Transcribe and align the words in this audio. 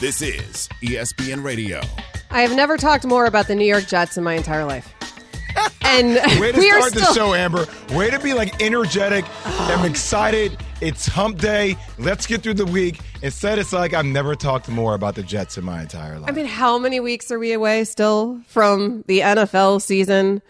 This 0.00 0.22
is 0.22 0.68
ESPN 0.82 1.44
Radio. 1.44 1.80
I 2.30 2.40
have 2.42 2.54
never 2.56 2.76
talked 2.78 3.04
more 3.06 3.26
about 3.26 3.48
the 3.48 3.54
New 3.54 3.66
York 3.66 3.86
Jets 3.86 4.16
in 4.16 4.24
my 4.24 4.34
entire 4.34 4.64
life. 4.64 4.94
And 5.82 6.14
Way 6.40 6.52
to 6.52 6.58
we 6.58 6.70
are 6.70 6.80
start 6.80 6.92
still, 6.92 7.06
the 7.08 7.14
show, 7.14 7.34
Amber. 7.34 7.66
Way 7.94 8.08
to 8.10 8.18
be 8.18 8.32
like 8.32 8.62
energetic. 8.62 9.24
I'm 9.44 9.84
excited. 9.84 10.56
It's 10.80 11.06
hump 11.06 11.38
day. 11.38 11.76
Let's 11.98 12.26
get 12.26 12.42
through 12.42 12.54
the 12.54 12.64
week. 12.64 13.00
Instead, 13.22 13.58
it's 13.58 13.72
like 13.74 13.92
I've 13.92 14.06
never 14.06 14.34
talked 14.34 14.68
more 14.68 14.94
about 14.94 15.16
the 15.16 15.22
Jets 15.22 15.58
in 15.58 15.64
my 15.64 15.82
entire 15.82 16.18
life. 16.18 16.30
I 16.30 16.32
mean, 16.32 16.46
how 16.46 16.78
many 16.78 17.00
weeks 17.00 17.30
are 17.30 17.38
we 17.38 17.52
away 17.52 17.84
still 17.84 18.40
from 18.46 19.04
the 19.06 19.20
NFL 19.20 19.82
season? 19.82 20.40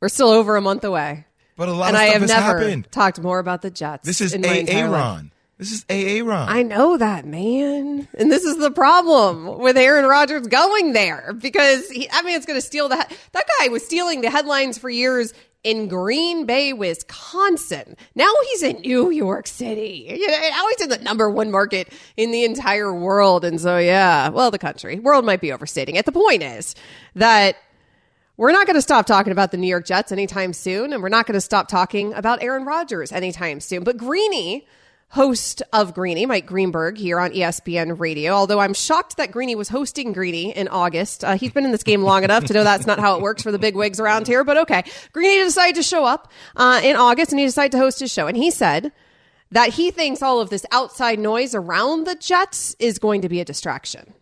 We're 0.00 0.08
still 0.08 0.28
over 0.28 0.54
a 0.54 0.60
month 0.60 0.84
away. 0.84 1.26
but 1.56 1.68
a 1.68 1.72
lot 1.72 1.88
and 1.88 1.96
of 1.96 2.00
I 2.02 2.04
stuff 2.06 2.12
have 2.12 2.22
has 2.22 2.30
never 2.30 2.58
happened. 2.60 2.92
talked 2.92 3.20
more 3.20 3.40
about 3.40 3.62
the 3.62 3.70
Jets. 3.70 4.06
This 4.06 4.20
is 4.20 4.34
in 4.34 4.42
my 4.42 4.58
entire 4.58 4.88
life. 4.88 5.24
This 5.58 5.72
is 5.72 5.84
Aaron. 5.88 6.48
I 6.48 6.62
know 6.62 6.96
that, 6.96 7.26
man. 7.26 8.06
And 8.16 8.30
this 8.30 8.44
is 8.44 8.58
the 8.58 8.70
problem 8.70 9.58
with 9.58 9.76
Aaron 9.76 10.04
Rodgers 10.04 10.46
going 10.46 10.92
there 10.92 11.32
because 11.32 11.90
he, 11.90 12.08
I 12.12 12.22
mean, 12.22 12.36
it's 12.36 12.46
going 12.46 12.58
to 12.58 12.64
steal. 12.64 12.88
He- 12.88 12.96
that 13.32 13.44
guy 13.60 13.68
was 13.68 13.84
stealing 13.84 14.20
the 14.20 14.30
headlines 14.30 14.78
for 14.78 14.88
years 14.88 15.34
in 15.64 15.88
Green 15.88 16.46
Bay, 16.46 16.72
Wisconsin. 16.72 17.96
Now 18.14 18.30
he's 18.50 18.62
in 18.62 18.82
New 18.82 19.10
York 19.10 19.48
City. 19.48 20.06
You 20.08 20.28
know, 20.28 20.38
now 20.38 20.64
he's 20.68 20.82
in 20.82 20.88
the 20.90 20.98
number 20.98 21.28
one 21.28 21.50
market 21.50 21.92
in 22.16 22.30
the 22.30 22.44
entire 22.44 22.94
world. 22.94 23.44
And 23.44 23.60
so, 23.60 23.78
yeah, 23.78 24.28
well, 24.28 24.52
the 24.52 24.58
country, 24.60 25.00
world 25.00 25.24
might 25.24 25.40
be 25.40 25.52
overstating 25.52 25.96
it. 25.96 26.06
The 26.06 26.12
point 26.12 26.44
is 26.44 26.76
that 27.16 27.56
we're 28.36 28.52
not 28.52 28.66
going 28.66 28.76
to 28.76 28.82
stop 28.82 29.06
talking 29.06 29.32
about 29.32 29.50
the 29.50 29.56
New 29.56 29.66
York 29.66 29.84
Jets 29.84 30.12
anytime 30.12 30.52
soon, 30.52 30.92
and 30.92 31.02
we're 31.02 31.08
not 31.08 31.26
going 31.26 31.34
to 31.34 31.40
stop 31.40 31.66
talking 31.66 32.14
about 32.14 32.40
Aaron 32.40 32.64
Rodgers 32.64 33.10
anytime 33.10 33.58
soon. 33.58 33.82
But 33.82 33.96
Greeny, 33.96 34.64
host 35.10 35.62
of 35.72 35.94
Greeny, 35.94 36.26
Mike 36.26 36.46
Greenberg, 36.46 36.98
here 36.98 37.18
on 37.18 37.30
ESPN 37.30 37.98
Radio, 37.98 38.32
although 38.32 38.60
I'm 38.60 38.74
shocked 38.74 39.16
that 39.16 39.32
Greeny 39.32 39.54
was 39.54 39.68
hosting 39.68 40.12
Greeny 40.12 40.50
in 40.54 40.68
August. 40.68 41.24
Uh, 41.24 41.36
he's 41.36 41.52
been 41.52 41.64
in 41.64 41.72
this 41.72 41.82
game 41.82 42.02
long 42.02 42.24
enough 42.24 42.44
to 42.44 42.52
know 42.52 42.62
that's 42.62 42.86
not 42.86 42.98
how 42.98 43.16
it 43.16 43.22
works 43.22 43.42
for 43.42 43.50
the 43.50 43.58
big 43.58 43.74
wigs 43.74 44.00
around 44.00 44.26
here, 44.26 44.44
but 44.44 44.58
okay. 44.58 44.84
Greeny 45.12 45.42
decided 45.42 45.76
to 45.76 45.82
show 45.82 46.04
up 46.04 46.30
uh, 46.56 46.80
in 46.84 46.96
August, 46.96 47.32
and 47.32 47.38
he 47.38 47.46
decided 47.46 47.72
to 47.72 47.78
host 47.78 48.00
his 48.00 48.12
show. 48.12 48.26
And 48.26 48.36
he 48.36 48.50
said 48.50 48.92
that 49.50 49.70
he 49.70 49.90
thinks 49.90 50.22
all 50.22 50.40
of 50.40 50.50
this 50.50 50.66
outside 50.72 51.18
noise 51.18 51.54
around 51.54 52.06
the 52.06 52.14
Jets 52.14 52.76
is 52.78 52.98
going 52.98 53.22
to 53.22 53.28
be 53.28 53.40
a 53.40 53.44
distraction. 53.44 54.12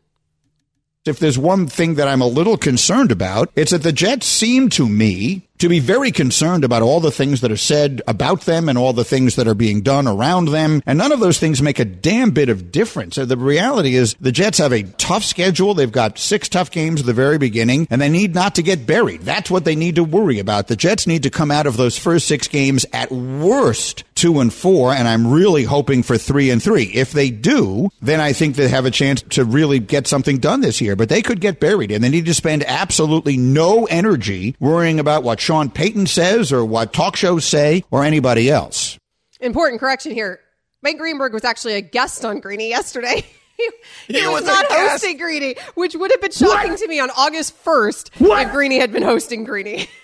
If 1.05 1.19
there's 1.21 1.39
one 1.39 1.69
thing 1.69 1.95
that 1.95 2.09
I'm 2.09 2.21
a 2.21 2.27
little 2.27 2.57
concerned 2.57 3.13
about, 3.13 3.51
it's 3.55 3.71
that 3.71 3.85
the 3.85 3.93
Jets 3.93 4.27
seem 4.27 4.69
to 4.71 4.89
me 4.89 5.49
to 5.59 5.69
be 5.69 5.81
very 5.81 6.11
concerned 6.11 6.65
about 6.65 6.83
all 6.83 7.01
the 7.01 7.11
things 7.11 7.41
that 7.41 7.53
are 7.53 7.57
said 7.57 8.03
about 8.07 8.43
them 8.43 8.69
and 8.69 8.77
all 8.77 8.93
the 8.93 9.05
things 9.05 9.37
that 9.37 9.49
are 9.49 9.55
being 9.55 9.81
done 9.81 10.07
around 10.07 10.49
them. 10.49 10.83
And 10.87 10.99
none 10.99 11.13
of 11.13 11.21
those 11.21 11.39
things 11.39 11.63
make 11.63 11.79
a 11.79 11.85
damn 11.85 12.31
bit 12.31 12.49
of 12.49 12.71
difference. 12.71 13.15
So 13.17 13.25
the 13.25 13.37
reality 13.37 13.95
is 13.95 14.15
the 14.21 14.33
Jets 14.33 14.59
have 14.59 14.73
a 14.73 14.83
tough 14.83 15.25
schedule. 15.25 15.75
They've 15.75 15.91
got 15.91 16.19
six 16.19 16.49
tough 16.49 16.71
games 16.71 17.01
at 17.01 17.07
the 17.07 17.13
very 17.13 17.39
beginning 17.39 17.87
and 17.91 18.01
they 18.01 18.09
need 18.09 18.35
not 18.35 18.55
to 18.57 18.63
get 18.63 18.87
buried. 18.87 19.23
That's 19.23 19.51
what 19.51 19.65
they 19.65 19.77
need 19.77 19.97
to 19.97 20.05
worry 20.05 20.39
about. 20.39 20.69
The 20.69 20.77
Jets 20.77 21.07
need 21.07 21.23
to 21.23 21.31
come 21.31 21.51
out 21.51 21.67
of 21.67 21.77
those 21.77 21.99
first 21.99 22.27
six 22.27 22.49
games 22.49 22.85
at 22.93 23.11
worst 23.11 24.05
two 24.15 24.41
and 24.41 24.53
four. 24.53 24.93
And 24.93 25.07
I'm 25.07 25.31
really 25.31 25.65
hoping 25.65 26.03
for 26.03 26.19
three 26.19 26.51
and 26.51 26.63
three. 26.63 26.85
If 26.85 27.13
they 27.13 27.31
do, 27.31 27.91
then 28.01 28.21
I 28.21 28.33
think 28.33 28.57
they 28.57 28.69
have 28.69 28.87
a 28.87 28.91
chance 28.91 29.23
to 29.31 29.45
really 29.45 29.79
get 29.79 30.07
something 30.07 30.39
done 30.39 30.61
this 30.61 30.81
year, 30.81 30.97
but 30.97 31.09
they 31.09 31.23
could 31.23 31.41
get 31.41 31.61
buried 31.61 31.91
and 31.91 32.03
they 32.03 32.09
need 32.09 32.27
to 32.27 32.35
spend 32.35 32.65
absolutely 32.65 33.37
no 33.37 33.85
energy 33.87 34.57
worrying 34.59 34.99
about 34.99 35.23
what 35.23 35.39
Sean 35.47 35.71
Payton 35.71 36.09
says 36.09 36.53
or 36.53 36.65
what 36.65 36.93
talk 36.93 37.15
shows 37.15 37.45
say 37.45 37.85
or 37.93 38.03
anybody 38.03 38.51
else. 38.51 38.99
Important 39.41 39.79
correction 39.79 40.11
here. 40.11 40.41
Mike 40.83 40.99
Greenberg 40.99 41.33
was 41.33 41.45
actually 41.45 41.75
a 41.75 41.81
guest 41.81 42.25
on 42.25 42.41
Greeny 42.41 42.69
yesterday. 42.69 43.25
he, 43.57 43.71
he 44.09 44.19
He 44.19 44.27
was, 44.27 44.41
was 44.41 44.47
not 44.47 44.67
hosting 44.69 45.19
Greeny, 45.19 45.55
which 45.77 45.95
would 45.95 46.11
have 46.11 46.21
been 46.21 46.33
shocking 46.33 46.75
to 46.75 46.89
me 46.89 46.99
on 46.99 47.11
August 47.11 47.55
1st 47.65 48.11
if 48.19 48.53
Greeny 48.53 48.81
had 48.81 48.91
been 48.91 49.05
hosting 49.05 49.45
Greeny. 49.45 49.89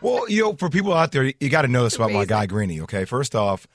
Well, 0.00 0.30
you 0.30 0.42
know, 0.42 0.52
for 0.52 0.70
people 0.70 0.92
out 0.92 1.10
there, 1.10 1.24
you 1.24 1.48
got 1.48 1.62
to 1.62 1.68
know 1.68 1.82
this 1.82 1.96
about 1.96 2.12
my 2.12 2.24
guy 2.24 2.46
Greeny. 2.46 2.80
Okay, 2.82 3.04
first 3.04 3.34
off, 3.34 3.66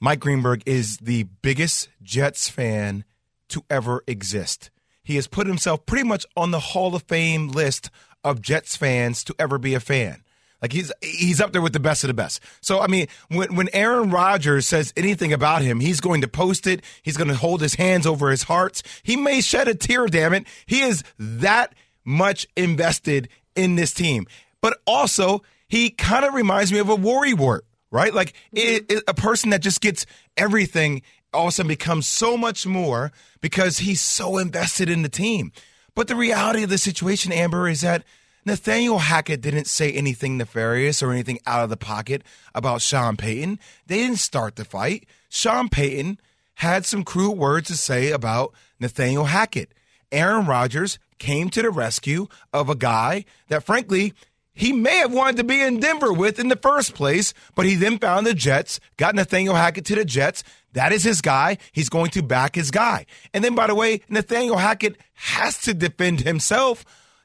Mike 0.00 0.20
Greenberg 0.20 0.62
is 0.64 0.96
the 0.96 1.24
biggest 1.42 1.90
Jets 2.02 2.48
fan 2.48 3.04
to 3.50 3.62
ever 3.68 4.02
exist. 4.06 4.70
He 5.02 5.16
has 5.16 5.26
put 5.26 5.46
himself 5.46 5.84
pretty 5.84 6.04
much 6.04 6.24
on 6.36 6.50
the 6.50 6.60
Hall 6.60 6.94
of 6.94 7.02
Fame 7.02 7.48
list 7.48 7.90
of 8.24 8.40
Jets 8.40 8.76
fans 8.76 9.22
to 9.24 9.34
ever 9.38 9.58
be 9.58 9.74
a 9.74 9.80
fan. 9.80 10.23
Like 10.64 10.72
he's 10.72 10.90
he's 11.02 11.42
up 11.42 11.52
there 11.52 11.60
with 11.60 11.74
the 11.74 11.78
best 11.78 12.04
of 12.04 12.08
the 12.08 12.14
best. 12.14 12.40
So 12.62 12.80
I 12.80 12.86
mean, 12.86 13.06
when 13.28 13.54
when 13.54 13.68
Aaron 13.74 14.08
Rodgers 14.08 14.66
says 14.66 14.94
anything 14.96 15.30
about 15.30 15.60
him, 15.60 15.78
he's 15.78 16.00
going 16.00 16.22
to 16.22 16.26
post 16.26 16.66
it. 16.66 16.82
He's 17.02 17.18
going 17.18 17.28
to 17.28 17.34
hold 17.34 17.60
his 17.60 17.74
hands 17.74 18.06
over 18.06 18.30
his 18.30 18.44
hearts. 18.44 18.82
He 19.02 19.14
may 19.14 19.42
shed 19.42 19.68
a 19.68 19.74
tear. 19.74 20.06
Damn 20.06 20.32
it, 20.32 20.46
he 20.64 20.80
is 20.80 21.04
that 21.18 21.74
much 22.02 22.46
invested 22.56 23.28
in 23.54 23.74
this 23.74 23.92
team. 23.92 24.26
But 24.62 24.78
also, 24.86 25.42
he 25.68 25.90
kind 25.90 26.24
of 26.24 26.32
reminds 26.32 26.72
me 26.72 26.78
of 26.78 26.88
a 26.88 26.96
worry 26.96 27.34
wart, 27.34 27.66
right? 27.90 28.14
Like 28.14 28.32
it, 28.54 28.88
mm-hmm. 28.88 28.96
it- 28.96 29.04
a 29.06 29.12
person 29.12 29.50
that 29.50 29.60
just 29.60 29.82
gets 29.82 30.06
everything 30.34 31.02
all 31.34 31.42
of 31.42 31.48
a 31.48 31.52
sudden 31.52 31.68
becomes 31.68 32.08
so 32.08 32.38
much 32.38 32.66
more 32.66 33.12
because 33.42 33.78
he's 33.78 34.00
so 34.00 34.38
invested 34.38 34.88
in 34.88 35.02
the 35.02 35.10
team. 35.10 35.52
But 35.94 36.08
the 36.08 36.16
reality 36.16 36.62
of 36.62 36.70
the 36.70 36.78
situation, 36.78 37.32
Amber, 37.32 37.68
is 37.68 37.82
that 37.82 38.02
Nathaniel 38.44 38.98
Hackett 38.98 39.40
didn't 39.40 39.66
say 39.66 39.90
anything 39.92 40.36
nefarious 40.36 41.02
or 41.02 41.12
anything 41.12 41.38
out 41.46 41.64
of 41.64 41.70
the 41.70 41.76
pocket 41.76 42.22
about 42.54 42.82
Sean 42.82 43.16
Payton. 43.16 43.58
They 43.86 43.98
didn't 43.98 44.18
start 44.18 44.56
the 44.56 44.64
fight. 44.64 45.06
Sean 45.28 45.68
Payton 45.68 46.20
had 46.56 46.84
some 46.84 47.04
crude 47.04 47.38
words 47.38 47.68
to 47.68 47.76
say 47.76 48.10
about 48.10 48.52
Nathaniel 48.78 49.24
Hackett. 49.24 49.72
Aaron 50.12 50.46
Rodgers 50.46 50.98
came 51.18 51.48
to 51.50 51.62
the 51.62 51.70
rescue 51.70 52.26
of 52.52 52.68
a 52.68 52.74
guy 52.74 53.24
that, 53.48 53.64
frankly, 53.64 54.12
he 54.52 54.72
may 54.72 54.98
have 54.98 55.12
wanted 55.12 55.38
to 55.38 55.44
be 55.44 55.60
in 55.60 55.80
Denver 55.80 56.12
with 56.12 56.38
in 56.38 56.48
the 56.48 56.56
first 56.56 56.94
place, 56.94 57.34
but 57.56 57.66
he 57.66 57.74
then 57.74 57.98
found 57.98 58.24
the 58.24 58.34
Jets, 58.34 58.78
got 58.96 59.14
Nathaniel 59.16 59.56
Hackett 59.56 59.84
to 59.86 59.96
the 59.96 60.04
Jets. 60.04 60.44
That 60.74 60.92
is 60.92 61.02
his 61.02 61.20
guy. 61.20 61.58
He's 61.72 61.88
going 61.88 62.10
to 62.10 62.22
back 62.22 62.54
his 62.54 62.70
guy. 62.70 63.06
And 63.32 63.42
then, 63.42 63.56
by 63.56 63.66
the 63.66 63.74
way, 63.74 64.02
Nathaniel 64.08 64.58
Hackett 64.58 64.96
has 65.14 65.60
to 65.62 65.74
defend 65.74 66.20
himself. 66.20 66.84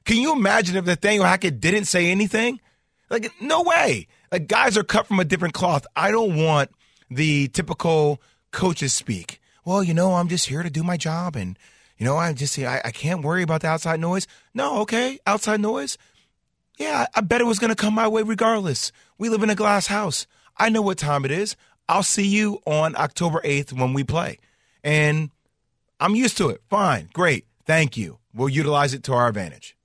Can 0.09 0.17
you 0.17 0.33
imagine 0.33 0.75
if 0.75 0.87
Nathaniel 0.87 1.23
Hackett 1.23 1.59
didn't 1.59 1.85
say 1.85 2.09
anything? 2.09 2.59
Like, 3.11 3.31
no 3.39 3.61
way. 3.61 4.07
Like, 4.31 4.47
guys 4.47 4.75
are 4.75 4.83
cut 4.83 5.05
from 5.05 5.19
a 5.19 5.23
different 5.23 5.53
cloth. 5.53 5.85
I 5.95 6.09
don't 6.09 6.35
want 6.35 6.71
the 7.11 7.47
typical 7.49 8.19
coaches 8.49 8.91
speak. 8.91 9.39
Well, 9.65 9.83
you 9.83 9.93
know, 9.93 10.15
I'm 10.15 10.27
just 10.27 10.47
here 10.47 10.63
to 10.63 10.69
do 10.71 10.81
my 10.81 10.97
job, 10.97 11.35
and 11.35 11.59
you 11.99 12.07
know, 12.07 12.17
I 12.17 12.33
just 12.33 12.57
I, 12.57 12.81
I 12.83 12.89
can't 12.89 13.21
worry 13.21 13.43
about 13.43 13.61
the 13.61 13.67
outside 13.67 13.99
noise. 13.99 14.25
No, 14.51 14.79
okay, 14.79 15.19
outside 15.27 15.61
noise. 15.61 15.99
Yeah, 16.79 17.05
I 17.13 17.21
bet 17.21 17.41
it 17.41 17.43
was 17.43 17.59
going 17.59 17.69
to 17.69 17.75
come 17.75 17.93
my 17.93 18.07
way 18.07 18.23
regardless. 18.23 18.91
We 19.19 19.29
live 19.29 19.43
in 19.43 19.51
a 19.51 19.55
glass 19.55 19.85
house. 19.85 20.25
I 20.57 20.69
know 20.69 20.81
what 20.81 20.97
time 20.97 21.23
it 21.23 21.29
is. 21.29 21.55
I'll 21.87 22.01
see 22.01 22.25
you 22.25 22.63
on 22.65 22.95
October 22.95 23.41
8th 23.45 23.73
when 23.73 23.93
we 23.93 24.03
play. 24.03 24.39
And 24.83 25.29
I'm 25.99 26.15
used 26.15 26.37
to 26.37 26.49
it. 26.49 26.63
Fine. 26.67 27.11
Great. 27.13 27.45
Thank 27.67 27.95
you. 27.95 28.17
We'll 28.33 28.49
utilize 28.49 28.95
it 28.95 29.03
to 29.03 29.13
our 29.13 29.27
advantage. 29.27 29.75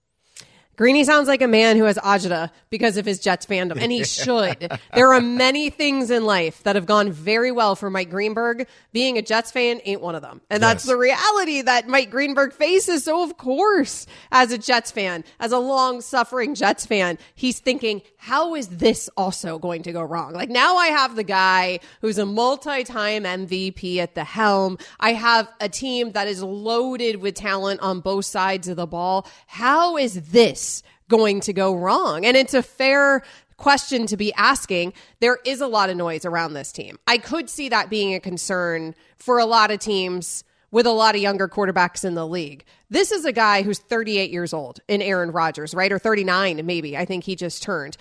Greeny 0.76 1.04
sounds 1.04 1.28
like 1.28 1.42
a 1.42 1.48
man 1.48 1.76
who 1.76 1.84
has 1.84 1.96
agita 1.98 2.50
because 2.70 2.96
of 2.96 3.06
his 3.06 3.20
Jets 3.20 3.46
fandom, 3.46 3.80
and 3.80 3.92
he 3.92 4.04
should. 4.04 4.72
there 4.92 5.12
are 5.12 5.20
many 5.20 5.70
things 5.70 6.10
in 6.10 6.24
life 6.24 6.62
that 6.64 6.74
have 6.74 6.86
gone 6.86 7.12
very 7.12 7.52
well 7.52 7.76
for 7.76 7.90
Mike 7.90 8.10
Greenberg. 8.10 8.66
Being 8.92 9.18
a 9.18 9.22
Jets 9.22 9.50
fan 9.50 9.80
ain't 9.84 10.00
one 10.00 10.14
of 10.14 10.22
them. 10.22 10.40
And 10.50 10.62
that's 10.62 10.84
the 10.84 10.96
reality 10.96 11.62
that 11.62 11.86
Mike 11.86 12.10
Greenberg 12.10 12.52
faces. 12.52 13.04
So, 13.04 13.22
of 13.22 13.36
course, 13.36 14.06
as 14.32 14.50
a 14.50 14.58
Jets 14.58 14.90
fan, 14.90 15.24
as 15.38 15.52
a 15.52 15.58
long 15.58 16.00
suffering 16.00 16.54
Jets 16.54 16.86
fan, 16.86 17.18
he's 17.34 17.60
thinking, 17.60 18.02
how 18.16 18.54
is 18.54 18.68
this 18.68 19.08
also 19.16 19.58
going 19.58 19.82
to 19.82 19.92
go 19.92 20.02
wrong? 20.02 20.32
Like, 20.32 20.48
now 20.48 20.76
I 20.76 20.88
have 20.88 21.14
the 21.14 21.24
guy 21.24 21.80
who's 22.00 22.18
a 22.18 22.26
multi 22.26 22.82
time 22.84 23.24
MVP 23.24 23.98
at 23.98 24.14
the 24.14 24.24
helm. 24.24 24.78
I 24.98 25.12
have 25.12 25.48
a 25.60 25.68
team 25.68 26.12
that 26.12 26.26
is 26.26 26.42
loaded 26.42 27.16
with 27.16 27.34
talent 27.34 27.80
on 27.80 28.00
both 28.00 28.24
sides 28.24 28.66
of 28.66 28.76
the 28.76 28.86
ball. 28.86 29.28
How 29.46 29.96
is 29.96 30.30
this 30.30 30.63
going 31.08 31.40
to 31.40 31.52
go 31.52 31.74
wrong? 31.74 32.24
And 32.24 32.36
it's 32.36 32.54
a 32.54 32.62
fair 32.62 33.22
question 33.56 34.06
to 34.06 34.16
be 34.16 34.32
asking. 34.34 34.92
There 35.20 35.38
is 35.44 35.60
a 35.60 35.66
lot 35.66 35.90
of 35.90 35.96
noise 35.96 36.24
around 36.24 36.54
this 36.54 36.72
team. 36.72 36.98
I 37.06 37.18
could 37.18 37.48
see 37.48 37.68
that 37.68 37.90
being 37.90 38.14
a 38.14 38.20
concern 38.20 38.94
for 39.16 39.38
a 39.38 39.46
lot 39.46 39.70
of 39.70 39.78
teams 39.78 40.44
with 40.70 40.86
a 40.86 40.90
lot 40.90 41.14
of 41.14 41.20
younger 41.20 41.48
quarterbacks 41.48 42.04
in 42.04 42.14
the 42.14 42.26
league. 42.26 42.64
This 42.90 43.12
is 43.12 43.24
a 43.24 43.32
guy 43.32 43.62
who's 43.62 43.78
38 43.78 44.30
years 44.30 44.52
old 44.52 44.80
in 44.88 45.00
Aaron 45.02 45.30
Rodgers, 45.30 45.72
right? 45.72 45.92
Or 45.92 46.00
39, 46.00 46.66
maybe. 46.66 46.96
I 46.96 47.04
think 47.04 47.24
he 47.24 47.36
just 47.36 47.62
turned. 47.62 47.96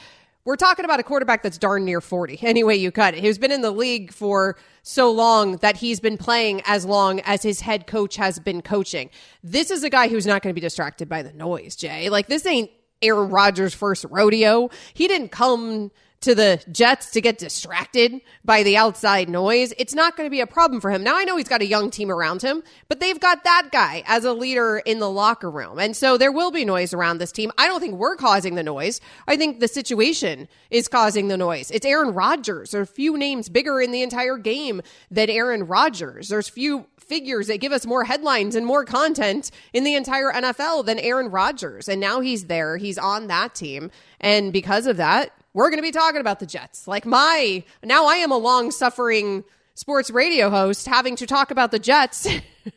We're 0.45 0.57
talking 0.57 0.83
about 0.83 0.99
a 0.99 1.03
quarterback 1.03 1.41
that's 1.41 1.57
darn 1.57 1.85
near 1.85 2.01
40, 2.01 2.39
anyway 2.43 2.75
you 2.75 2.91
cut 2.91 3.13
it. 3.13 3.21
He's 3.23 3.37
been 3.37 3.51
in 3.51 3.61
the 3.61 3.71
league 3.71 4.11
for 4.11 4.57
so 4.81 5.11
long 5.11 5.57
that 5.57 5.77
he's 5.77 5.99
been 5.99 6.17
playing 6.17 6.61
as 6.65 6.85
long 6.85 7.21
as 7.21 7.43
his 7.43 7.61
head 7.61 7.87
coach 7.87 8.17
has 8.17 8.39
been 8.39 8.61
coaching. 8.61 9.09
This 9.41 9.71
is 9.71 9.83
a 9.83 9.89
guy 9.89 10.09
who's 10.09 10.27
not 10.27 10.41
going 10.41 10.53
to 10.53 10.55
be 10.55 10.61
distracted 10.61 11.07
by 11.07 11.21
the 11.21 11.31
noise, 11.31 11.75
Jay. 11.75 12.09
Like, 12.09 12.27
this 12.27 12.45
ain't 12.45 12.69
Aaron 13.01 13.29
Rodgers' 13.29 13.73
first 13.73 14.05
rodeo. 14.09 14.69
He 14.93 15.07
didn't 15.07 15.29
come 15.29 15.91
to 16.23 16.33
the 16.33 16.63
Jets 16.71 17.11
to 17.11 17.21
get 17.21 17.37
distracted 17.37 18.21
by 18.43 18.63
the 18.63 18.77
outside 18.77 19.29
noise, 19.29 19.73
it's 19.77 19.93
not 19.93 20.17
going 20.17 20.25
to 20.25 20.31
be 20.31 20.41
a 20.41 20.47
problem 20.47 20.81
for 20.81 20.89
him. 20.89 21.03
Now, 21.03 21.15
I 21.15 21.23
know 21.23 21.37
he's 21.37 21.47
got 21.47 21.61
a 21.61 21.65
young 21.65 21.91
team 21.91 22.09
around 22.09 22.41
him, 22.41 22.63
but 22.87 22.99
they've 22.99 23.19
got 23.19 23.43
that 23.43 23.69
guy 23.71 24.03
as 24.05 24.23
a 24.25 24.33
leader 24.33 24.81
in 24.85 24.99
the 24.99 25.09
locker 25.09 25.51
room. 25.51 25.79
And 25.79 25.95
so 25.95 26.17
there 26.17 26.31
will 26.31 26.51
be 26.51 26.65
noise 26.65 26.93
around 26.93 27.17
this 27.17 27.31
team. 27.31 27.51
I 27.57 27.67
don't 27.67 27.79
think 27.79 27.95
we're 27.95 28.15
causing 28.15 28.55
the 28.55 28.63
noise. 28.63 29.01
I 29.27 29.37
think 29.37 29.59
the 29.59 29.67
situation 29.67 30.47
is 30.69 30.87
causing 30.87 31.27
the 31.27 31.37
noise. 31.37 31.71
It's 31.71 31.85
Aaron 31.85 32.13
Rodgers. 32.13 32.71
There 32.71 32.81
are 32.81 32.85
few 32.85 33.17
names 33.17 33.49
bigger 33.49 33.81
in 33.81 33.91
the 33.91 34.01
entire 34.01 34.37
game 34.37 34.81
than 35.11 35.29
Aaron 35.29 35.67
Rodgers. 35.67 36.29
There's 36.29 36.49
few 36.49 36.87
figures 36.97 37.47
that 37.47 37.59
give 37.59 37.71
us 37.71 37.85
more 37.85 38.05
headlines 38.05 38.55
and 38.55 38.65
more 38.65 38.85
content 38.85 39.51
in 39.73 39.83
the 39.83 39.95
entire 39.95 40.31
NFL 40.31 40.85
than 40.85 40.99
Aaron 40.99 41.29
Rodgers. 41.29 41.89
And 41.89 41.99
now 41.99 42.21
he's 42.21 42.45
there. 42.45 42.77
He's 42.77 42.97
on 42.97 43.27
that 43.27 43.53
team. 43.55 43.91
And 44.19 44.53
because 44.53 44.87
of 44.87 44.97
that, 44.97 45.33
we're 45.53 45.69
going 45.69 45.77
to 45.77 45.83
be 45.83 45.91
talking 45.91 46.21
about 46.21 46.39
the 46.39 46.45
Jets. 46.45 46.87
Like 46.87 47.05
my, 47.05 47.63
now 47.83 48.05
I 48.07 48.15
am 48.15 48.31
a 48.31 48.37
long 48.37 48.71
suffering 48.71 49.43
sports 49.75 50.09
radio 50.09 50.49
host 50.49 50.87
having 50.87 51.15
to 51.17 51.25
talk 51.25 51.51
about 51.51 51.71
the 51.71 51.79
Jets 51.79 52.27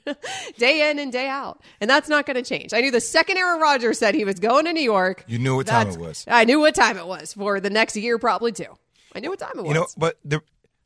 day 0.59 0.91
in 0.91 0.99
and 0.99 1.13
day 1.13 1.29
out. 1.29 1.61
And 1.81 1.89
that's 1.89 2.09
not 2.09 2.27
going 2.27 2.37
to 2.37 2.43
change. 2.43 2.73
I 2.73 2.81
knew 2.81 2.91
the 2.91 3.01
second 3.01 3.37
Aaron 3.37 3.61
Rodgers 3.61 3.99
said 3.99 4.15
he 4.15 4.25
was 4.25 4.41
going 4.41 4.65
to 4.67 4.73
New 4.73 4.83
York. 4.83 5.25
You 5.27 5.39
knew 5.39 5.57
what 5.57 5.67
time 5.67 5.89
it 5.89 5.99
was. 5.99 6.25
I 6.29 6.45
knew 6.45 6.61
what 6.61 6.75
time 6.75 6.97
it 6.97 7.07
was 7.07 7.33
for 7.33 7.61
the 7.61 7.71
next 7.71 7.97
year, 7.97 8.19
probably 8.19 8.53
too. 8.53 8.77
I 9.15 9.21
knew 9.21 9.31
what 9.31 9.39
time 9.39 9.53
it 9.57 9.63
was. 9.63 9.69
You 9.69 9.75
know, 9.75 9.87
but 9.97 10.19
the, 10.25 10.43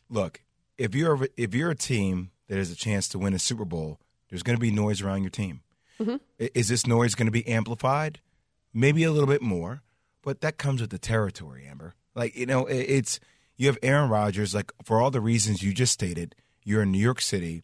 look, 0.09 0.43
if 0.79 0.95
you're 0.95 1.25
a, 1.25 1.29
if 1.37 1.55
you're 1.55 1.71
a 1.71 1.77
team 1.77 2.31
that 2.49 2.59
has 2.59 2.71
a 2.71 2.77
chance 2.77 3.09
to 3.09 3.19
win 3.19 3.35
a 3.35 3.39
Super 3.39 3.65
Bowl, 3.65 4.01
there's 4.29 4.43
going 4.43 4.57
to 4.57 4.61
be 4.61 4.71
noise 4.71 5.03
around 5.03 5.23
your 5.23 5.31
team. 5.31 5.63
Mm-hmm. 6.01 6.17
Is 6.55 6.69
this 6.69 6.87
noise 6.87 7.15
going 7.15 7.27
to 7.27 7.33
be 7.33 7.47
amplified? 7.47 8.21
Maybe 8.73 9.05
a 9.05 9.11
little 9.11 9.27
bit 9.27 9.43
more, 9.43 9.83
but 10.23 10.41
that 10.41 10.59
comes 10.59 10.81
with 10.81 10.91
the 10.91 10.99
territory, 10.99 11.67
Amber. 11.69 11.95
Like 12.15 12.37
you 12.37 12.47
know, 12.47 12.67
it's 12.67 13.21
you 13.57 13.67
have 13.67 13.79
Aaron 13.83 14.11
Rodgers. 14.11 14.55
Like 14.55 14.73
for 14.85 15.01
all 15.01 15.11
the 15.11 15.21
reasons 15.21 15.63
you 15.63 15.73
just 15.73 15.93
stated, 15.93 16.35
you're 16.65 16.83
in 16.83 16.93
New 16.93 16.99
York 16.99 17.21
City. 17.21 17.63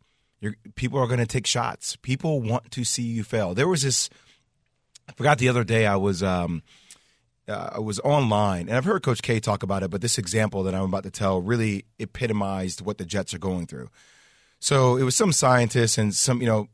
People 0.75 0.99
are 0.99 1.06
going 1.06 1.19
to 1.19 1.26
take 1.26 1.47
shots. 1.47 1.97
People 1.97 2.41
want 2.41 2.70
to 2.70 2.85
see 2.85 3.03
you 3.03 3.25
fail. 3.25 3.55
There 3.55 3.69
was 3.69 3.82
this. 3.82 4.11
I 5.08 5.12
forgot 5.12 5.38
the 5.38 5.49
other 5.49 5.64
day. 5.64 5.87
I 5.87 5.97
was 5.97 6.23
um, 6.23 6.62
uh, 7.49 7.70
I 7.75 7.81
was 7.81 8.00
online, 8.00 8.69
and 8.69 8.76
I've 8.76 8.85
heard 8.85 9.03
Coach 9.03 9.23
K 9.23 9.41
talk 9.41 9.62
about 9.62 9.82
it. 9.82 9.91
But 9.91 10.00
this 10.00 10.19
example 10.19 10.62
that 10.64 10.75
I'm 10.75 10.82
about 10.82 11.05
to 11.05 11.11
tell 11.11 11.41
really 11.41 11.85
epitomized 11.99 12.81
what 12.81 12.99
the 12.99 13.05
Jets 13.05 13.35
are 13.35 13.38
going 13.38 13.67
through. 13.67 13.88
So 14.58 14.97
it 14.97 15.03
was 15.03 15.14
some 15.14 15.32
scientist 15.32 15.99
and 15.99 16.14
some, 16.14 16.41
you 16.41 16.47
know, 16.47 16.69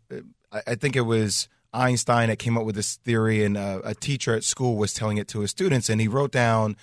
I, 0.53 0.63
I 0.69 0.75
think 0.77 0.97
it 0.97 1.03
was 1.03 1.49
Einstein 1.73 2.29
that 2.29 2.39
came 2.39 2.59
up 2.59 2.65
with 2.65 2.75
this 2.75 2.97
theory, 2.97 3.45
and 3.45 3.57
uh, 3.57 3.81
a 3.85 3.95
teacher 3.95 4.35
at 4.35 4.45
school 4.45 4.77
was 4.77 4.93
telling 4.93 5.17
it 5.17 5.29
to 5.29 5.41
his 5.41 5.51
students, 5.51 5.89
and 5.89 6.01
he 6.01 6.09
wrote 6.09 6.33
down 6.33 6.77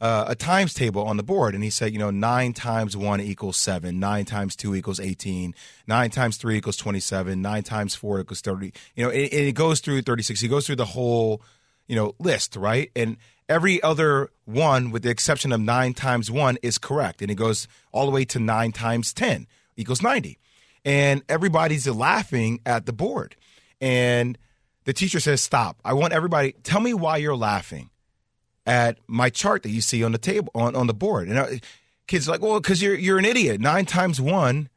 uh, 0.00 0.26
a 0.28 0.34
times 0.34 0.74
table 0.74 1.02
on 1.02 1.16
the 1.16 1.22
board, 1.22 1.54
and 1.54 1.64
he 1.64 1.70
said, 1.70 1.92
you 1.92 1.98
know, 1.98 2.10
nine 2.10 2.52
times 2.52 2.96
one 2.96 3.20
equals 3.20 3.56
seven, 3.56 3.98
nine 3.98 4.26
times 4.26 4.54
two 4.54 4.74
equals 4.74 5.00
eighteen, 5.00 5.54
nine 5.86 6.10
times 6.10 6.36
three 6.36 6.56
equals 6.58 6.76
twenty-seven, 6.76 7.40
nine 7.40 7.62
times 7.62 7.94
four 7.94 8.20
equals 8.20 8.42
thirty. 8.42 8.72
You 8.94 9.04
know, 9.04 9.10
and, 9.10 9.22
and 9.22 9.48
it 9.48 9.54
goes 9.54 9.80
through 9.80 10.02
thirty-six. 10.02 10.40
He 10.40 10.48
goes 10.48 10.66
through 10.66 10.76
the 10.76 10.84
whole, 10.84 11.40
you 11.86 11.96
know, 11.96 12.14
list, 12.18 12.56
right? 12.56 12.90
And 12.94 13.16
every 13.48 13.82
other 13.82 14.28
one, 14.44 14.90
with 14.90 15.02
the 15.02 15.08
exception 15.08 15.50
of 15.50 15.60
nine 15.60 15.94
times 15.94 16.30
one, 16.30 16.58
is 16.62 16.76
correct, 16.76 17.22
and 17.22 17.30
it 17.30 17.36
goes 17.36 17.66
all 17.90 18.04
the 18.04 18.12
way 18.12 18.26
to 18.26 18.38
nine 18.38 18.72
times 18.72 19.14
ten 19.14 19.46
equals 19.78 20.02
ninety, 20.02 20.38
and 20.84 21.22
everybody's 21.26 21.88
laughing 21.88 22.60
at 22.66 22.84
the 22.84 22.92
board, 22.92 23.34
and 23.80 24.38
the 24.84 24.92
teacher 24.92 25.20
says, 25.20 25.40
"Stop! 25.40 25.78
I 25.84 25.92
want 25.92 26.12
everybody. 26.12 26.52
Tell 26.62 26.80
me 26.80 26.94
why 26.94 27.18
you're 27.18 27.36
laughing." 27.36 27.90
at 28.66 28.98
my 29.06 29.30
chart 29.30 29.62
that 29.62 29.70
you 29.70 29.80
see 29.80 30.02
on 30.02 30.12
the 30.12 30.18
table 30.18 30.50
on, 30.54 30.74
on 30.74 30.86
the 30.86 30.94
board. 30.94 31.28
And 31.28 31.38
I, 31.38 31.60
kids 32.06 32.28
like, 32.28 32.42
well, 32.42 32.60
because 32.60 32.82
you're 32.82 32.96
you're 32.96 33.18
an 33.18 33.24
idiot. 33.24 33.60
Nine 33.60 33.86
times 33.86 34.20
one 34.20 34.68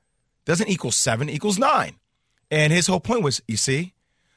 doesn't 0.46 0.70
equal 0.70 0.92
seven, 0.92 1.30
equals 1.30 1.58
nine. 1.58 1.96
And 2.52 2.72
his 2.72 2.88
whole 2.88 3.00
point 3.00 3.24
was, 3.24 3.42
you 3.48 3.58
see, 3.58 3.94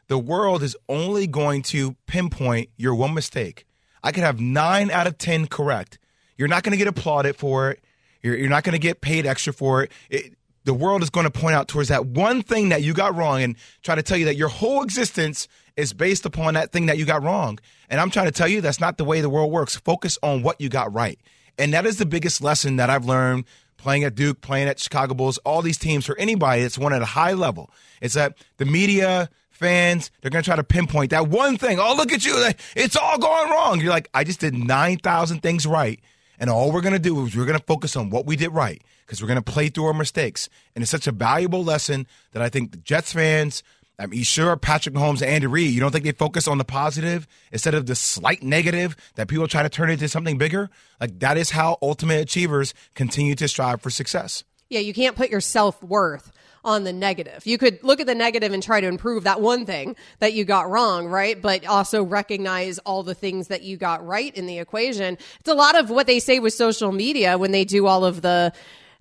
the 0.09 0.19
world 0.19 0.63
is 0.63 0.77
only 0.89 1.27
going 1.27 1.63
to 1.63 1.97
pinpoint 2.07 2.71
your 2.77 2.95
one 2.95 3.15
mistake. 3.15 3.67
I 4.03 4.13
could 4.13 4.25
have 4.25 4.41
nine 4.41 4.91
out 4.91 5.07
of 5.07 5.19
ten 5.19 5.47
correct. 5.47 5.99
You're 6.37 6.49
not 6.49 6.63
going 6.63 6.73
to 6.73 6.79
get 6.79 6.89
applauded 6.89 7.37
for 7.37 7.71
it. 7.71 7.81
You're, 8.23 8.37
you're 8.37 8.51
not 8.51 8.65
going 8.65 8.75
to 8.75 8.79
get 8.79 9.01
paid 9.01 9.27
extra 9.27 9.53
for 9.53 9.85
it. 9.85 9.93
it. 10.11 10.35
The 10.65 10.75
world 10.75 11.03
is 11.03 11.11
going 11.11 11.25
to 11.25 11.31
point 11.31 11.55
out 11.55 11.69
towards 11.69 11.89
that 11.89 12.07
one 12.07 12.43
thing 12.43 12.69
that 12.69 12.83
you 12.83 12.95
got 12.95 13.17
wrong 13.17 13.43
and 13.43 13.57
try 13.83 13.95
to 13.95 14.03
tell 14.03 14.17
you 14.17 14.27
that 14.27 14.37
your 14.37 14.49
whole 14.49 14.83
existence 14.83 15.49
is 15.77 15.93
based 15.93 16.25
upon 16.25 16.55
that 16.55 16.71
thing 16.71 16.87
that 16.87 16.99
you 16.99 17.05
got 17.05 17.23
wrong. 17.23 17.59
And 17.91 18.01
I'm 18.01 18.11
trying 18.11 18.27
to 18.27 18.33
tell 18.33 18.49
you 18.49 18.61
that's 18.61 18.81
not 18.81 18.99
the 18.99 19.05
way 19.05 19.21
the 19.21 19.31
world 19.31 19.51
works. 19.51 19.77
Focus 19.77 20.19
on 20.23 20.43
what 20.43 20.61
you 20.61 20.69
got 20.69 20.93
right. 20.93 21.19
And 21.59 21.75
that 21.75 21.85
is 21.87 21.99
the 21.99 22.07
biggest 22.07 22.41
lesson 22.41 22.77
that 22.77 22.91
I've 22.91 23.05
learned 23.05 23.45
playing 23.77 24.05
at 24.05 24.15
Duke, 24.15 24.41
playing 24.41 24.69
at 24.69 24.79
Chicago 24.79 25.15
Bulls, 25.15 25.39
all 25.39 25.61
these 25.63 25.79
teams 25.79 26.07
for 26.07 26.17
anybody 26.17 26.63
that's 26.63 26.79
won 26.79 26.93
at 26.93 27.03
a 27.03 27.07
high 27.07 27.33
level. 27.33 27.71
It's 28.01 28.15
that 28.15 28.37
the 28.59 28.65
media, 28.65 29.29
fans, 29.51 30.11
they're 30.21 30.31
going 30.31 30.43
to 30.43 30.49
try 30.49 30.57
to 30.57 30.65
pinpoint 30.65 31.11
that 31.11 31.29
one 31.29 31.57
thing. 31.57 31.81
Oh, 31.81 31.95
look 31.97 32.13
at 32.13 32.25
you. 32.25 32.51
It's 32.77 32.97
all 32.97 33.19
going 33.19 33.51
wrong. 33.51 33.81
You're 33.81 33.91
like, 33.91 34.09
I 34.15 34.23
just 34.23 34.41
did 34.41 34.55
9,000 34.55 35.41
things 35.41 35.67
right. 35.67 36.01
And 36.39 36.49
all 36.49 36.73
we're 36.73 36.81
going 36.81 36.95
to 36.95 36.99
do 36.99 37.25
is 37.27 37.37
we're 37.37 37.47
going 37.47 37.59
to 37.59 37.65
focus 37.65 37.97
on 37.97 38.11
what 38.11 38.25
we 38.27 38.37
did 38.37 38.51
right 38.51 38.83
because 39.07 39.21
we're 39.21 39.29
going 39.29 39.43
to 39.43 39.53
play 39.53 39.69
through 39.69 39.87
our 39.87 39.95
mistakes. 39.95 40.49
And 40.75 40.83
it's 40.83 40.91
such 40.91 41.07
a 41.07 41.13
valuable 41.13 41.65
lesson 41.65 42.07
that 42.33 42.43
I 42.43 42.49
think 42.49 42.71
the 42.71 42.79
Jets 42.79 43.13
fans, 43.13 43.63
I 43.99 44.07
mean, 44.07 44.23
sure, 44.23 44.57
Patrick 44.57 44.95
Mahomes 44.95 45.21
and 45.21 45.31
Andy 45.31 45.47
Reid, 45.47 45.71
you 45.71 45.81
don't 45.81 45.93
think 45.93 46.05
they 46.05 46.13
focus 46.13 46.49
on 46.49 46.59
the 46.59 46.65
positive 46.65 47.29
instead 47.53 47.75
of 47.75 47.87
the 47.87 47.95
slight 47.95 48.43
negative 48.43 48.97
that 49.15 49.29
people 49.29 49.47
try 49.47 49.63
to 49.63 49.69
turn 49.69 49.91
into 49.91 50.09
something 50.09 50.39
bigger? 50.39 50.71
Like, 51.01 51.19
that 51.21 51.37
is 51.37 51.51
how 51.51 51.79
ultimate 51.83 52.21
achievers 52.21 52.75
continue 52.95 53.35
to 53.37 53.49
strive 53.49 53.81
for 53.81 53.91
success. 53.91 54.45
Yeah, 54.69 54.81
you 54.81 54.95
can't 54.95 55.17
put 55.17 55.31
your 55.31 55.43
self 55.43 55.83
worth 55.83 56.33
on 56.65 56.85
the 56.85 56.93
negative. 56.93 57.45
You 57.45 57.59
could 57.59 57.83
look 57.83 58.01
at 58.01 58.07
the 58.07 58.15
negative 58.15 58.53
and 58.53 58.63
try 58.63 58.81
to 58.81 58.87
improve 58.87 59.25
that 59.25 59.41
one 59.41 59.67
thing 59.67 59.97
that 60.21 60.33
you 60.33 60.45
got 60.45 60.71
wrong, 60.71 61.07
right? 61.07 61.41
But 61.41 61.67
also 61.67 62.03
recognize 62.03 62.79
all 62.79 63.03
the 63.03 63.15
things 63.15 63.49
that 63.49 63.63
you 63.63 63.77
got 63.77 64.07
right 64.07 64.35
in 64.37 64.47
the 64.47 64.59
equation. 64.59 65.19
It's 65.41 65.49
a 65.49 65.55
lot 65.55 65.79
of 65.79 65.91
what 65.91 66.07
they 66.07 66.21
say 66.21 66.39
with 66.39 66.55
social 66.55 66.93
media 66.93 67.37
when 67.37 67.51
they 67.51 67.65
do 67.65 67.87
all 67.87 68.05
of 68.05 68.23
the 68.23 68.53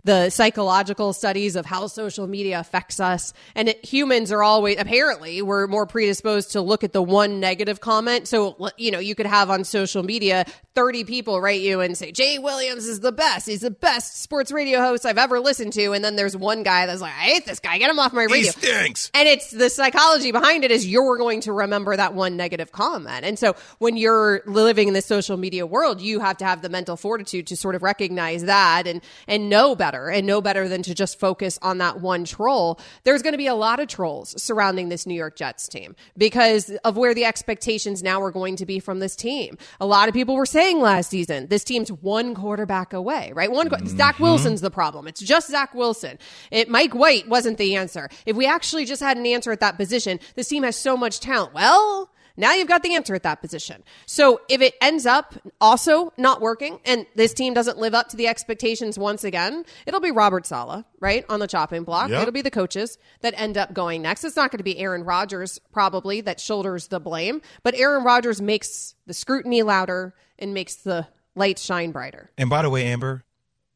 the 0.03 0.29
psychological 0.29 1.13
studies 1.13 1.55
of 1.55 1.65
how 1.65 1.87
social 1.87 2.27
media 2.27 2.59
affects 2.59 2.99
us. 2.99 3.33
And 3.55 3.69
it, 3.69 3.83
humans 3.85 4.31
are 4.31 4.43
always, 4.43 4.77
apparently, 4.79 5.41
we're 5.41 5.67
more 5.67 5.85
predisposed 5.85 6.51
to 6.51 6.61
look 6.61 6.83
at 6.83 6.93
the 6.93 7.01
one 7.01 7.39
negative 7.39 7.79
comment. 7.79 8.27
So, 8.27 8.69
you 8.77 8.91
know, 8.91 8.99
you 8.99 9.15
could 9.15 9.25
have 9.25 9.49
on 9.49 9.63
social 9.63 10.03
media 10.03 10.45
30 10.73 11.03
people 11.03 11.41
write 11.41 11.61
you 11.61 11.81
and 11.81 11.97
say, 11.97 12.11
Jay 12.11 12.39
Williams 12.39 12.85
is 12.85 13.01
the 13.01 13.11
best. 13.11 13.47
He's 13.47 13.61
the 13.61 13.71
best 13.71 14.21
sports 14.21 14.51
radio 14.51 14.79
host 14.79 15.05
I've 15.05 15.17
ever 15.17 15.39
listened 15.39 15.73
to. 15.73 15.91
And 15.91 16.03
then 16.03 16.15
there's 16.15 16.35
one 16.35 16.63
guy 16.63 16.85
that's 16.85 17.01
like, 17.01 17.13
I 17.13 17.23
hate 17.23 17.45
this 17.45 17.59
guy. 17.59 17.77
Get 17.77 17.89
him 17.89 17.99
off 17.99 18.13
my 18.13 18.23
radio. 18.23 18.37
He 18.37 18.47
stinks. 18.49 19.11
And 19.13 19.27
it's 19.27 19.51
the 19.51 19.69
psychology 19.69 20.31
behind 20.31 20.63
it 20.63 20.71
is 20.71 20.87
you're 20.87 21.17
going 21.17 21.41
to 21.41 21.53
remember 21.53 21.95
that 21.95 22.13
one 22.13 22.37
negative 22.37 22.71
comment. 22.71 23.25
And 23.25 23.37
so 23.37 23.55
when 23.79 23.97
you're 23.97 24.41
living 24.45 24.87
in 24.87 24.93
the 24.93 25.01
social 25.01 25.37
media 25.37 25.65
world, 25.65 25.99
you 26.01 26.19
have 26.21 26.37
to 26.37 26.45
have 26.45 26.61
the 26.61 26.69
mental 26.69 26.95
fortitude 26.95 27.47
to 27.47 27.57
sort 27.57 27.75
of 27.75 27.83
recognize 27.83 28.45
that 28.45 28.87
and, 28.87 29.01
and 29.27 29.49
know 29.49 29.75
better 29.75 29.90
better 29.91 30.09
and 30.09 30.25
no 30.25 30.41
better 30.41 30.67
than 30.69 30.81
to 30.83 30.95
just 30.95 31.19
focus 31.19 31.59
on 31.61 31.79
that 31.79 31.99
one 31.99 32.23
troll. 32.23 32.79
There's 33.03 33.21
going 33.21 33.33
to 33.33 33.37
be 33.37 33.47
a 33.47 33.55
lot 33.55 33.79
of 33.79 33.87
trolls 33.87 34.41
surrounding 34.41 34.89
this 34.89 35.05
New 35.05 35.15
York 35.15 35.35
Jets 35.35 35.67
team 35.67 35.95
because 36.17 36.69
of 36.85 36.95
where 36.95 37.13
the 37.13 37.25
expectations 37.25 38.01
now 38.01 38.21
are 38.21 38.31
going 38.31 38.55
to 38.55 38.65
be 38.65 38.79
from 38.79 38.99
this 38.99 39.15
team. 39.15 39.57
A 39.81 39.85
lot 39.85 40.07
of 40.07 40.13
people 40.13 40.35
were 40.35 40.45
saying 40.45 40.79
last 40.79 41.09
season, 41.09 41.47
this 41.47 41.63
team's 41.63 41.91
one 41.91 42.33
quarterback 42.33 42.93
away, 42.93 43.31
right? 43.35 43.51
One, 43.51 43.69
mm-hmm. 43.69 43.97
Zach 43.97 44.19
Wilson's 44.19 44.61
the 44.61 44.71
problem. 44.71 45.07
It's 45.07 45.21
just 45.21 45.49
Zach 45.49 45.73
Wilson. 45.73 46.17
It, 46.51 46.69
Mike 46.69 46.93
White 46.93 47.27
wasn't 47.27 47.57
the 47.57 47.75
answer. 47.75 48.09
If 48.25 48.35
we 48.37 48.45
actually 48.45 48.85
just 48.85 49.01
had 49.01 49.17
an 49.17 49.25
answer 49.25 49.51
at 49.51 49.59
that 49.59 49.77
position, 49.77 50.19
this 50.35 50.47
team 50.47 50.63
has 50.63 50.75
so 50.75 50.95
much 50.95 51.19
talent. 51.19 51.53
Well, 51.53 52.09
now 52.37 52.53
you've 52.53 52.67
got 52.67 52.83
the 52.83 52.95
answer 52.95 53.15
at 53.15 53.23
that 53.23 53.41
position. 53.41 53.83
So 54.05 54.41
if 54.49 54.61
it 54.61 54.75
ends 54.81 55.05
up 55.05 55.35
also 55.59 56.13
not 56.17 56.41
working 56.41 56.79
and 56.85 57.05
this 57.15 57.33
team 57.33 57.53
doesn't 57.53 57.77
live 57.77 57.93
up 57.93 58.09
to 58.09 58.17
the 58.17 58.27
expectations 58.27 58.97
once 58.97 59.23
again, 59.23 59.65
it'll 59.85 59.99
be 59.99 60.11
Robert 60.11 60.45
Saleh, 60.45 60.85
right? 60.99 61.25
On 61.29 61.39
the 61.39 61.47
chopping 61.47 61.83
block. 61.83 62.09
Yep. 62.09 62.21
It'll 62.21 62.31
be 62.31 62.41
the 62.41 62.51
coaches 62.51 62.97
that 63.21 63.33
end 63.37 63.57
up 63.57 63.73
going 63.73 64.01
next. 64.01 64.23
It's 64.23 64.35
not 64.35 64.51
going 64.51 64.59
to 64.59 64.63
be 64.63 64.77
Aaron 64.79 65.03
Rodgers 65.03 65.59
probably 65.71 66.21
that 66.21 66.39
shoulders 66.39 66.87
the 66.87 66.99
blame, 66.99 67.41
but 67.63 67.75
Aaron 67.75 68.03
Rodgers 68.03 68.41
makes 68.41 68.95
the 69.05 69.13
scrutiny 69.13 69.63
louder 69.63 70.13
and 70.39 70.53
makes 70.53 70.75
the 70.75 71.07
light 71.35 71.59
shine 71.59 71.91
brighter. 71.91 72.31
And 72.37 72.49
by 72.49 72.61
the 72.61 72.69
way, 72.69 72.85
Amber, 72.85 73.23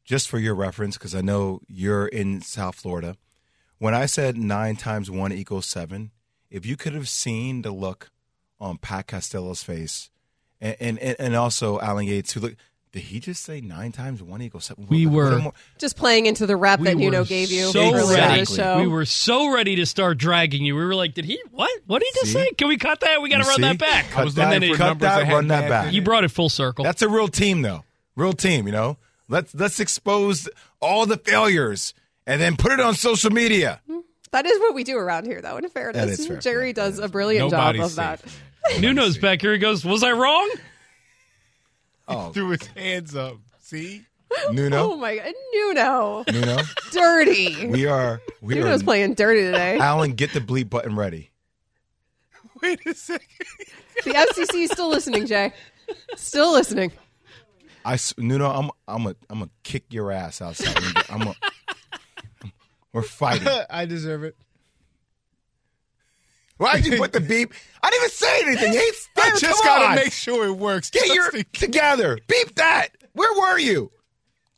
just 0.04 0.28
for 0.28 0.38
your 0.38 0.54
reference, 0.54 0.96
because 0.96 1.14
I 1.14 1.20
know 1.20 1.60
you're 1.68 2.06
in 2.06 2.40
South 2.40 2.76
Florida, 2.76 3.16
when 3.78 3.94
I 3.94 4.06
said 4.06 4.36
nine 4.36 4.76
times 4.76 5.10
one 5.10 5.32
equals 5.32 5.66
seven, 5.66 6.12
if 6.50 6.64
you 6.64 6.76
could 6.76 6.94
have 6.94 7.08
seen 7.08 7.62
the 7.62 7.72
look 7.72 8.10
on 8.60 8.78
Pat 8.78 9.06
Costello's 9.06 9.62
face, 9.62 10.10
and 10.60 10.76
and, 10.80 11.16
and 11.18 11.36
also 11.36 11.80
Alan 11.80 12.06
Yates, 12.06 12.32
who 12.32 12.40
look. 12.40 12.56
Did 12.92 13.02
he 13.02 13.20
just 13.20 13.44
say 13.44 13.60
nine 13.60 13.92
times 13.92 14.22
one 14.22 14.40
equals 14.40 14.64
seven? 14.64 14.86
We 14.88 15.06
were 15.06 15.52
just 15.76 15.98
playing 15.98 16.24
into 16.24 16.46
the 16.46 16.56
rep 16.56 16.80
we 16.80 16.86
that 16.86 16.96
Nuno 16.96 17.24
gave 17.24 17.50
you 17.50 17.66
so 17.66 17.92
earlier 17.94 18.16
ready. 18.16 18.40
the 18.40 18.46
show. 18.46 18.80
We 18.80 18.86
were 18.86 19.04
so 19.04 19.52
ready 19.52 19.76
to 19.76 19.84
start 19.84 20.16
dragging 20.16 20.64
you. 20.64 20.74
We 20.74 20.82
were 20.82 20.94
like, 20.94 21.12
"Did 21.12 21.26
he? 21.26 21.38
What? 21.50 21.70
What 21.86 21.98
did 21.98 22.06
he 22.14 22.20
just 22.20 22.32
see? 22.32 22.44
say? 22.44 22.50
Can 22.52 22.68
we 22.68 22.78
cut 22.78 23.00
that? 23.00 23.20
We 23.20 23.28
got 23.28 23.42
to 23.42 23.48
run 23.48 23.56
see? 23.56 23.62
that 23.62 23.78
back." 23.78 24.10
Cut 24.10 24.20
I 24.20 24.24
was 24.24 24.34
that, 24.36 24.62
cut 24.76 24.98
that, 25.00 25.30
run 25.30 25.48
that 25.48 25.68
back. 25.68 25.92
You 25.92 26.00
brought 26.00 26.24
it 26.24 26.30
full 26.30 26.48
circle. 26.48 26.84
That's 26.84 27.02
a 27.02 27.08
real 27.08 27.28
team, 27.28 27.60
though. 27.60 27.84
real 28.14 28.32
team. 28.32 28.66
You 28.66 28.72
know, 28.72 28.96
let's 29.28 29.54
let's 29.54 29.78
expose 29.78 30.48
all 30.80 31.04
the 31.04 31.18
failures 31.18 31.92
and 32.26 32.40
then 32.40 32.56
put 32.56 32.72
it 32.72 32.80
on 32.80 32.94
social 32.94 33.30
media. 33.30 33.80
Mm-hmm. 33.90 34.00
That 34.36 34.44
is 34.44 34.58
what 34.60 34.74
we 34.74 34.84
do 34.84 34.98
around 34.98 35.24
here, 35.24 35.40
though. 35.40 35.56
In 35.56 35.66
fairness, 35.70 35.96
That 36.04 36.08
is 36.10 36.26
fair. 36.26 36.36
Jerry 36.36 36.72
does 36.74 36.98
a 36.98 37.08
brilliant 37.08 37.50
Nobody's 37.50 37.80
job 37.80 37.86
of 37.90 37.96
that. 37.96 38.20
safe. 38.20 38.80
Nuno's 38.82 39.16
back 39.16 39.40
here. 39.40 39.52
He 39.54 39.58
goes, 39.58 39.82
"Was 39.82 40.02
I 40.02 40.12
wrong?" 40.12 40.50
Oh, 42.06 42.30
Threw 42.34 42.50
his 42.50 42.66
hands 42.76 43.16
up. 43.16 43.38
See? 43.60 44.04
Nuno, 44.52 44.92
Oh 44.92 44.96
my 44.96 45.16
god, 45.16 45.32
Nuno, 45.54 46.24
Nuno, 46.30 46.58
dirty. 46.92 47.66
we 47.68 47.86
are 47.86 48.20
we 48.42 48.56
Nuno's 48.56 48.82
are. 48.82 48.84
playing 48.84 49.14
dirty 49.14 49.40
today. 49.40 49.78
Alan, 49.78 50.12
get 50.12 50.32
the 50.34 50.40
bleep 50.40 50.68
button 50.68 50.96
ready. 50.96 51.30
Wait 52.62 52.84
a 52.86 52.92
second. 52.94 53.26
The 54.04 54.10
FCC 54.10 54.64
is 54.64 54.70
still 54.72 54.90
listening, 54.90 55.26
Jay. 55.26 55.52
Still 56.16 56.52
listening. 56.52 56.92
I 57.84 57.94
s- 57.94 58.12
Nuno, 58.18 58.50
I'm 58.50 58.70
I'm 58.86 59.06
a 59.06 59.16
I'm 59.30 59.38
gonna 59.38 59.50
kick 59.62 59.84
your 59.90 60.10
ass 60.12 60.42
outside. 60.42 60.76
I'm 61.08 61.22
a, 61.22 61.34
we're 62.96 63.02
fighting. 63.02 63.46
I 63.70 63.84
deserve 63.84 64.24
it. 64.24 64.36
Why'd 66.56 66.86
you 66.86 66.96
put 66.96 67.12
the 67.12 67.20
beep? 67.32 67.52
I 67.82 67.90
didn't 67.90 68.02
even 68.04 68.10
say 68.10 68.40
anything. 68.42 68.72
He's 68.72 69.08
I 69.18 69.30
just 69.38 69.62
Come 69.62 69.66
gotta 69.66 69.84
on. 69.90 69.94
make 69.96 70.12
sure 70.12 70.46
it 70.46 70.52
works. 70.56 70.88
Get 70.90 71.14
your 71.14 71.28
in- 71.36 71.44
together. 71.52 72.18
Beep 72.26 72.54
that. 72.54 72.88
Where 73.12 73.32
were 73.38 73.58
you? 73.58 73.92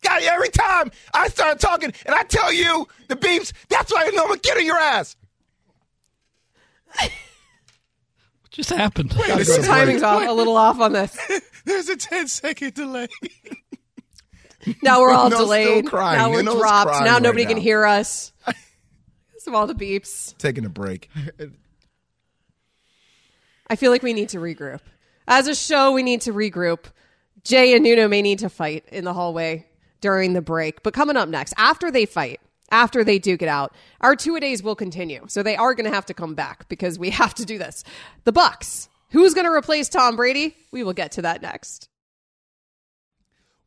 God, 0.03 0.23
every 0.23 0.49
time 0.51 0.93
I 1.13 1.27
start 1.29 1.59
talking 1.59 1.93
and 2.07 2.15
I 2.15 2.23
tell 2.23 2.53
you 2.53 2.87
the 3.09 3.17
beeps, 3.17 3.53
that's 3.69 3.93
why 3.93 4.05
I 4.07 4.11
know 4.11 4.23
I'm 4.23 4.29
gonna 4.29 4.41
get 4.41 4.57
on 4.57 4.65
your 4.65 4.79
ass. 4.79 5.17
What 7.01 7.11
just 8.53 8.71
happened? 8.71 9.13
Wait, 9.19 9.27
The 9.27 9.65
timing's 9.67 10.05
off, 10.05 10.27
a 10.27 10.33
little 10.33 10.57
off 10.57 10.79
on 10.81 10.93
this. 10.93 11.19
There's 11.65 11.89
a 11.89 11.97
10 11.97 12.29
second 12.29 12.75
delay. 12.75 13.09
Now 14.83 15.01
we're 15.01 15.13
all 15.13 15.31
still 15.31 15.45
delayed. 15.45 15.85
Now 15.93 16.31
we're 16.31 16.43
dropped. 16.43 16.91
Now 17.05 17.15
right 17.15 17.23
nobody 17.23 17.47
can 17.47 17.57
now. 17.57 17.63
hear 17.63 17.85
us. 17.85 18.33
Because 19.31 19.47
of 19.47 19.55
all 19.55 19.69
the 19.69 19.75
beeps. 19.75 20.37
Taking 20.39 20.65
a 20.65 20.69
break. 20.69 21.09
I 23.69 23.77
feel 23.77 23.93
like 23.93 24.03
we 24.03 24.13
need 24.13 24.31
to 24.31 24.39
regroup. 24.39 24.81
As 25.29 25.47
a 25.47 25.55
show, 25.55 25.93
we 25.93 26.03
need 26.03 26.23
to 26.23 26.33
regroup. 26.33 26.87
Jay 27.45 27.75
and 27.75 27.85
Nuno 27.85 28.09
may 28.09 28.21
need 28.21 28.41
to 28.41 28.49
fight 28.49 28.85
in 28.91 29.05
the 29.05 29.13
hallway 29.13 29.65
during 30.01 30.33
the 30.33 30.43
break. 30.43 30.83
But 30.83 30.93
coming 30.93 31.17
up 31.17 31.29
next, 31.29 31.55
after 31.57 31.91
they 31.91 32.05
fight, 32.05 32.41
after 32.71 33.05
they 33.05 33.19
duke 33.19 33.43
it 33.43 33.49
out, 33.49 33.75
our 34.01 34.17
two 34.17 34.37
a 34.37 34.41
days 34.41 34.63
will 34.63 34.75
continue. 34.75 35.25
So 35.29 35.43
they 35.43 35.57
are 35.57 35.75
going 35.75 35.89
to 35.89 35.95
have 35.95 36.07
to 36.07 36.15
come 36.15 36.35
back 36.35 36.69
because 36.69 36.99
we 36.99 37.11
have 37.23 37.35
to 37.35 37.45
do 37.45 37.59
this. 37.59 37.85
The 38.25 38.33
Bucs. 38.33 38.89
Who's 39.11 39.35
going 39.35 39.47
to 39.47 39.53
replace 39.53 39.89
Tom 39.89 40.17
Brady? 40.17 40.57
We 40.71 40.83
will 40.83 40.93
get 40.93 41.13
to 41.13 41.23
that 41.23 41.41
next. 41.41 41.89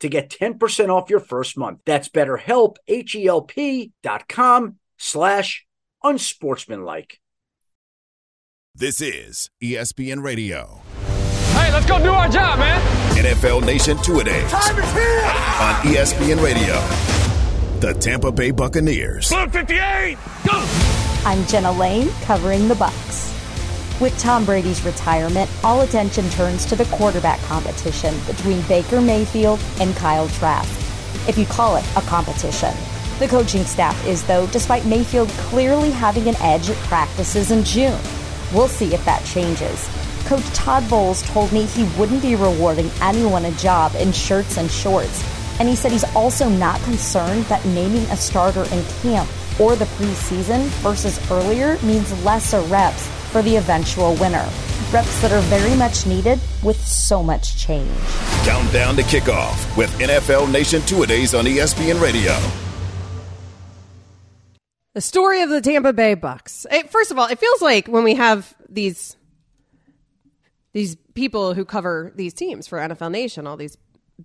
to 0.00 0.08
get 0.08 0.30
10% 0.30 0.88
off 0.88 1.10
your 1.10 1.20
first 1.20 1.56
month. 1.56 1.80
That's 1.84 2.08
betterhelp, 2.08 2.76
H-E-L-P 2.86 3.92
dot 4.02 4.28
com 4.28 4.76
slash 4.98 5.66
unsportsmanlike. 6.02 7.20
This 8.74 9.00
is 9.00 9.50
ESPN 9.62 10.22
Radio. 10.22 10.80
Hey, 11.54 11.72
let's 11.72 11.86
go 11.86 11.98
do 11.98 12.10
our 12.12 12.28
job, 12.28 12.60
man. 12.60 12.80
NFL 13.16 13.64
Nation 13.66 13.96
Two 14.04 14.20
A 14.20 14.24
Days 14.24 14.54
on 14.54 15.74
ESPN 15.82 16.42
Radio. 16.42 16.74
The 17.80 17.94
Tampa 18.00 18.30
Bay 18.30 18.52
Buccaneers. 18.52 19.32
58. 19.32 20.16
Go. 20.46 20.64
I'm 21.24 21.44
Jenna 21.46 21.72
Laine 21.72 22.08
covering 22.22 22.68
the 22.68 22.74
Bucs. 22.74 23.37
With 24.00 24.16
Tom 24.16 24.44
Brady's 24.44 24.84
retirement, 24.84 25.50
all 25.64 25.80
attention 25.80 26.30
turns 26.30 26.64
to 26.66 26.76
the 26.76 26.84
quarterback 26.84 27.40
competition 27.40 28.14
between 28.28 28.62
Baker 28.68 29.00
Mayfield 29.00 29.58
and 29.80 29.96
Kyle 29.96 30.28
Trask. 30.28 30.70
If 31.28 31.36
you 31.36 31.44
call 31.46 31.74
it 31.74 31.84
a 31.96 32.00
competition. 32.02 32.72
The 33.18 33.26
coaching 33.26 33.64
staff 33.64 34.06
is, 34.06 34.22
though, 34.24 34.46
despite 34.46 34.86
Mayfield 34.86 35.28
clearly 35.30 35.90
having 35.90 36.28
an 36.28 36.36
edge 36.36 36.70
at 36.70 36.76
practices 36.86 37.50
in 37.50 37.64
June. 37.64 37.98
We'll 38.54 38.68
see 38.68 38.94
if 38.94 39.04
that 39.04 39.24
changes. 39.24 39.90
Coach 40.26 40.46
Todd 40.54 40.88
Bowles 40.88 41.22
told 41.22 41.50
me 41.50 41.64
he 41.64 41.82
wouldn't 41.98 42.22
be 42.22 42.36
rewarding 42.36 42.92
anyone 43.02 43.46
a 43.46 43.50
job 43.52 43.96
in 43.96 44.12
shirts 44.12 44.58
and 44.58 44.70
shorts. 44.70 45.24
And 45.58 45.68
he 45.68 45.74
said 45.74 45.90
he's 45.90 46.14
also 46.14 46.48
not 46.48 46.80
concerned 46.82 47.46
that 47.46 47.66
naming 47.66 48.04
a 48.12 48.16
starter 48.16 48.62
in 48.72 48.84
camp 49.02 49.28
or 49.58 49.74
the 49.74 49.86
preseason 49.86 50.60
versus 50.84 51.18
earlier 51.32 51.80
means 51.82 52.12
lesser 52.24 52.60
reps 52.60 53.17
for 53.30 53.42
the 53.42 53.56
eventual 53.56 54.14
winner. 54.14 54.48
Reps 54.92 55.20
that 55.22 55.32
are 55.32 55.40
very 55.42 55.76
much 55.76 56.06
needed 56.06 56.40
with 56.62 56.80
so 56.80 57.22
much 57.22 57.56
change. 57.56 57.90
Countdown 58.44 58.96
to 58.96 59.02
kickoff 59.02 59.76
with 59.76 59.90
NFL 59.98 60.50
Nation 60.50 60.82
Two 60.82 61.02
A 61.02 61.06
Days 61.06 61.34
on 61.34 61.44
ESPN 61.44 62.00
Radio. 62.00 62.36
The 64.94 65.02
story 65.02 65.42
of 65.42 65.50
the 65.50 65.60
Tampa 65.60 65.92
Bay 65.92 66.16
Bucs. 66.16 66.66
It, 66.72 66.90
first 66.90 67.10
of 67.10 67.18
all, 67.18 67.28
it 67.28 67.38
feels 67.38 67.62
like 67.62 67.86
when 67.86 68.02
we 68.02 68.14
have 68.14 68.54
these 68.68 69.16
these 70.72 70.96
people 71.14 71.54
who 71.54 71.64
cover 71.64 72.12
these 72.16 72.34
teams 72.34 72.66
for 72.66 72.78
NFL 72.78 73.10
Nation, 73.10 73.46
all 73.46 73.56
these 73.56 73.76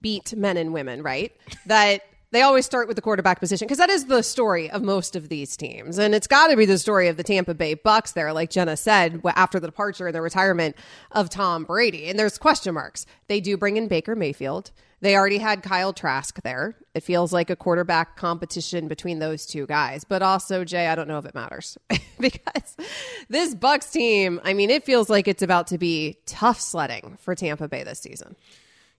beat 0.02 0.36
men 0.36 0.58
and 0.58 0.74
women, 0.74 1.04
right? 1.04 1.32
That 1.66 2.02
they 2.34 2.42
always 2.42 2.66
start 2.66 2.88
with 2.88 2.96
the 2.96 3.02
quarterback 3.02 3.40
position 3.40 3.68
because 3.68 3.78
that 3.78 3.92
is 3.92 4.06
the 4.06 4.24
story 4.24 4.70
of 4.70 4.82
most 4.82 5.16
of 5.16 5.30
these 5.30 5.56
teams, 5.56 6.00
and 6.00 6.16
it's 6.16 6.28
got 6.28 6.48
to 6.48 6.58
be 6.58 6.66
the 6.66 6.80
story 6.80 7.08
of 7.08 7.16
the 7.16 7.24
Tampa 7.24 7.54
Bay 7.54 7.76
Bucs. 7.76 8.14
There, 8.14 8.34
like 8.34 8.50
Jenna 8.50 8.76
said, 8.76 9.22
after 9.24 9.60
the 9.60 9.68
departure 9.68 10.08
and 10.08 10.16
the 10.16 10.22
retirement 10.22 10.76
of 11.12 11.30
Tom 11.30 11.64
Brady, 11.64 12.10
and 12.10 12.18
there's 12.18 12.38
question 12.40 12.74
marks. 12.74 13.06
They 13.28 13.40
do 13.40 13.56
bring 13.56 13.78
in 13.78 13.88
Baker 13.88 14.16
Mayfield. 14.16 14.72
They 15.02 15.16
already 15.16 15.38
had 15.38 15.62
Kyle 15.62 15.92
Trask 15.92 16.42
there. 16.44 16.76
It 16.96 17.04
feels 17.04 17.34
like 17.34 17.50
a 17.50 17.58
quarterback 17.58 18.16
competition 18.16 18.88
between 18.88 19.20
those 19.20 19.46
two 19.46 19.68
guys. 19.68 20.06
But 20.06 20.22
also, 20.22 20.64
Jay, 20.64 20.88
I 20.88 20.96
don't 20.96 21.10
know 21.10 21.18
if 21.18 21.26
it 21.26 21.36
matters 21.36 21.78
because 22.20 22.78
this 23.28 23.54
Bucs 23.54 23.92
team, 23.92 24.40
I 24.46 24.54
mean, 24.54 24.70
it 24.70 24.86
feels 24.86 25.10
like 25.10 25.28
it's 25.28 25.44
about 25.44 25.68
to 25.68 25.78
be 25.78 26.20
tough 26.26 26.60
sledding 26.62 27.18
for 27.20 27.36
Tampa 27.36 27.68
Bay 27.68 27.84
this 27.84 28.00
season. 28.00 28.38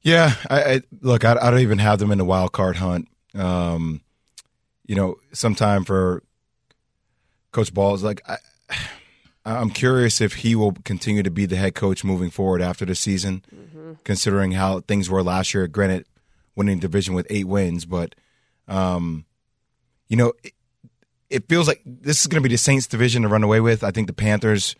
Yeah, 0.02 0.34
I, 0.50 0.62
I 0.62 0.80
look. 1.00 1.24
I, 1.24 1.32
I 1.40 1.50
don't 1.50 1.60
even 1.60 1.78
have 1.78 1.98
them 1.98 2.12
in 2.12 2.18
the 2.18 2.24
wild 2.26 2.52
card 2.52 2.76
hunt. 2.76 3.08
Um, 3.34 4.00
you 4.86 4.94
know, 4.94 5.16
sometime 5.32 5.84
for 5.84 6.22
Coach 7.52 7.72
Ball 7.72 7.94
is 7.94 8.02
like, 8.02 8.20
I, 8.28 8.36
I'm 9.44 9.70
curious 9.70 10.20
if 10.20 10.34
he 10.34 10.54
will 10.54 10.72
continue 10.84 11.22
to 11.22 11.30
be 11.30 11.46
the 11.46 11.56
head 11.56 11.74
coach 11.74 12.04
moving 12.04 12.30
forward 12.30 12.62
after 12.62 12.84
the 12.84 12.94
season, 12.94 13.44
considering 14.04 14.52
how 14.52 14.80
things 14.80 15.10
were 15.10 15.22
last 15.22 15.54
year. 15.54 15.66
Granted, 15.68 16.06
winning 16.56 16.78
division 16.78 17.14
with 17.14 17.26
eight 17.30 17.46
wins, 17.46 17.84
but 17.84 18.14
um, 18.68 19.24
you 20.08 20.16
know, 20.16 20.32
it 21.28 21.48
feels 21.48 21.66
like 21.68 21.82
this 21.84 22.20
is 22.20 22.26
going 22.26 22.42
to 22.42 22.48
be 22.48 22.54
the 22.54 22.58
Saints 22.58 22.86
division 22.86 23.22
to 23.22 23.28
run 23.28 23.42
away 23.42 23.60
with. 23.60 23.82
I 23.82 23.90
think 23.90 24.06
the 24.06 24.12
Panthers 24.12 24.76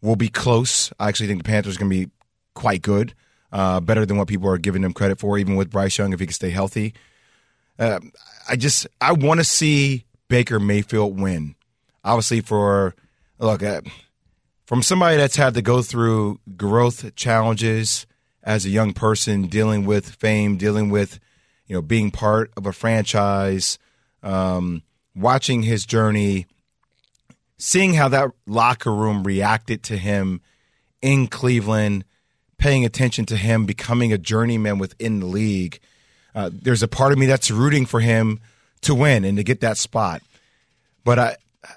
will 0.00 0.16
be 0.16 0.28
close. 0.28 0.92
I 0.98 1.08
actually 1.08 1.26
think 1.28 1.42
the 1.42 1.48
Panthers 1.48 1.76
are 1.76 1.80
going 1.80 1.90
to 1.90 2.06
be 2.06 2.12
quite 2.54 2.82
good, 2.82 3.14
uh, 3.52 3.80
better 3.80 4.06
than 4.06 4.16
what 4.16 4.28
people 4.28 4.48
are 4.48 4.58
giving 4.58 4.82
them 4.82 4.92
credit 4.92 5.20
for, 5.20 5.38
even 5.38 5.56
with 5.56 5.70
Bryce 5.70 5.98
Young 5.98 6.12
if 6.12 6.20
he 6.20 6.26
can 6.26 6.32
stay 6.32 6.50
healthy. 6.50 6.94
Uh, 7.80 7.98
I 8.46 8.56
just 8.56 8.86
I 9.00 9.12
want 9.12 9.40
to 9.40 9.44
see 9.44 10.04
Baker 10.28 10.60
Mayfield 10.60 11.18
win. 11.18 11.54
Obviously, 12.04 12.42
for 12.42 12.94
look 13.38 13.62
uh, 13.62 13.80
from 14.66 14.82
somebody 14.82 15.16
that's 15.16 15.36
had 15.36 15.54
to 15.54 15.62
go 15.62 15.80
through 15.80 16.40
growth 16.58 17.14
challenges 17.16 18.06
as 18.42 18.66
a 18.66 18.70
young 18.70 18.92
person, 18.92 19.46
dealing 19.46 19.86
with 19.86 20.10
fame, 20.10 20.58
dealing 20.58 20.90
with 20.90 21.18
you 21.66 21.74
know 21.74 21.80
being 21.80 22.10
part 22.10 22.50
of 22.54 22.66
a 22.66 22.72
franchise, 22.72 23.78
um, 24.22 24.82
watching 25.16 25.62
his 25.62 25.86
journey, 25.86 26.46
seeing 27.56 27.94
how 27.94 28.08
that 28.08 28.30
locker 28.46 28.92
room 28.92 29.24
reacted 29.24 29.82
to 29.84 29.96
him 29.96 30.42
in 31.00 31.28
Cleveland, 31.28 32.04
paying 32.58 32.84
attention 32.84 33.24
to 33.24 33.36
him 33.38 33.64
becoming 33.64 34.12
a 34.12 34.18
journeyman 34.18 34.78
within 34.78 35.20
the 35.20 35.26
league. 35.26 35.80
Uh, 36.34 36.50
there's 36.52 36.82
a 36.82 36.88
part 36.88 37.12
of 37.12 37.18
me 37.18 37.26
that's 37.26 37.50
rooting 37.50 37.86
for 37.86 38.00
him 38.00 38.40
to 38.82 38.94
win 38.94 39.24
and 39.24 39.36
to 39.36 39.44
get 39.44 39.60
that 39.60 39.76
spot, 39.76 40.22
but 41.04 41.18
I 41.18 41.36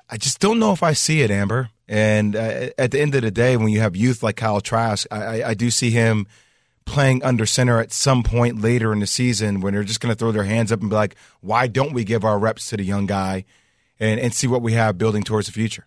I 0.10 0.18
just 0.18 0.40
don't 0.40 0.60
know 0.60 0.72
if 0.72 0.84
I 0.84 0.94
see 0.94 1.22
it, 1.22 1.32
Amber. 1.32 1.70
And 1.88 2.36
uh, 2.36 2.70
at 2.78 2.92
the 2.92 3.02
end 3.02 3.14
of 3.16 3.22
the 3.22 3.32
day, 3.32 3.58
when 3.58 3.68
you 3.70 3.82
have 3.82 3.96
youth 3.96 4.24
like 4.24 4.38
Kyle 4.38 4.62
Trask, 4.62 5.06
I, 5.12 5.24
I, 5.42 5.50
I 5.50 5.54
do 5.54 5.70
see 5.70 5.92
him 5.92 6.28
playing 6.86 7.24
under 7.24 7.46
center 7.46 7.80
at 7.80 7.92
some 7.92 8.24
point 8.24 8.62
later 8.62 8.94
in 8.94 9.00
the 9.00 9.08
season 9.08 9.62
when 9.62 9.74
they're 9.74 9.84
just 9.84 10.00
going 10.00 10.14
to 10.14 10.18
throw 10.18 10.32
their 10.32 10.44
hands 10.44 10.72
up 10.72 10.82
and 10.82 10.90
be 10.90 10.96
like, 10.96 11.16
why 11.42 11.68
don't 11.68 11.94
we 11.94 12.04
give 12.04 12.24
our 12.24 12.40
reps 12.40 12.70
to 12.70 12.78
the 12.78 12.84
young 12.84 13.06
guy 13.06 13.46
and, 14.00 14.20
and 14.20 14.34
see 14.34 14.48
what 14.48 14.62
we 14.62 14.74
have 14.74 14.98
building 14.98 15.24
towards 15.24 15.48
the 15.48 15.54
future? 15.54 15.86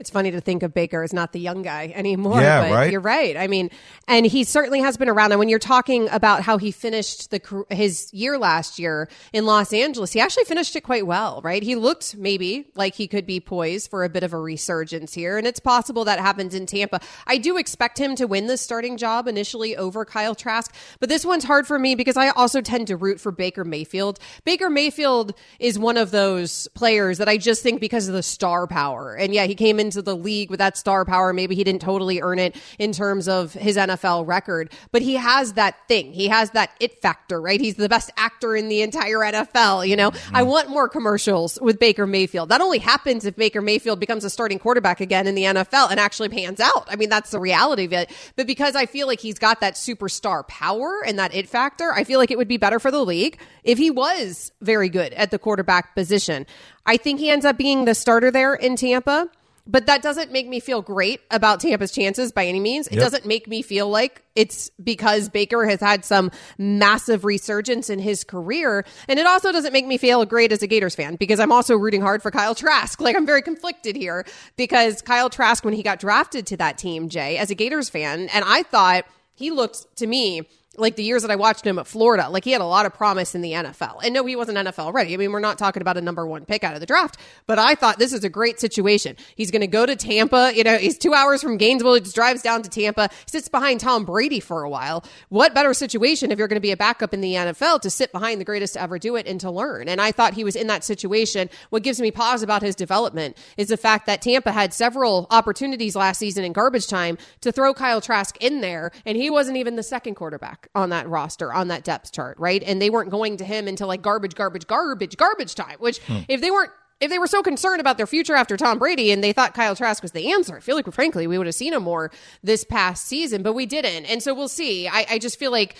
It's 0.00 0.08
funny 0.08 0.30
to 0.30 0.40
think 0.40 0.62
of 0.62 0.72
Baker 0.72 1.02
as 1.02 1.12
not 1.12 1.32
the 1.32 1.40
young 1.40 1.60
guy 1.60 1.92
anymore. 1.94 2.40
Yeah, 2.40 2.62
but 2.62 2.74
right? 2.74 2.90
You're 2.90 3.02
right. 3.02 3.36
I 3.36 3.46
mean, 3.46 3.70
and 4.08 4.24
he 4.24 4.44
certainly 4.44 4.80
has 4.80 4.96
been 4.96 5.10
around. 5.10 5.32
And 5.32 5.38
when 5.38 5.50
you're 5.50 5.58
talking 5.58 6.08
about 6.08 6.42
how 6.42 6.56
he 6.56 6.70
finished 6.70 7.30
the 7.30 7.64
his 7.68 8.12
year 8.14 8.38
last 8.38 8.78
year 8.78 9.10
in 9.34 9.44
Los 9.44 9.74
Angeles, 9.74 10.12
he 10.12 10.20
actually 10.20 10.44
finished 10.44 10.74
it 10.74 10.80
quite 10.80 11.06
well, 11.06 11.42
right? 11.44 11.62
He 11.62 11.76
looked 11.76 12.16
maybe 12.16 12.70
like 12.74 12.94
he 12.94 13.06
could 13.06 13.26
be 13.26 13.40
poised 13.40 13.90
for 13.90 14.02
a 14.02 14.08
bit 14.08 14.22
of 14.22 14.32
a 14.32 14.38
resurgence 14.38 15.12
here, 15.12 15.36
and 15.36 15.46
it's 15.46 15.60
possible 15.60 16.06
that 16.06 16.18
happens 16.18 16.54
in 16.54 16.64
Tampa. 16.64 17.00
I 17.26 17.36
do 17.36 17.58
expect 17.58 17.98
him 17.98 18.16
to 18.16 18.26
win 18.26 18.46
the 18.46 18.56
starting 18.56 18.96
job 18.96 19.28
initially 19.28 19.76
over 19.76 20.06
Kyle 20.06 20.34
Trask, 20.34 20.74
but 20.98 21.10
this 21.10 21.26
one's 21.26 21.44
hard 21.44 21.66
for 21.66 21.78
me 21.78 21.94
because 21.94 22.16
I 22.16 22.30
also 22.30 22.62
tend 22.62 22.86
to 22.86 22.96
root 22.96 23.20
for 23.20 23.32
Baker 23.32 23.64
Mayfield. 23.64 24.18
Baker 24.46 24.70
Mayfield 24.70 25.34
is 25.58 25.78
one 25.78 25.98
of 25.98 26.10
those 26.10 26.68
players 26.68 27.18
that 27.18 27.28
I 27.28 27.36
just 27.36 27.62
think 27.62 27.82
because 27.82 28.08
of 28.08 28.14
the 28.14 28.22
star 28.22 28.66
power, 28.66 29.14
and 29.14 29.34
yeah, 29.34 29.44
he 29.44 29.54
came 29.54 29.78
into 29.90 30.02
the 30.02 30.16
league 30.16 30.50
with 30.50 30.58
that 30.58 30.76
star 30.76 31.04
power. 31.04 31.32
Maybe 31.32 31.56
he 31.56 31.64
didn't 31.64 31.82
totally 31.82 32.20
earn 32.20 32.38
it 32.38 32.56
in 32.78 32.92
terms 32.92 33.28
of 33.28 33.52
his 33.54 33.76
NFL 33.76 34.26
record, 34.26 34.72
but 34.92 35.02
he 35.02 35.14
has 35.16 35.54
that 35.54 35.76
thing. 35.88 36.12
He 36.12 36.28
has 36.28 36.50
that 36.50 36.70
it 36.78 37.02
factor, 37.02 37.40
right? 37.40 37.60
He's 37.60 37.74
the 37.74 37.88
best 37.88 38.10
actor 38.16 38.54
in 38.54 38.68
the 38.68 38.82
entire 38.82 39.18
NFL. 39.18 39.88
You 39.88 39.96
know, 39.96 40.12
mm-hmm. 40.12 40.36
I 40.36 40.42
want 40.42 40.68
more 40.68 40.88
commercials 40.88 41.58
with 41.60 41.80
Baker 41.80 42.06
Mayfield. 42.06 42.50
That 42.50 42.60
only 42.60 42.78
happens 42.78 43.24
if 43.24 43.34
Baker 43.34 43.60
Mayfield 43.60 43.98
becomes 43.98 44.24
a 44.24 44.30
starting 44.30 44.58
quarterback 44.58 45.00
again 45.00 45.26
in 45.26 45.34
the 45.34 45.44
NFL 45.44 45.90
and 45.90 45.98
actually 45.98 46.28
pans 46.28 46.60
out. 46.60 46.86
I 46.88 46.96
mean, 46.96 47.08
that's 47.08 47.30
the 47.30 47.40
reality 47.40 47.84
of 47.84 47.92
it. 47.92 48.10
But 48.36 48.46
because 48.46 48.76
I 48.76 48.86
feel 48.86 49.08
like 49.08 49.20
he's 49.20 49.38
got 49.38 49.60
that 49.60 49.74
superstar 49.74 50.46
power 50.46 51.02
and 51.04 51.18
that 51.18 51.34
it 51.34 51.48
factor, 51.48 51.92
I 51.92 52.04
feel 52.04 52.20
like 52.20 52.30
it 52.30 52.38
would 52.38 52.48
be 52.48 52.56
better 52.56 52.78
for 52.78 52.90
the 52.90 53.04
league 53.04 53.38
if 53.64 53.78
he 53.78 53.90
was 53.90 54.52
very 54.60 54.88
good 54.88 55.12
at 55.14 55.30
the 55.30 55.38
quarterback 55.38 55.94
position. 55.94 56.46
I 56.86 56.96
think 56.96 57.20
he 57.20 57.30
ends 57.30 57.44
up 57.44 57.56
being 57.56 57.84
the 57.84 57.94
starter 57.94 58.30
there 58.30 58.54
in 58.54 58.76
Tampa. 58.76 59.28
But 59.66 59.86
that 59.86 60.02
doesn't 60.02 60.32
make 60.32 60.48
me 60.48 60.58
feel 60.60 60.82
great 60.82 61.20
about 61.30 61.60
Tampa's 61.60 61.92
chances 61.92 62.32
by 62.32 62.46
any 62.46 62.60
means. 62.60 62.86
It 62.88 62.94
Yep. 62.94 63.02
doesn't 63.02 63.26
make 63.26 63.46
me 63.46 63.62
feel 63.62 63.88
like 63.88 64.22
it's 64.34 64.70
because 64.82 65.28
Baker 65.28 65.64
has 65.66 65.80
had 65.80 66.04
some 66.04 66.30
massive 66.58 67.24
resurgence 67.24 67.90
in 67.90 67.98
his 67.98 68.24
career. 68.24 68.84
And 69.08 69.18
it 69.18 69.26
also 69.26 69.52
doesn't 69.52 69.72
make 69.72 69.86
me 69.86 69.96
feel 69.98 70.24
great 70.24 70.50
as 70.52 70.62
a 70.62 70.66
Gators 70.66 70.94
fan 70.94 71.16
because 71.16 71.38
I'm 71.40 71.52
also 71.52 71.76
rooting 71.76 72.00
hard 72.00 72.22
for 72.22 72.30
Kyle 72.30 72.54
Trask. 72.54 73.00
Like 73.10 73.16
I'm 73.16 73.26
very 73.26 73.42
conflicted 73.42 73.96
here 73.96 74.24
because 74.56 75.02
Kyle 75.02 75.30
Trask, 75.30 75.64
when 75.64 75.74
he 75.74 75.82
got 75.82 75.98
drafted 75.98 76.46
to 76.48 76.56
that 76.58 76.78
team, 76.78 77.08
Jay, 77.08 77.36
as 77.38 77.50
a 77.50 77.54
Gators 77.54 77.88
fan, 77.90 78.28
and 78.32 78.44
I 78.46 78.62
thought 78.62 79.04
he 79.34 79.50
looked 79.50 79.96
to 79.96 80.06
me 80.06 80.48
like 80.76 80.94
the 80.94 81.02
years 81.02 81.22
that 81.22 81.32
I 81.32 81.36
watched 81.36 81.66
him 81.66 81.80
at 81.80 81.86
Florida, 81.88 82.28
like 82.30 82.44
he 82.44 82.52
had 82.52 82.60
a 82.60 82.66
lot 82.66 82.86
of 82.86 82.94
promise 82.94 83.34
in 83.34 83.40
the 83.40 83.52
NFL. 83.52 84.00
And 84.04 84.14
no, 84.14 84.24
he 84.24 84.36
wasn't 84.36 84.56
NFL 84.56 84.92
ready. 84.92 85.14
I 85.14 85.16
mean, 85.16 85.32
we're 85.32 85.40
not 85.40 85.58
talking 85.58 85.82
about 85.82 85.96
a 85.96 86.00
number 86.00 86.24
one 86.24 86.44
pick 86.44 86.62
out 86.62 86.74
of 86.74 86.80
the 86.80 86.86
draft, 86.86 87.16
but 87.48 87.58
I 87.58 87.74
thought 87.74 87.98
this 87.98 88.12
is 88.12 88.22
a 88.22 88.28
great 88.28 88.60
situation. 88.60 89.16
He's 89.34 89.50
going 89.50 89.62
to 89.62 89.66
go 89.66 89.84
to 89.84 89.96
Tampa. 89.96 90.52
You 90.54 90.62
know, 90.62 90.76
he's 90.78 90.96
two 90.96 91.12
hours 91.12 91.42
from 91.42 91.56
Gainesville. 91.56 91.94
He 91.94 92.00
just 92.00 92.14
drives 92.14 92.42
down 92.42 92.62
to 92.62 92.70
Tampa, 92.70 93.10
sits 93.26 93.48
behind 93.48 93.80
Tom 93.80 94.04
Brady 94.04 94.38
for 94.38 94.62
a 94.62 94.70
while. 94.70 95.04
What 95.28 95.54
better 95.54 95.74
situation 95.74 96.30
if 96.30 96.38
you're 96.38 96.46
going 96.46 96.54
to 96.56 96.60
be 96.60 96.70
a 96.70 96.76
backup 96.76 97.12
in 97.12 97.20
the 97.20 97.34
NFL 97.34 97.80
to 97.80 97.90
sit 97.90 98.12
behind 98.12 98.40
the 98.40 98.44
greatest 98.44 98.74
to 98.74 98.82
ever 98.82 98.98
do 98.98 99.16
it 99.16 99.26
and 99.26 99.40
to 99.40 99.50
learn? 99.50 99.88
And 99.88 100.00
I 100.00 100.12
thought 100.12 100.34
he 100.34 100.44
was 100.44 100.54
in 100.54 100.68
that 100.68 100.84
situation. 100.84 101.50
What 101.70 101.82
gives 101.82 102.00
me 102.00 102.12
pause 102.12 102.44
about 102.44 102.62
his 102.62 102.76
development 102.76 103.36
is 103.56 103.68
the 103.68 103.76
fact 103.76 104.06
that 104.06 104.22
Tampa 104.22 104.52
had 104.52 104.72
several 104.72 105.26
opportunities 105.30 105.96
last 105.96 106.18
season 106.18 106.44
in 106.44 106.52
garbage 106.52 106.86
time 106.86 107.18
to 107.40 107.50
throw 107.50 107.74
Kyle 107.74 108.00
Trask 108.00 108.36
in 108.40 108.60
there, 108.60 108.92
and 109.04 109.16
he 109.16 109.30
wasn't 109.30 109.56
even 109.56 109.74
the 109.74 109.82
second 109.82 110.14
quarterback 110.14 110.59
on 110.74 110.90
that 110.90 111.08
roster, 111.08 111.52
on 111.52 111.68
that 111.68 111.84
depth 111.84 112.12
chart, 112.12 112.38
right? 112.38 112.62
And 112.64 112.80
they 112.80 112.90
weren't 112.90 113.10
going 113.10 113.36
to 113.38 113.44
him 113.44 113.68
until 113.68 113.88
like 113.88 114.02
garbage, 114.02 114.34
garbage, 114.34 114.66
garbage, 114.66 115.16
garbage 115.16 115.54
time, 115.54 115.76
which 115.78 115.98
hmm. 116.00 116.18
if 116.28 116.40
they 116.40 116.50
weren't 116.50 116.72
if 117.00 117.08
they 117.08 117.18
were 117.18 117.26
so 117.26 117.42
concerned 117.42 117.80
about 117.80 117.96
their 117.96 118.06
future 118.06 118.34
after 118.34 118.56
Tom 118.56 118.78
Brady 118.78 119.10
and 119.10 119.24
they 119.24 119.32
thought 119.32 119.54
Kyle 119.54 119.74
Trask 119.74 120.02
was 120.02 120.12
the 120.12 120.32
answer, 120.32 120.56
I 120.56 120.60
feel 120.60 120.76
like, 120.76 120.92
frankly, 120.92 121.26
we 121.26 121.38
would 121.38 121.46
have 121.46 121.54
seen 121.54 121.72
him 121.72 121.82
more 121.82 122.10
this 122.42 122.62
past 122.62 123.06
season, 123.06 123.42
but 123.42 123.54
we 123.54 123.64
didn't. 123.64 124.04
And 124.04 124.22
so 124.22 124.34
we'll 124.34 124.48
see. 124.48 124.86
I, 124.86 125.06
I 125.08 125.18
just 125.18 125.38
feel 125.38 125.50
like 125.50 125.76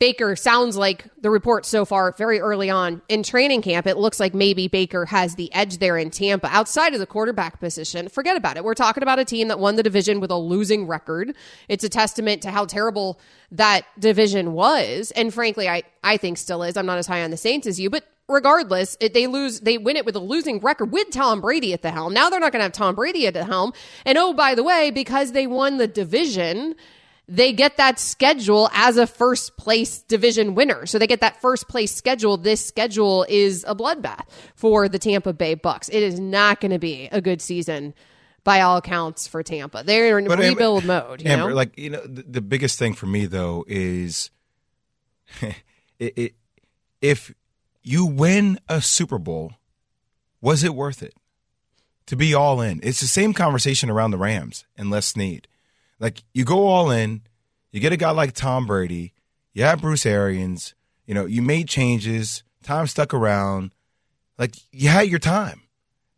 Baker 0.00 0.34
sounds 0.34 0.78
like 0.78 1.04
the 1.20 1.28
report 1.28 1.66
so 1.66 1.84
far 1.84 2.12
very 2.12 2.40
early 2.40 2.70
on 2.70 3.02
in 3.10 3.22
training 3.22 3.60
camp. 3.60 3.86
It 3.86 3.98
looks 3.98 4.18
like 4.18 4.32
maybe 4.32 4.66
Baker 4.66 5.04
has 5.04 5.34
the 5.34 5.52
edge 5.52 5.76
there 5.76 5.98
in 5.98 6.10
Tampa 6.10 6.46
outside 6.46 6.94
of 6.94 7.00
the 7.00 7.06
quarterback 7.06 7.60
position. 7.60 8.08
Forget 8.08 8.34
about 8.34 8.56
it. 8.56 8.64
We're 8.64 8.72
talking 8.72 9.02
about 9.02 9.18
a 9.18 9.26
team 9.26 9.48
that 9.48 9.58
won 9.58 9.76
the 9.76 9.82
division 9.82 10.18
with 10.18 10.30
a 10.30 10.38
losing 10.38 10.86
record. 10.86 11.36
It's 11.68 11.84
a 11.84 11.90
testament 11.90 12.40
to 12.42 12.50
how 12.50 12.64
terrible 12.64 13.20
that 13.52 13.84
division 13.98 14.54
was. 14.54 15.10
And 15.10 15.34
frankly, 15.34 15.68
I, 15.68 15.82
I 16.02 16.16
think 16.16 16.38
still 16.38 16.62
is. 16.62 16.78
I'm 16.78 16.86
not 16.86 16.96
as 16.96 17.06
high 17.06 17.22
on 17.22 17.30
the 17.30 17.36
Saints 17.36 17.66
as 17.66 17.78
you, 17.78 17.90
but 17.90 18.04
regardless, 18.26 18.96
they 19.12 19.26
lose, 19.26 19.60
they 19.60 19.76
win 19.76 19.96
it 19.96 20.06
with 20.06 20.16
a 20.16 20.20
losing 20.20 20.60
record 20.60 20.92
with 20.92 21.10
Tom 21.10 21.42
Brady 21.42 21.74
at 21.74 21.82
the 21.82 21.90
helm. 21.90 22.14
Now 22.14 22.30
they're 22.30 22.40
not 22.40 22.52
going 22.52 22.60
to 22.60 22.64
have 22.64 22.72
Tom 22.72 22.94
Brady 22.94 23.26
at 23.26 23.34
the 23.34 23.44
helm. 23.44 23.74
And 24.06 24.16
oh, 24.16 24.32
by 24.32 24.54
the 24.54 24.62
way, 24.62 24.90
because 24.90 25.32
they 25.32 25.46
won 25.46 25.76
the 25.76 25.86
division, 25.86 26.74
they 27.30 27.52
get 27.52 27.76
that 27.76 28.00
schedule 28.00 28.68
as 28.74 28.96
a 28.96 29.06
first 29.06 29.56
place 29.56 30.02
division 30.02 30.56
winner. 30.56 30.84
So 30.84 30.98
they 30.98 31.06
get 31.06 31.20
that 31.20 31.40
first 31.40 31.68
place 31.68 31.94
schedule. 31.94 32.36
This 32.36 32.64
schedule 32.66 33.24
is 33.28 33.64
a 33.68 33.74
bloodbath 33.74 34.24
for 34.56 34.88
the 34.88 34.98
Tampa 34.98 35.32
Bay 35.32 35.54
Bucs. 35.54 35.88
It 35.88 36.02
is 36.02 36.18
not 36.18 36.60
going 36.60 36.72
to 36.72 36.80
be 36.80 37.08
a 37.12 37.20
good 37.20 37.40
season 37.40 37.94
by 38.42 38.62
all 38.62 38.78
accounts 38.78 39.28
for 39.28 39.44
Tampa. 39.44 39.84
They're 39.84 40.18
in 40.18 40.26
But, 40.26 40.40
Amber- 40.40 40.48
rebuild 40.48 40.84
mode. 40.84 41.22
You 41.22 41.30
Amber, 41.30 41.50
know? 41.50 41.54
like 41.54 41.78
you 41.78 41.90
know, 41.90 42.02
the, 42.04 42.22
the 42.22 42.40
biggest 42.40 42.80
thing 42.80 42.94
for 42.94 43.06
me 43.06 43.26
though 43.26 43.64
is, 43.68 44.30
it, 45.40 45.54
it, 46.00 46.34
if 47.00 47.32
you 47.84 48.06
win 48.06 48.58
a 48.68 48.82
Super 48.82 49.18
Bowl, 49.18 49.52
was 50.40 50.64
it 50.64 50.74
worth 50.74 51.00
it 51.00 51.14
to 52.06 52.16
be 52.16 52.34
all 52.34 52.60
in? 52.60 52.80
It's 52.82 53.00
the 53.00 53.06
same 53.06 53.32
conversation 53.34 53.88
around 53.88 54.10
the 54.10 54.18
Rams 54.18 54.64
and 54.76 54.90
Les 54.90 55.06
Snead. 55.06 55.46
Like 56.00 56.22
you 56.32 56.44
go 56.44 56.66
all 56.66 56.90
in, 56.90 57.20
you 57.70 57.78
get 57.80 57.92
a 57.92 57.96
guy 57.96 58.10
like 58.10 58.32
Tom 58.32 58.66
Brady, 58.66 59.12
you 59.52 59.62
have 59.64 59.80
Bruce 59.82 60.06
Arians, 60.06 60.74
you 61.06 61.14
know, 61.14 61.26
you 61.26 61.42
made 61.42 61.68
changes, 61.68 62.42
time 62.62 62.86
stuck 62.86 63.12
around, 63.14 63.72
like 64.38 64.54
you 64.72 64.88
had 64.88 65.08
your 65.08 65.18
time. 65.18 65.62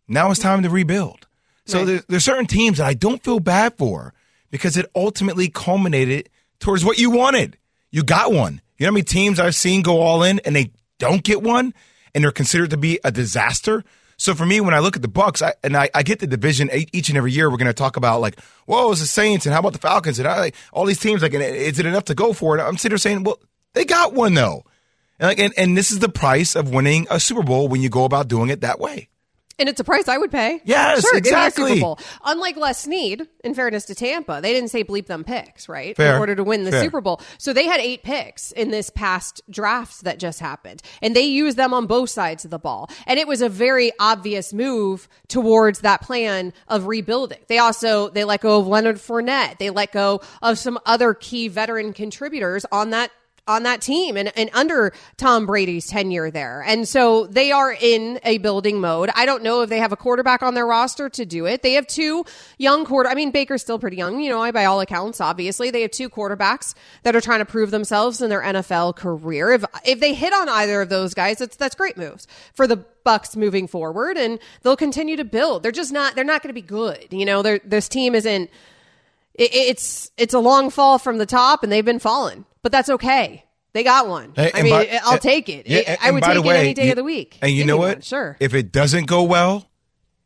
Now 0.09 0.31
it's 0.31 0.41
time 0.41 0.63
to 0.63 0.71
rebuild. 0.71 1.27
So 1.67 1.79
Right. 1.79 1.87
there, 1.87 2.03
there's 2.09 2.25
certain 2.25 2.47
teams 2.47 2.79
that 2.79 2.87
I 2.87 2.95
don't 2.95 3.23
feel 3.23 3.41
bad 3.41 3.77
for 3.77 4.15
because 4.51 4.77
it 4.77 4.87
ultimately 4.95 5.49
culminated 5.49 6.29
towards 6.61 6.85
what 6.85 6.99
you 6.99 7.11
wanted. 7.11 7.57
You 7.91 8.03
got 8.05 8.33
one. 8.33 8.61
You 8.79 8.87
know 8.87 8.91
how 8.91 8.95
many 8.95 9.05
teams 9.05 9.39
I've 9.41 9.55
seen 9.55 9.83
go 9.83 10.01
all 10.01 10.23
in 10.23 10.39
and 10.41 10.55
they 10.57 10.71
don't 10.99 11.23
get 11.23 11.43
one 11.43 11.75
and 12.15 12.23
they're 12.23 12.31
considered 12.33 12.71
to 12.71 12.77
be 12.77 12.99
a 13.05 13.11
disaster? 13.13 13.85
So 14.23 14.37
for 14.37 14.47
me, 14.47 14.61
when 14.61 14.73
I 14.73 14.79
look 14.79 14.95
at 14.95 15.03
the 15.03 15.09
Bucs, 15.09 15.43
I, 15.43 15.55
and 15.65 15.77
I, 15.77 15.91
I 15.93 16.05
get 16.05 16.21
the 16.21 16.29
division 16.29 16.71
each 16.93 17.09
and 17.09 17.19
every 17.19 17.33
year, 17.33 17.51
we're 17.51 17.57
going 17.57 17.67
to 17.67 17.73
talk 17.73 17.97
about 17.97 18.21
like, 18.21 18.39
whoa, 18.67 18.93
it's 18.93 19.01
the 19.01 19.07
Saints 19.09 19.47
and 19.47 19.53
how 19.53 19.59
about 19.59 19.73
the 19.73 19.81
Falcons 19.81 20.21
and 20.21 20.29
I, 20.29 20.39
like, 20.39 20.55
all 20.73 20.87
these 20.87 21.01
teams. 21.01 21.23
Like, 21.23 21.35
is 21.35 21.81
it 21.81 21.87
enough 21.87 22.05
to 22.05 22.15
go 22.15 22.33
for 22.33 22.57
it? 22.57 22.63
I'm 22.63 22.77
sitting 22.77 22.93
there 22.93 22.99
saying, 22.99 23.25
well, 23.25 23.41
they 23.73 23.85
got 23.85 24.13
one 24.13 24.35
though, 24.35 24.63
and 25.19 25.27
like, 25.27 25.41
and, 25.41 25.53
and 25.57 25.77
this 25.77 25.91
is 25.91 25.99
the 25.99 26.09
price 26.09 26.55
of 26.55 26.71
winning 26.71 27.09
a 27.11 27.19
Super 27.19 27.43
Bowl 27.43 27.67
when 27.67 27.83
you 27.83 27.89
go 27.89 28.05
about 28.05 28.29
doing 28.29 28.49
it 28.49 28.61
that 28.61 28.79
way. 28.79 29.09
And 29.59 29.69
it's 29.69 29.81
a 29.81 29.85
price 29.85 30.09
I 30.09 30.19
would 30.19 30.31
pay. 30.31 30.61
Yes, 30.65 31.03
sure, 31.03 31.21
give 31.21 31.25
me 31.25 31.31
a 31.31 31.47
exactly. 31.47 31.75
Super 31.75 31.81
Bowl. 31.81 31.99
Unlike 32.25 32.57
Les 32.57 32.79
Snead, 32.81 33.29
in 33.45 33.55
fairness 33.55 33.85
to 33.87 33.95
Tampa, 33.95 34.41
they 34.43 34.53
didn't 34.53 34.71
say 34.71 34.83
bleep 34.83 35.07
them 35.07 35.25
picks, 35.25 35.69
right? 35.69 35.97
Fair. 35.97 36.15
In 36.15 36.21
order 36.21 36.35
to 36.35 36.45
win 36.45 36.65
the 36.65 36.71
Fair. 36.71 36.83
Super 36.83 37.01
Bowl. 37.01 37.21
So 37.39 37.53
they 37.53 37.67
had 37.67 37.81
eight 37.81 38.03
picks 38.03 38.53
in 38.53 38.71
this 38.71 38.91
past 38.91 39.43
draft 39.51 40.05
that 40.05 40.19
just 40.19 40.41
happened. 40.41 40.83
And 41.03 41.15
they 41.15 41.25
used 41.25 41.57
them 41.57 41.75
on 41.75 41.87
both 41.87 42.11
sides 42.11 42.45
of 42.45 42.51
the 42.51 42.59
ball. 42.59 42.91
And 43.07 43.19
it 43.19 43.29
was 43.29 43.43
a 43.43 43.49
very 43.49 43.93
obvious 44.01 44.53
move 44.53 45.09
towards 45.29 45.81
that 45.81 46.01
plan 46.01 46.53
of 46.69 46.87
rebuilding. 46.87 47.41
They 47.49 47.59
also 47.59 48.09
they 48.09 48.25
let 48.25 48.41
go 48.41 48.59
of 48.59 48.67
Leonard 48.67 48.97
Fournette. 48.97 49.59
They 49.59 49.71
let 49.71 49.93
go 49.93 50.23
of 50.41 50.59
some 50.59 50.79
other 50.87 51.15
key 51.15 51.49
veteran 51.49 51.93
contributors 51.93 52.65
on 52.73 52.91
that 52.91 53.11
on 53.49 53.65
that 53.65 53.81
team 53.81 54.17
and, 54.17 54.33
and 54.37 54.51
under 54.53 54.93
Tom 55.17 55.47
Brady's 55.47 55.89
tenure 55.89 56.31
there. 56.31 56.63
And 56.63 56.87
so 56.87 57.27
they 57.27 57.51
are 57.51 57.73
in 57.73 58.21
a 58.23 58.39
building 58.39 58.81
mode. 58.81 59.11
I 59.15 59.27
don't 59.27 59.43
know 59.43 59.63
if 59.63 59.69
they 59.69 59.79
have 59.79 59.91
a 59.91 59.97
quarterback 59.97 60.43
on 60.43 60.55
their 60.55 60.67
roster 60.67 61.09
to 61.09 61.27
do 61.27 61.47
it. 61.47 61.63
They 61.63 61.73
have 61.73 61.87
two 61.89 62.25
young 62.59 62.85
quarter. 62.85 63.11
I 63.11 63.15
mean, 63.15 63.33
Baker's 63.33 63.63
still 63.63 63.81
pretty 63.81 63.97
young, 63.97 64.21
you 64.21 64.31
know, 64.31 64.53
by 64.53 64.65
all 64.65 64.81
accounts, 64.81 65.21
obviously. 65.21 65.71
They 65.71 65.83
have 65.83 65.91
two 65.91 66.09
quarterbacks 66.09 66.75
that 67.03 67.17
are 67.17 67.21
trying 67.21 67.41
to 67.41 67.45
prove 67.45 67.73
themselves 67.73 68.23
in 68.23 68.31
their 68.31 68.43
NFL 68.43 68.95
career. 68.95 69.51
If, 69.51 69.65
if 69.85 69.99
they 69.99 70.15
hit 70.15 70.33
on 70.33 70.49
either 70.49 70.81
of 70.81 70.89
those 70.89 71.13
guys, 71.13 71.39
that's, 71.39 71.57
that's 71.57 71.75
great 71.75 71.97
moves 71.97 72.29
for 72.55 72.69
the 72.69 72.85
Bucs 73.05 73.37
moving 73.37 73.67
forward 73.67 74.17
and 74.17 74.39
they'll 74.63 74.77
continue 74.77 75.17
to 75.17 75.25
build. 75.25 75.63
They're 75.63 75.73
just 75.73 75.93
not, 75.93 76.15
they're 76.15 76.25
not 76.25 76.43
going 76.43 76.51
to 76.51 76.55
be 76.55 76.63
good. 76.63 77.09
You 77.11 77.25
know, 77.25 77.43
this 77.43 77.89
team 77.89 78.15
isn't, 78.15 78.51
it's, 79.35 80.11
it's 80.17 80.35
a 80.35 80.39
long 80.39 80.71
fall 80.71 80.99
from 80.99 81.19
the 81.19 81.27
top 81.27 81.63
and 81.63 81.73
they've 81.73 81.85
been 81.85 81.99
falling, 81.99 82.45
but 82.63 82.73
that's 82.73 82.89
okay. 82.89 83.45
They 83.75 83.85
got 83.85 84.07
one. 84.09 84.33
And- 84.37 84.51
I 84.55 84.63
mean, 84.63 84.73
by- 84.73 85.01
I'll 85.05 85.15
eh, 85.15 85.19
take 85.19 85.49
it. 85.49 85.67
Yeah, 85.67 85.79
It- 85.79 85.89
and- 85.89 85.99
I 86.03 86.11
would 86.11 86.23
take 86.23 86.35
the 86.43 86.49
it 86.51 86.57
any 86.57 86.75
day 86.75 86.85
you- 86.87 86.93
of 86.93 86.97
the 86.97 87.05
week. 87.05 87.39
And 87.41 87.51
you 87.51 87.59
Give 87.59 87.67
know 87.69 87.77
what? 87.79 87.97
one, 87.97 88.01
Sure. 88.03 88.37
If 88.41 88.55
it 88.55 88.71
doesn't 88.73 89.07
go 89.07 89.23
well, 89.23 89.69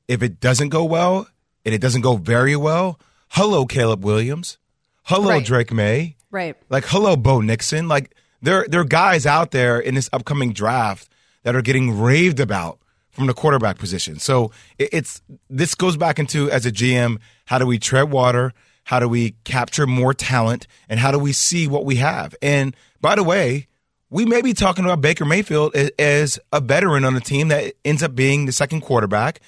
if 0.09 0.22
it 0.22 0.40
doesn't 0.40 0.70
go 0.70 0.85
well, 0.85 1.29
and 1.64 1.75
it 1.75 1.81
doesn't 1.81 2.01
go 2.03 2.16
very 2.16 2.57
well, 2.57 2.99
hello, 3.31 3.66
Caleb 3.66 4.05
Williams. 4.05 4.59
Hello, 5.05 5.31
Right. 5.31 5.44
Drake 5.44 5.72
Maye. 5.72 6.16
Right. 6.31 6.57
Like, 6.68 6.87
hello, 6.87 7.16
Bo 7.16 7.40
Nixon. 7.40 7.87
Like, 7.88 8.14
there, 8.42 8.66
there 8.68 8.81
are 8.81 8.85
guys 8.85 9.27
out 9.27 9.53
there 9.53 9.79
in 9.79 9.94
this 9.94 10.09
upcoming 10.12 10.53
draft 10.53 11.09
that 11.44 11.55
are 11.55 11.62
getting 11.62 11.99
raved 11.99 12.40
about 12.40 12.79
from 13.11 13.27
the 13.29 13.33
quarterback 13.35 13.79
position. 13.79 14.18
So 14.18 14.51
it, 14.79 14.88
it's 14.92 15.22
this 15.49 15.75
goes 15.77 15.96
back 15.96 16.18
into 16.18 16.51
as 16.51 16.66
a 16.66 16.72
GM, 16.72 17.18
how 17.46 17.59
do 17.59 17.66
we 17.66 17.79
tread 17.79 18.11
water? 18.11 18.53
How 18.87 19.01
do 19.01 19.09
we 19.09 19.33
capture 19.42 19.85
more 19.85 20.14
talent? 20.14 20.68
And 20.88 21.01
how 21.01 21.11
do 21.11 21.18
we 21.18 21.33
see 21.33 21.66
what 21.66 21.85
we 21.85 21.96
have? 21.96 22.37
And 22.40 22.75
by 23.01 23.16
the 23.16 23.25
way, 23.25 23.66
we 24.11 24.25
may 24.25 24.42
be 24.42 24.53
talking 24.53 24.85
about 24.85 25.01
Baker 25.01 25.25
Mayfield 25.25 25.75
as 25.99 26.38
a 26.53 26.61
veteran 26.61 27.05
on 27.05 27.16
a 27.16 27.20
team 27.20 27.49
that 27.49 27.75
ends 27.85 28.05
up 28.05 28.14
being 28.14 28.46
the 28.46 28.53
second 28.53 28.83
quarterback 28.83 29.40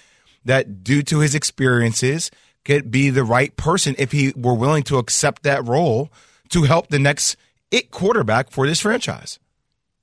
that, 0.45 0.83
due 0.83 1.03
to 1.05 1.21
his 1.21 1.37
experiences, 1.37 2.33
could 2.65 2.91
be 2.91 3.11
the 3.11 3.23
right 3.23 3.55
person 3.57 3.95
if 3.97 4.11
he 4.11 4.33
were 4.35 4.55
willing 4.55 4.83
to 4.83 4.99
accept 4.99 5.45
that 5.45 5.65
role 5.65 6.11
to 6.49 6.65
help 6.65 6.89
the 6.89 6.99
next 6.99 7.37
it 7.71 7.93
quarterback 7.93 8.51
for 8.51 8.67
this 8.67 8.81
franchise. 8.81 9.39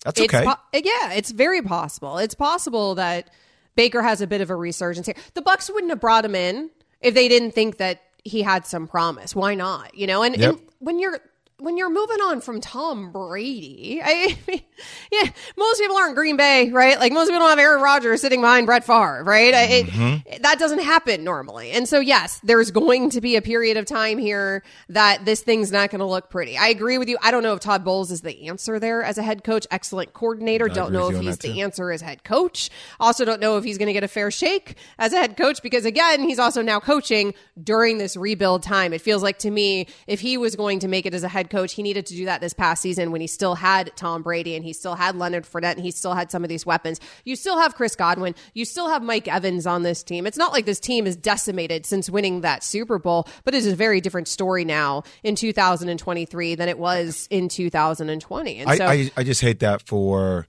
That's 0.05 0.17
It's 0.17 0.33
okay. 0.33 0.45
po- 0.45 0.61
yeah, 0.73 1.11
it's 1.11 1.31
very 1.31 1.61
possible. 1.61 2.19
It's 2.19 2.35
possible 2.35 2.95
that 2.95 3.29
Baker 3.75 4.01
has 4.01 4.21
a 4.21 4.27
bit 4.27 4.39
of 4.39 4.49
a 4.49 4.55
resurgence 4.55 5.07
here. 5.07 5.15
The 5.33 5.41
Bucs 5.41 5.69
wouldn't 5.73 5.91
have 5.91 5.99
brought 5.99 6.23
him 6.23 6.35
in 6.35 6.69
if 7.01 7.13
they 7.13 7.27
didn't 7.27 7.51
think 7.51 7.77
that 7.77 8.01
he 8.25 8.41
had 8.41 8.65
some 8.65 8.87
promise. 8.87 9.33
Why 9.33 9.55
not? 9.55 9.95
You 9.95 10.07
know, 10.07 10.21
and, 10.23 10.35
Yep. 10.35 10.49
and 10.55 10.61
when 10.79 10.99
you're 10.99 11.19
when 11.59 11.77
you're 11.77 11.89
moving 11.89 12.17
on 12.19 12.41
from 12.41 12.59
Tom 12.59 13.11
Brady, 13.13 14.01
I 14.03 14.37
yeah, 15.11 15.29
most 15.57 15.79
people 15.79 15.95
aren't 15.95 16.15
Green 16.15 16.35
Bay, 16.35 16.69
right? 16.69 16.99
Like 16.99 17.13
most 17.13 17.27
people 17.27 17.39
don't 17.39 17.49
have 17.49 17.59
Aaron 17.59 17.81
Rodgers 17.81 18.19
sitting 18.21 18.41
behind 18.41 18.65
Brett 18.65 18.83
Favre, 18.85 19.23
right? 19.23 19.53
I- 19.53 19.63
It, 19.63 19.85
Mm-hmm. 19.85 20.41
that 20.43 20.59
doesn't 20.59 20.79
happen 20.79 21.23
normally. 21.23 21.71
And 21.71 21.87
so, 21.87 21.99
yes, 21.99 22.39
there's 22.43 22.71
going 22.71 23.09
to 23.11 23.21
be 23.21 23.35
a 23.37 23.41
period 23.41 23.77
of 23.77 23.85
time 23.85 24.17
here 24.17 24.63
that 24.89 25.23
this 25.25 25.41
thing's 25.41 25.71
not 25.71 25.89
going 25.91 25.99
to 25.99 26.05
look 26.05 26.29
pretty. 26.29 26.57
I 26.57 26.67
agree 26.67 26.97
with 26.97 27.07
you. 27.07 27.17
I 27.21 27.31
don't 27.31 27.43
know 27.43 27.53
if 27.53 27.59
Todd 27.61 27.85
Bowles 27.85 28.11
is 28.11 28.21
the 28.21 28.47
answer 28.47 28.79
there 28.79 29.01
as 29.03 29.17
a 29.17 29.23
head 29.23 29.43
coach. 29.43 29.65
Excellent 29.71 30.11
coordinator. 30.13 30.67
don't 30.67 30.91
know 30.91 31.09
if 31.09 31.21
he's 31.21 31.37
the 31.37 31.53
too. 31.53 31.59
answer 31.61 31.91
as 31.91 32.01
head 32.01 32.23
coach. 32.23 32.69
Also, 32.99 33.23
don't 33.25 33.39
know 33.39 33.57
if 33.57 33.63
he's 33.63 33.77
going 33.77 33.87
to 33.87 33.93
get 33.93 34.03
a 34.03 34.07
fair 34.07 34.29
shake 34.31 34.75
as 34.99 35.13
a 35.13 35.17
head 35.17 35.37
coach 35.37 35.61
because, 35.61 35.85
again, 35.85 36.21
he's 36.21 36.39
also 36.39 36.61
now 36.61 36.79
coaching 36.79 37.33
during 37.63 37.97
this 37.97 38.17
rebuild 38.17 38.63
time. 38.63 38.91
It 38.91 39.01
feels 39.01 39.23
like 39.23 39.39
to 39.39 39.51
me, 39.51 39.87
if 40.07 40.19
he 40.19 40.37
was 40.37 40.55
going 40.55 40.79
to 40.79 40.87
make 40.87 41.05
it 41.05 41.13
as 41.13 41.23
a 41.23 41.29
head 41.45 41.51
coach, 41.51 41.73
he 41.73 41.83
needed 41.83 42.05
to 42.07 42.15
do 42.15 42.25
that 42.25 42.41
this 42.41 42.53
past 42.53 42.81
season 42.81 43.11
when 43.11 43.21
he 43.21 43.27
still 43.27 43.55
had 43.55 43.95
Tom 43.95 44.23
Brady 44.23 44.55
and 44.55 44.65
he 44.65 44.73
still 44.73 44.95
had 44.95 45.15
Leonard 45.15 45.45
Fournette 45.45 45.75
and 45.75 45.81
he 45.81 45.91
still 45.91 46.13
had 46.13 46.31
some 46.31 46.43
of 46.43 46.49
these 46.49 46.65
weapons. 46.65 46.99
You 47.23 47.35
still 47.35 47.59
have 47.59 47.75
Chris 47.75 47.95
Godwin. 47.95 48.35
You 48.53 48.65
still 48.65 48.89
have 48.89 49.03
Mike 49.03 49.27
Evans 49.27 49.67
on 49.67 49.83
this 49.83 50.03
team. 50.03 50.25
It's 50.25 50.37
not 50.37 50.51
like 50.51 50.65
this 50.65 50.79
team 50.79 51.05
is 51.07 51.15
decimated 51.15 51.85
since 51.85 52.09
winning 52.09 52.41
that 52.41 52.63
Super 52.63 52.97
Bowl, 52.97 53.27
but 53.43 53.53
it 53.53 53.57
is 53.57 53.67
a 53.67 53.75
very 53.75 54.01
different 54.01 54.27
story 54.27 54.65
now 54.65 55.03
in 55.23 55.35
2023 55.35 56.55
than 56.55 56.69
it 56.69 56.79
was 56.79 57.27
in 57.29 57.49
2020. 57.49 58.57
And 58.57 58.69
I, 58.69 58.77
so, 58.77 58.85
I, 58.85 59.11
I 59.15 59.23
just 59.23 59.41
hate 59.41 59.59
that 59.59 59.83
for, 59.83 60.47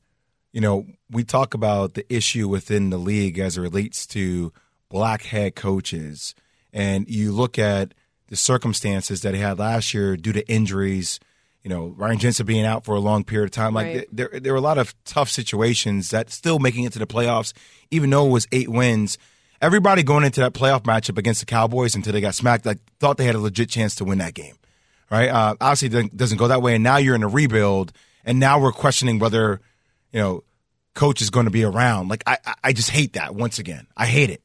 you 0.53 0.61
know, 0.61 0.87
we 1.11 1.25
talk 1.25 1.55
about 1.55 1.95
the 1.95 2.11
issue 2.13 2.49
within 2.49 2.91
the 2.91 2.99
league 2.99 3.39
as 3.39 3.57
it 3.57 3.61
relates 3.61 4.07
to 4.09 4.53
black 4.89 5.23
head 5.23 5.55
coaches. 5.55 6.35
And 6.73 7.09
you 7.09 7.33
look 7.33 7.59
at 7.59 7.95
the 8.29 8.37
circumstances 8.37 9.23
that 9.23 9.35
he 9.35 9.41
had 9.41 9.59
last 9.59 9.95
year 9.95 10.17
due 10.17 10.33
to 10.33 10.47
injuries, 10.49 11.21
you 11.63 11.71
know, 11.71 11.95
Ryan 11.97 12.19
Jensen 12.19 12.47
being 12.47 12.65
out 12.65 12.85
for 12.85 12.95
a 12.95 13.01
long 13.01 13.25
period 13.25 13.45
of 13.47 13.51
time. 13.53 13.75
Like 13.75 13.87
Right. 13.87 14.09
there, 14.13 14.31
there 14.33 14.53
were 14.53 14.59
a 14.59 14.63
lot 14.63 14.79
of 14.79 14.95
tough 15.05 15.31
situations 15.31 16.11
that 16.11 16.31
still 16.31 16.59
making 16.59 16.85
it 16.85 16.93
to 16.95 16.99
the 16.99 17.07
playoffs, 17.07 17.53
even 17.91 18.11
though 18.11 18.27
it 18.27 18.31
was 18.31 18.47
eight 18.53 18.69
wins. 18.69 19.19
Everybody 19.63 20.03
going 20.03 20.25
into 20.25 20.41
that 20.41 20.53
playoff 20.53 20.83
matchup 20.83 21.17
against 21.19 21.41
the 21.41 21.47
Cowboys 21.47 21.95
until 21.95 22.13
they 22.13 22.21
got 22.21 22.35
smacked, 22.35 22.67
like 22.67 22.79
thought 23.01 23.17
they 23.17 23.25
had 23.25 23.35
a 23.35 23.41
legit 23.41 23.69
chance 23.71 23.95
to 23.97 24.05
win 24.05 24.19
that 24.19 24.35
game 24.35 24.55
right? 25.09 25.29
Uh, 25.29 25.55
obviously, 25.61 26.01
it 26.01 26.17
doesn't- 26.17 26.37
go 26.37 26.49
that 26.49 26.61
way, 26.61 26.75
and 26.75 26.83
now 26.83 26.97
you're 26.97 27.15
in 27.15 27.23
a 27.23 27.29
rebuild, 27.29 27.93
and 28.25 28.41
now 28.41 28.59
we're 28.59 28.73
questioning 28.73 29.21
whether 29.21 29.61
you 30.13 30.19
know 30.19 30.43
coach 30.95 31.23
is 31.23 31.31
going 31.31 31.45
to 31.45 31.51
be 31.53 31.63
around. 31.63 32.09
Like 32.09 32.25
I- 32.27 32.39
I 32.65 32.73
just 32.73 32.91
hate 32.91 33.13
that. 33.13 33.33
Once 33.33 33.61
again, 33.61 33.87
I 33.97 34.07
hate 34.07 34.31
it. 34.31 34.43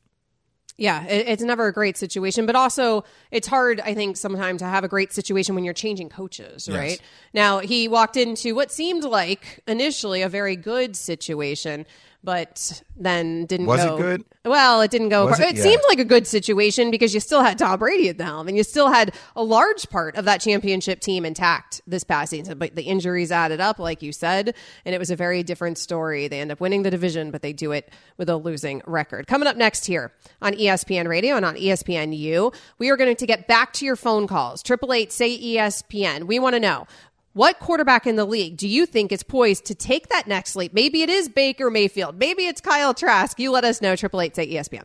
Yeah, 0.81 1.05
it, 1.05 1.27
it's 1.27 1.43
never 1.43 1.67
a 1.67 1.71
great 1.73 1.95
situation, 1.95 2.47
but 2.47 2.55
also 2.55 3.03
it's 3.29 3.47
hard, 3.47 3.79
I 3.81 3.93
think, 3.93 4.17
sometimes 4.17 4.61
to 4.61 4.65
have 4.65 4.83
a 4.83 4.87
great 4.87 5.13
situation 5.13 5.53
when 5.53 5.63
you're 5.63 5.75
changing 5.75 6.09
coaches, 6.09 6.67
Yes. 6.67 6.75
right? 6.75 7.01
Now, 7.35 7.59
he 7.59 7.87
walked 7.87 8.17
into 8.17 8.55
what 8.55 8.71
seemed 8.71 9.03
like 9.03 9.61
initially 9.67 10.23
a 10.23 10.29
very 10.29 10.55
good 10.55 10.95
situation, 10.95 11.85
but 12.23 12.83
then 12.95 13.45
didn't 13.45 13.65
Was 13.65 13.83
it 13.83 13.87
go. 13.87 13.97
good? 13.97 14.25
Well, 14.45 14.81
it 14.81 14.91
didn't 14.91 15.09
go. 15.09 15.27
It, 15.27 15.39
it? 15.39 15.55
Yeah. 15.57 15.63
seemed 15.63 15.81
like 15.87 15.99
a 15.99 16.05
good 16.05 16.25
situation 16.27 16.91
because 16.91 17.13
you 17.13 17.19
still 17.19 17.41
had 17.41 17.57
Tom 17.57 17.79
Brady 17.79 18.09
at 18.09 18.17
the 18.17 18.23
helm, 18.25 18.47
and 18.47 18.55
you 18.57 18.63
still 18.63 18.89
had 18.89 19.13
a 19.35 19.43
large 19.43 19.89
part 19.89 20.15
of 20.15 20.25
that 20.25 20.41
championship 20.41 20.99
team 20.99 21.25
intact 21.25 21.81
this 21.87 22.03
past 22.03 22.31
season. 22.31 22.57
But 22.57 22.75
the 22.75 22.83
injuries 22.83 23.31
added 23.31 23.59
up, 23.59 23.79
like 23.79 24.01
you 24.01 24.11
said, 24.11 24.55
and 24.85 24.95
it 24.95 24.97
was 24.99 25.09
a 25.11 25.15
very 25.15 25.43
different 25.43 25.77
story. 25.77 26.27
They 26.27 26.39
end 26.41 26.51
up 26.51 26.59
winning 26.59 26.83
the 26.83 26.91
division, 26.91 27.31
but 27.31 27.41
they 27.41 27.53
do 27.53 27.71
it 27.71 27.91
with 28.17 28.29
a 28.29 28.37
losing 28.37 28.81
record. 28.85 29.27
Coming 29.27 29.47
up 29.47 29.57
next 29.57 29.85
here 29.85 30.11
on 30.41 30.53
ESPN 30.53 31.07
Radio 31.07 31.35
and 31.35 31.45
on 31.45 31.55
ESPNU, 31.55 32.53
we 32.77 32.89
are 32.89 32.97
going 32.97 33.15
to 33.15 33.25
get 33.25 33.47
back 33.47 33.73
to 33.73 33.85
your 33.85 33.95
phone 33.95 34.27
calls. 34.27 34.61
Triple 34.63 34.93
eight 34.93 35.11
say 35.11 35.37
ESPN. 35.39 36.25
We 36.25 36.39
want 36.39 36.55
to 36.55 36.59
know. 36.59 36.87
What 37.33 37.59
quarterback 37.59 38.07
in 38.07 38.17
the 38.17 38.25
league 38.25 38.57
do 38.57 38.67
you 38.67 38.85
think 38.85 39.13
is 39.13 39.23
poised 39.23 39.63
to 39.65 39.75
take 39.75 40.09
that 40.09 40.27
next 40.27 40.57
leap? 40.57 40.73
Maybe 40.73 41.01
it 41.01 41.09
is 41.09 41.29
Baker 41.29 41.69
Mayfield. 41.69 42.17
Maybe 42.17 42.45
it's 42.45 42.59
Kyle 42.59 42.93
Trask. 42.93 43.39
You 43.39 43.51
let 43.51 43.63
us 43.63 43.81
know. 43.81 43.95
Triple 43.95 44.19
eight 44.19 44.35
say 44.35 44.51
ESPN. 44.51 44.83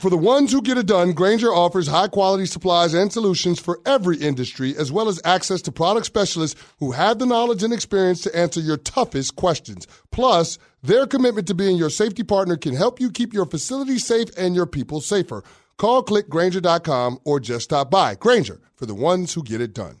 For 0.00 0.10
the 0.10 0.16
ones 0.16 0.50
who 0.50 0.60
get 0.60 0.78
it 0.78 0.86
done, 0.86 1.12
Grainger 1.12 1.54
offers 1.54 1.86
high 1.86 2.08
quality 2.08 2.44
supplies 2.44 2.92
and 2.92 3.10
solutions 3.10 3.60
for 3.60 3.80
every 3.86 4.16
industry, 4.16 4.76
as 4.76 4.90
well 4.90 5.08
as 5.08 5.20
access 5.24 5.62
to 5.62 5.72
product 5.72 6.06
specialists 6.06 6.60
who 6.80 6.90
have 6.90 7.20
the 7.20 7.24
knowledge 7.24 7.62
and 7.62 7.72
experience 7.72 8.20
to 8.22 8.36
answer 8.36 8.60
your 8.60 8.76
toughest 8.76 9.36
questions. 9.36 9.86
Plus, 10.10 10.58
their 10.82 11.06
commitment 11.06 11.46
to 11.46 11.54
being 11.54 11.76
your 11.76 11.88
safety 11.88 12.24
partner 12.24 12.56
can 12.56 12.74
help 12.74 13.00
you 13.00 13.12
keep 13.12 13.32
your 13.32 13.46
facility 13.46 13.98
safe 13.98 14.28
and 14.36 14.56
your 14.56 14.66
people 14.66 15.00
safer. 15.00 15.44
Call 15.78 16.02
clickgrainger.com 16.02 17.20
or 17.24 17.38
just 17.38 17.64
stop 17.64 17.90
by. 17.90 18.16
Grainger 18.16 18.60
for 18.74 18.86
the 18.86 18.94
ones 18.94 19.34
who 19.34 19.42
get 19.42 19.60
it 19.60 19.72
done. 19.72 20.00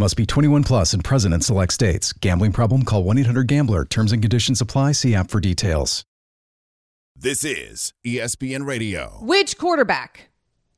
Must 0.00 0.16
be 0.16 0.26
21 0.26 0.62
plus 0.62 0.92
and 0.92 1.02
present 1.02 1.34
in 1.34 1.40
select 1.40 1.72
states. 1.72 2.12
Gambling 2.12 2.52
problem? 2.52 2.84
Call 2.84 3.02
1 3.02 3.18
800 3.18 3.48
Gambler. 3.48 3.84
Terms 3.84 4.12
and 4.12 4.22
conditions 4.22 4.60
apply. 4.60 4.92
See 4.92 5.12
app 5.12 5.28
for 5.28 5.40
details. 5.40 6.04
This 7.16 7.42
is 7.42 7.92
ESPN 8.06 8.64
Radio. 8.64 9.18
Which 9.20 9.58
quarterback 9.58 10.28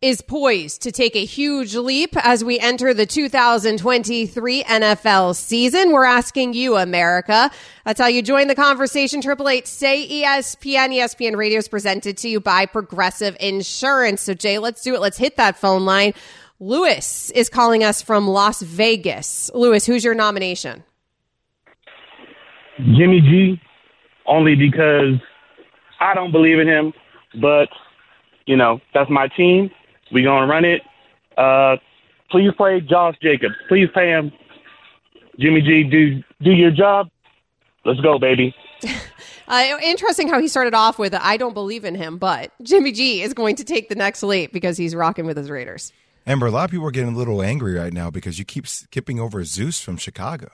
is 0.00 0.22
poised 0.22 0.80
to 0.80 0.90
take 0.90 1.14
a 1.14 1.26
huge 1.26 1.74
leap 1.74 2.16
as 2.16 2.42
we 2.42 2.59
enter 2.59 2.94
the 2.94 3.04
2023 3.04 4.64
NFL 4.64 5.37
season. 5.37 5.92
We're 5.92 6.06
asking 6.06 6.54
you, 6.54 6.76
America. 6.76 7.50
That's 7.85 8.00
how 8.00 8.06
you 8.06 8.22
join 8.22 8.48
the 8.48 8.54
conversation. 8.54 9.20
Triple 9.20 9.50
eight 9.50 9.66
say 9.66 10.09
ESPN. 10.09 10.94
ESPN 10.96 11.37
Radio 11.37 11.59
is 11.59 11.68
presented 11.68 12.16
to 12.18 12.30
you 12.30 12.40
by 12.40 12.64
Progressive 12.64 13.37
Insurance. 13.38 14.22
So 14.22 14.33
Jay, 14.33 14.59
let's 14.59 14.80
do 14.80 14.94
it. 14.94 15.02
Let's 15.02 15.18
hit 15.18 15.37
that 15.37 15.59
phone 15.59 15.85
line. 15.85 16.14
Lewis 16.62 17.31
is 17.31 17.49
calling 17.49 17.83
us 17.83 18.03
from 18.03 18.29
Las 18.29 18.61
Vegas. 18.61 19.51
Lewis, 19.55 19.87
who's 19.87 20.05
your 20.05 20.14
nomination? 20.14 20.85
Jimmy 22.79 23.23
G, 23.23 23.61
only 24.27 24.55
because 24.55 25.14
I 26.01 26.12
don't 26.12 26.33
believe 26.33 26.59
in 26.59 26.68
him, 26.68 26.92
but 27.40 27.70
you 28.44 28.57
know 28.57 28.81
that's 28.92 29.09
my 29.09 29.29
team. 29.29 29.70
We 30.12 30.23
gonna 30.23 30.46
run 30.46 30.66
it. 30.66 30.83
Uh, 31.37 31.79
please 32.31 32.53
play 32.59 32.83
Josh 32.83 33.16
Jacobs. 33.23 33.55
Please 33.68 33.88
pay 33.94 34.11
him. 34.11 34.31
Jimmy 35.38 35.62
G, 35.62 35.85
do 35.85 36.23
do 36.42 36.51
your 36.51 36.70
job. 36.70 37.09
Let's 37.87 38.01
go, 38.01 38.18
baby. 38.18 38.55
Uh, 39.49 39.77
interesting 39.83 40.29
how 40.29 40.40
he 40.40 40.46
started 40.46 40.75
off 40.75 40.96
with 40.96 41.12
I 41.12 41.37
don't 41.37 41.55
believe 41.55 41.85
in 41.85 41.96
him, 41.96 42.18
but 42.18 42.53
Jimmy 42.62 42.92
G 42.92 43.20
is 43.20 43.35
going 43.35 43.57
to 43.57 43.64
take 43.64 43.88
the 43.88 43.96
next 43.96 44.23
leap 44.23 44.53
because 44.53 44.77
he's 44.77 44.94
rocking 44.94 45.27
with 45.27 45.37
his 45.37 45.51
Raiders. 45.51 45.92
Amber, 46.26 46.46
a 46.46 46.50
lot 46.50 46.64
of 46.64 46.70
people 46.70 46.87
are 46.87 46.90
getting 46.90 47.14
a 47.14 47.16
little 47.16 47.42
angry 47.42 47.74
right 47.74 47.92
now 47.92 48.11
because 48.11 48.38
you 48.38 48.44
keep 48.44 48.66
skipping 48.66 49.18
over 49.18 49.42
Zeus 49.44 49.80
from 49.80 49.96
Chicago. 49.96 50.50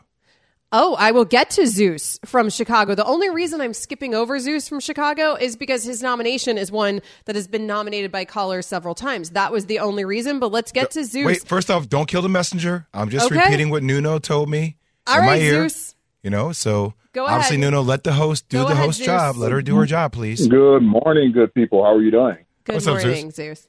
Oh, 0.72 0.96
I 0.98 1.12
will 1.12 1.24
get 1.24 1.50
to 1.50 1.66
Zeus 1.66 2.18
from 2.24 2.50
Chicago. 2.50 2.94
The 2.94 3.04
only 3.04 3.30
reason 3.30 3.60
I'm 3.60 3.72
skipping 3.72 4.14
over 4.14 4.38
Zeus 4.40 4.68
from 4.68 4.80
Chicago 4.80 5.34
is 5.34 5.56
because 5.56 5.84
his 5.84 6.02
nomination 6.02 6.58
is 6.58 6.72
one 6.72 7.02
that 7.26 7.36
has 7.36 7.46
been 7.46 7.66
nominated 7.66 8.10
by 8.10 8.24
callers 8.24 8.66
several 8.66 8.94
times. 8.94 9.30
That 9.30 9.52
was 9.52 9.66
the 9.66 9.78
only 9.78 10.04
reason, 10.04 10.40
but 10.40 10.50
let's 10.50 10.72
get 10.72 10.90
to 10.92 11.04
Zeus. 11.04 11.24
Wait, 11.24 11.44
first 11.46 11.70
off, 11.70 11.88
don't 11.88 12.08
kill 12.08 12.20
the 12.22 12.28
messenger. 12.28 12.88
I'm 12.92 13.10
just 13.10 13.26
Okay. 13.30 13.40
repeating 13.40 13.70
what 13.70 13.84
Nuno 13.84 14.18
told 14.18 14.48
me. 14.50 14.76
All 15.06 15.18
in 15.20 15.24
my 15.24 15.32
right, 15.32 15.42
ear. 15.42 15.68
Zeus. 15.68 15.94
You 16.24 16.30
know, 16.30 16.50
so 16.50 16.94
Go 17.12 17.24
obviously, 17.26 17.56
ahead. 17.56 17.70
Nuno, 17.70 17.82
let 17.82 18.02
the 18.02 18.12
host 18.14 18.48
do 18.48 18.58
Go 18.58 18.64
the 18.66 18.72
ahead, 18.72 18.86
host 18.86 18.98
Zeus. 18.98 19.06
job. 19.06 19.36
Let 19.36 19.52
her 19.52 19.62
do 19.62 19.76
her 19.76 19.86
job, 19.86 20.12
please. 20.12 20.48
Good 20.48 20.80
morning, 20.82 21.30
good 21.30 21.54
people. 21.54 21.84
How 21.84 21.94
are 21.94 22.02
you 22.02 22.10
doing? 22.10 22.38
Good 22.64 22.74
What's 22.74 22.86
up, 22.88 22.96
Zeus? 23.00 23.04
morning, 23.04 23.30
Zeus. 23.30 23.68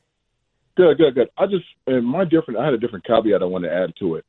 Good, 0.77 0.99
good, 0.99 1.15
good. 1.15 1.29
I 1.35 1.47
just 1.47 1.65
and 1.87 2.05
my 2.05 2.23
different. 2.23 2.59
I 2.59 2.65
had 2.65 2.75
a 2.75 2.77
different 2.77 3.03
caveat 3.03 3.41
I 3.41 3.45
want 3.45 3.63
to 3.63 3.73
add 3.73 3.93
to 3.97 4.15
it. 4.15 4.25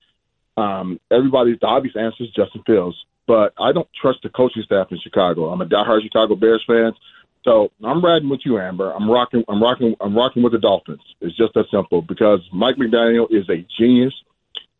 Um, 0.57 0.99
everybody's 1.11 1.61
the 1.61 1.67
obvious 1.67 1.95
answer 1.95 2.25
is 2.25 2.31
Justin 2.31 2.63
Fields, 2.67 2.97
but 3.27 3.53
I 3.61 3.71
don't 3.71 3.89
trust 4.01 4.21
the 4.23 4.31
coaching 4.31 4.63
staff 4.65 4.89
in 4.91 4.99
Chicago. 4.99 5.51
I'm 5.51 5.61
a 5.61 5.67
diehard 5.67 6.03
Chicago 6.03 6.35
Bears 6.35 6.65
fan, 6.67 6.93
so 7.45 7.71
I'm 7.85 8.03
riding 8.03 8.31
with 8.31 8.41
you, 8.47 8.59
Amber. 8.59 8.91
I'm 8.93 9.11
rocking. 9.11 9.45
I'm 9.47 9.63
rocking. 9.63 9.95
I'm 10.01 10.17
rocking 10.17 10.43
with 10.43 10.53
the 10.53 10.59
Dolphins. 10.59 11.03
It's 11.21 11.37
just 11.37 11.53
that 11.53 11.67
simple 11.71 12.01
because 12.01 12.41
Mike 12.51 12.77
McDaniel 12.77 13.27
is 13.31 13.47
a 13.51 13.63
genius, 13.79 14.15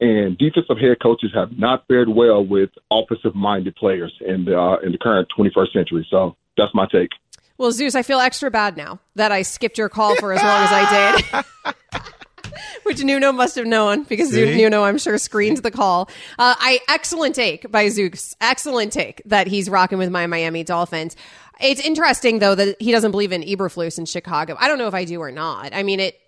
and 0.01 0.39
defensive 0.39 0.79
head 0.79 0.97
coaches 1.03 1.33
have 1.35 1.59
not 1.59 1.87
fared 1.87 2.09
well 2.09 2.43
with 2.45 2.71
offensive-minded 2.91 3.77
players 3.77 4.13
in 4.27 4.47
the 4.47 4.59
uh, 4.59 4.77
in 4.79 4.93
the 4.93 4.99
current 4.99 5.29
21st 5.39 5.73
century. 5.75 6.07
So 6.11 6.35
that's 6.57 6.75
my 6.75 6.87
take. 6.91 7.11
Well, 7.59 7.73
Zeus, 7.73 7.97
I 7.97 8.03
feel 8.03 8.21
extra 8.21 8.51
bad 8.51 8.77
now 8.77 9.01
that 9.17 9.33
I 9.33 9.43
skipped 9.43 9.79
your 9.79 9.89
call 9.89 10.15
for 10.17 10.33
as 10.33 10.41
long 10.41 10.63
as 10.63 10.71
I 10.73 11.45
did. 11.65 12.05
Which 12.85 13.03
Nuno 13.03 13.33
must 13.33 13.57
have 13.57 13.67
known 13.67 14.05
because 14.05 14.31
See? 14.31 14.57
Nuno, 14.57 14.85
I'm 14.85 14.97
sure, 14.97 15.19
screened 15.19 15.59
the 15.59 15.71
call. 15.71 16.09
Uh, 16.39 16.55
I 16.59 16.81
excellent 16.89 17.35
take 17.35 17.71
by 17.71 17.89
Zeus. 17.89 18.35
Excellent 18.41 18.93
take 18.93 19.21
that 19.27 19.47
he's 19.49 19.69
rocking 19.69 19.99
with 19.99 20.11
my 20.11 20.27
Miami 20.27 20.65
Dolphins. 20.65 21.17
It's 21.61 21.81
interesting 21.81 22.39
though 22.39 22.55
that 22.55 22.81
he 22.81 22.93
doesn't 22.93 23.11
believe 23.11 23.33
in 23.33 23.43
Eberflus 23.43 23.99
in 23.99 24.07
Chicago. 24.07 24.57
I 24.59 24.69
don't 24.69 24.79
know 24.79 24.87
if 24.87 24.95
I 24.95 25.05
do 25.05 25.21
or 25.21 25.33
not. 25.33 25.75
I 25.75 25.83
mean, 25.83 26.01
it 26.01 26.19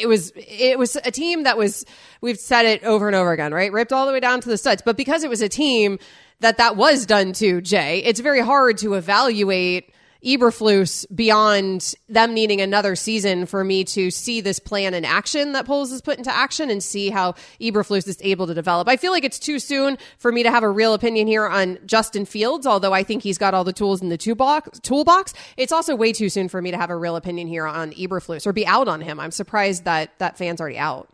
it 0.00 0.08
was 0.08 0.32
it 0.34 0.78
was 0.78 0.96
a 0.96 1.10
team 1.10 1.44
that 1.44 1.58
was 1.58 1.84
we've 2.20 2.38
said 2.38 2.64
it 2.64 2.82
over 2.84 3.06
and 3.06 3.14
over 3.14 3.32
again, 3.32 3.52
right? 3.52 3.72
Ripped 3.72 3.92
all 3.92 4.06
the 4.06 4.12
way 4.12 4.20
down 4.20 4.40
to 4.40 4.48
the 4.48 4.56
studs. 4.56 4.82
But 4.84 4.96
because 4.96 5.24
it 5.24 5.30
was 5.30 5.42
a 5.42 5.48
team 5.48 5.98
that 6.40 6.56
that 6.56 6.76
was 6.76 7.06
done 7.06 7.32
to, 7.34 7.60
Jay, 7.60 7.98
it's 7.98 8.20
very 8.20 8.40
hard 8.40 8.78
to 8.78 8.94
evaluate 8.94 9.92
Eberflus 10.24 11.06
beyond 11.14 11.94
them 12.08 12.34
needing 12.34 12.60
another 12.60 12.96
season 12.96 13.46
for 13.46 13.62
me 13.62 13.84
to 13.84 14.10
see 14.10 14.40
this 14.40 14.58
plan 14.58 14.94
in 14.94 15.04
action 15.04 15.52
that 15.52 15.66
Poles 15.66 15.90
has 15.90 16.00
put 16.00 16.18
into 16.18 16.34
action 16.34 16.70
and 16.70 16.82
see 16.82 17.10
how 17.10 17.34
Eberflus 17.60 18.08
is 18.08 18.18
able 18.20 18.46
to 18.46 18.54
develop. 18.54 18.88
I 18.88 18.96
feel 18.96 19.12
like 19.12 19.24
it's 19.24 19.38
too 19.38 19.58
soon 19.58 19.96
for 20.18 20.32
me 20.32 20.42
to 20.42 20.50
have 20.50 20.62
a 20.62 20.70
real 20.70 20.94
opinion 20.94 21.26
here 21.26 21.46
on 21.46 21.78
Justin 21.86 22.24
Fields, 22.24 22.66
although 22.66 22.92
I 22.92 23.04
think 23.04 23.22
he's 23.22 23.38
got 23.38 23.54
all 23.54 23.64
the 23.64 23.72
tools 23.72 24.02
in 24.02 24.08
the 24.08 24.18
toolbox. 24.18 25.34
It's 25.56 25.72
also 25.72 25.94
way 25.94 26.12
too 26.12 26.28
soon 26.28 26.48
for 26.48 26.60
me 26.60 26.70
to 26.72 26.76
have 26.76 26.90
a 26.90 26.96
real 26.96 27.16
opinion 27.16 27.46
here 27.46 27.66
on 27.66 27.92
Eberflus 27.92 28.46
or 28.46 28.52
be 28.52 28.66
out 28.66 28.88
on 28.88 29.00
him. 29.00 29.20
I'm 29.20 29.30
surprised 29.30 29.84
that 29.84 30.18
that 30.18 30.36
fan's 30.36 30.60
already 30.60 30.78
out. 30.78 31.08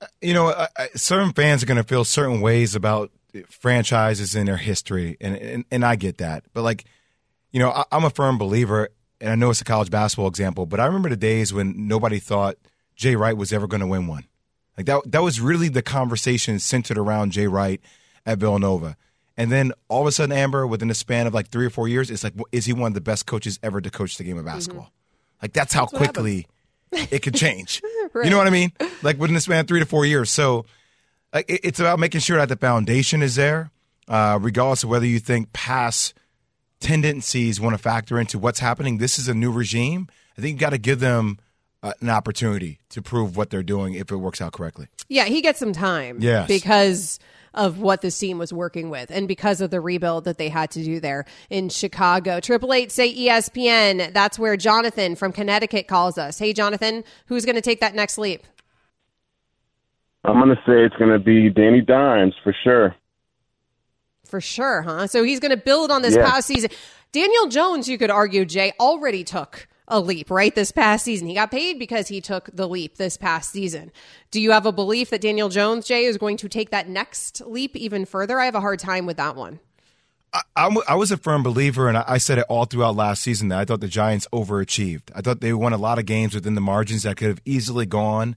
Uh, 0.00 0.06
you 0.20 0.34
know, 0.34 0.48
I, 0.48 0.68
I, 0.76 0.88
certain 0.94 1.32
fans 1.32 1.62
are 1.62 1.66
going 1.66 1.76
to 1.76 1.84
feel 1.84 2.04
certain 2.04 2.40
ways 2.40 2.74
about 2.74 3.10
franchises 3.48 4.34
in 4.34 4.46
their 4.46 4.56
history, 4.56 5.16
and, 5.20 5.36
and 5.36 5.64
and 5.70 5.84
I 5.84 5.96
get 5.96 6.18
that. 6.18 6.44
But 6.52 6.62
like, 6.62 6.84
you 7.52 7.60
know, 7.60 7.70
I, 7.70 7.84
I'm 7.92 8.04
a 8.04 8.10
firm 8.10 8.38
believer, 8.38 8.88
and 9.20 9.30
I 9.30 9.34
know 9.36 9.50
it's 9.50 9.60
a 9.60 9.64
college 9.64 9.90
basketball 9.90 10.28
example, 10.28 10.66
but 10.66 10.80
I 10.80 10.86
remember 10.86 11.08
the 11.08 11.16
days 11.16 11.52
when 11.52 11.86
nobody 11.86 12.18
thought 12.18 12.56
Jay 12.96 13.14
Wright 13.16 13.36
was 13.36 13.52
ever 13.52 13.66
going 13.66 13.80
to 13.80 13.86
win 13.86 14.06
one. 14.06 14.24
Like 14.76 14.86
that, 14.86 15.02
that 15.12 15.22
was 15.22 15.40
really 15.40 15.68
the 15.68 15.82
conversation 15.82 16.58
centered 16.58 16.98
around 16.98 17.32
Jay 17.32 17.46
Wright 17.46 17.80
at 18.26 18.38
Villanova. 18.38 18.96
And 19.36 19.50
then 19.50 19.72
all 19.88 20.00
of 20.02 20.06
a 20.06 20.12
sudden, 20.12 20.32
Amber, 20.36 20.66
within 20.66 20.88
the 20.88 20.94
span 20.94 21.26
of 21.26 21.34
like 21.34 21.48
three 21.48 21.66
or 21.66 21.70
four 21.70 21.88
years, 21.88 22.10
it's 22.10 22.24
like, 22.24 22.34
is 22.52 22.64
he 22.66 22.72
one 22.72 22.88
of 22.88 22.94
the 22.94 23.00
best 23.00 23.26
coaches 23.26 23.58
ever 23.62 23.80
to 23.80 23.90
coach 23.90 24.16
the 24.16 24.24
game 24.24 24.38
of 24.38 24.44
basketball? 24.44 24.90
Like 25.40 25.52
that's 25.52 25.72
how 25.74 25.86
Mm-hmm. 25.86 25.96
That's 25.98 26.12
quickly 26.12 26.46
it 27.10 27.20
could 27.22 27.34
change. 27.34 27.82
Right. 28.12 28.24
You 28.24 28.30
know 28.30 28.36
what 28.38 28.46
I 28.46 28.50
mean? 28.50 28.72
Like 29.02 29.18
within 29.18 29.34
the 29.34 29.40
span 29.40 29.60
of 29.60 29.68
three 29.68 29.80
to 29.80 29.86
four 29.86 30.04
years. 30.06 30.30
So 30.30 30.66
like, 31.32 31.48
it- 31.48 31.60
it's 31.64 31.80
about 31.80 31.98
making 31.98 32.20
sure 32.20 32.36
that 32.38 32.48
the 32.50 32.56
foundation 32.56 33.22
is 33.22 33.34
there, 33.36 33.70
uh, 34.08 34.38
regardless 34.40 34.84
of 34.84 34.90
whether 34.90 35.06
you 35.06 35.18
think 35.18 35.52
past 35.52 36.12
tendencies 36.82 37.60
want 37.60 37.74
to 37.74 37.78
factor 37.78 38.18
into 38.18 38.38
what's 38.38 38.60
happening. 38.60 38.98
This 38.98 39.18
is 39.18 39.28
a 39.28 39.34
new 39.34 39.50
regime. 39.50 40.08
I 40.36 40.40
think 40.40 40.54
you 40.54 40.60
got 40.60 40.70
to 40.70 40.78
give 40.78 41.00
them 41.00 41.38
uh, 41.82 41.92
an 42.00 42.10
opportunity 42.10 42.80
to 42.90 43.02
prove 43.02 43.36
what 43.36 43.50
they're 43.50 43.62
doing 43.62 43.94
if 43.94 44.10
it 44.10 44.16
works 44.16 44.40
out 44.40 44.52
correctly. 44.52 44.88
Yeah, 45.08 45.24
he 45.24 45.40
gets 45.40 45.58
some 45.58 45.72
time. 45.72 46.18
Yes. 46.20 46.48
Because 46.48 47.18
of 47.54 47.80
what 47.80 48.00
this 48.00 48.18
team 48.18 48.38
was 48.38 48.52
working 48.52 48.88
with 48.88 49.10
and 49.10 49.28
because 49.28 49.60
of 49.60 49.70
the 49.70 49.80
rebuild 49.80 50.24
that 50.24 50.38
they 50.38 50.48
had 50.48 50.70
to 50.70 50.82
do 50.82 51.00
there 51.00 51.26
in 51.50 51.68
Chicago. 51.68 52.40
Triple 52.40 52.72
eight 52.72 52.90
say 52.90 53.14
ESPN. 53.14 54.12
That's 54.14 54.38
where 54.38 54.56
Jonathan 54.56 55.16
from 55.16 55.32
Connecticut 55.32 55.86
calls 55.86 56.16
us. 56.16 56.38
Hey 56.38 56.54
Jonathan, 56.54 57.04
who's 57.26 57.44
gonna 57.44 57.60
take 57.60 57.80
that 57.80 57.94
next 57.94 58.16
leap? 58.16 58.46
I'm 60.24 60.34
going 60.34 60.50
to 60.50 60.62
say 60.66 60.84
it's 60.84 60.94
going 60.96 61.10
to 61.10 61.18
be 61.18 61.50
Danny 61.50 61.80
Dimes 61.80 62.34
for 62.44 62.54
sure. 62.62 62.94
For 64.32 64.40
sure, 64.40 64.80
huh? 64.80 65.08
So 65.08 65.22
he's 65.24 65.40
gonna 65.40 65.58
build 65.58 65.90
on 65.90 66.00
this 66.00 66.14
Yeah. 66.14 66.24
past 66.24 66.46
season. 66.46 66.70
Daniel 67.12 67.48
Jones, 67.48 67.86
you 67.86 67.98
could 67.98 68.08
argue, 68.08 68.46
Jay, 68.46 68.72
already 68.80 69.24
took 69.24 69.68
a 69.86 70.00
leap, 70.00 70.30
right? 70.30 70.54
This 70.54 70.72
past 70.72 71.04
season. 71.04 71.28
He 71.28 71.34
got 71.34 71.50
paid 71.50 71.78
because 71.78 72.08
he 72.08 72.22
took 72.22 72.48
the 72.50 72.66
leap 72.66 72.96
this 72.96 73.18
past 73.18 73.52
season. 73.52 73.92
Do 74.30 74.40
you 74.40 74.52
have 74.52 74.64
a 74.64 74.72
belief 74.72 75.10
that 75.10 75.20
Daniel 75.20 75.50
Jones, 75.50 75.86
Jay, 75.86 76.06
is 76.06 76.16
going 76.16 76.38
to 76.38 76.48
take 76.48 76.70
that 76.70 76.88
next 76.88 77.42
leap 77.44 77.76
even 77.76 78.06
further? 78.06 78.40
I 78.40 78.46
have 78.46 78.54
a 78.54 78.62
hard 78.62 78.78
time 78.78 79.04
with 79.04 79.18
that 79.18 79.36
one. 79.36 79.60
I'm, 80.56 80.78
I 80.88 80.94
was 80.94 81.12
a 81.12 81.18
firm 81.18 81.42
believer, 81.42 81.88
and 81.90 81.98
I, 81.98 82.04
I 82.08 82.16
said 82.16 82.38
it 82.38 82.46
all 82.48 82.64
throughout 82.64 82.96
last 82.96 83.20
season 83.20 83.48
that 83.48 83.58
I 83.58 83.66
thought 83.66 83.82
the 83.82 83.86
Giants 83.86 84.26
overachieved. 84.32 85.10
I 85.14 85.20
thought 85.20 85.42
they 85.42 85.52
won 85.52 85.74
a 85.74 85.76
lot 85.76 85.98
of 85.98 86.06
games 86.06 86.34
within 86.34 86.54
the 86.54 86.62
margins 86.62 87.02
that 87.02 87.18
could 87.18 87.28
have 87.28 87.42
easily 87.44 87.84
gone 87.84 88.34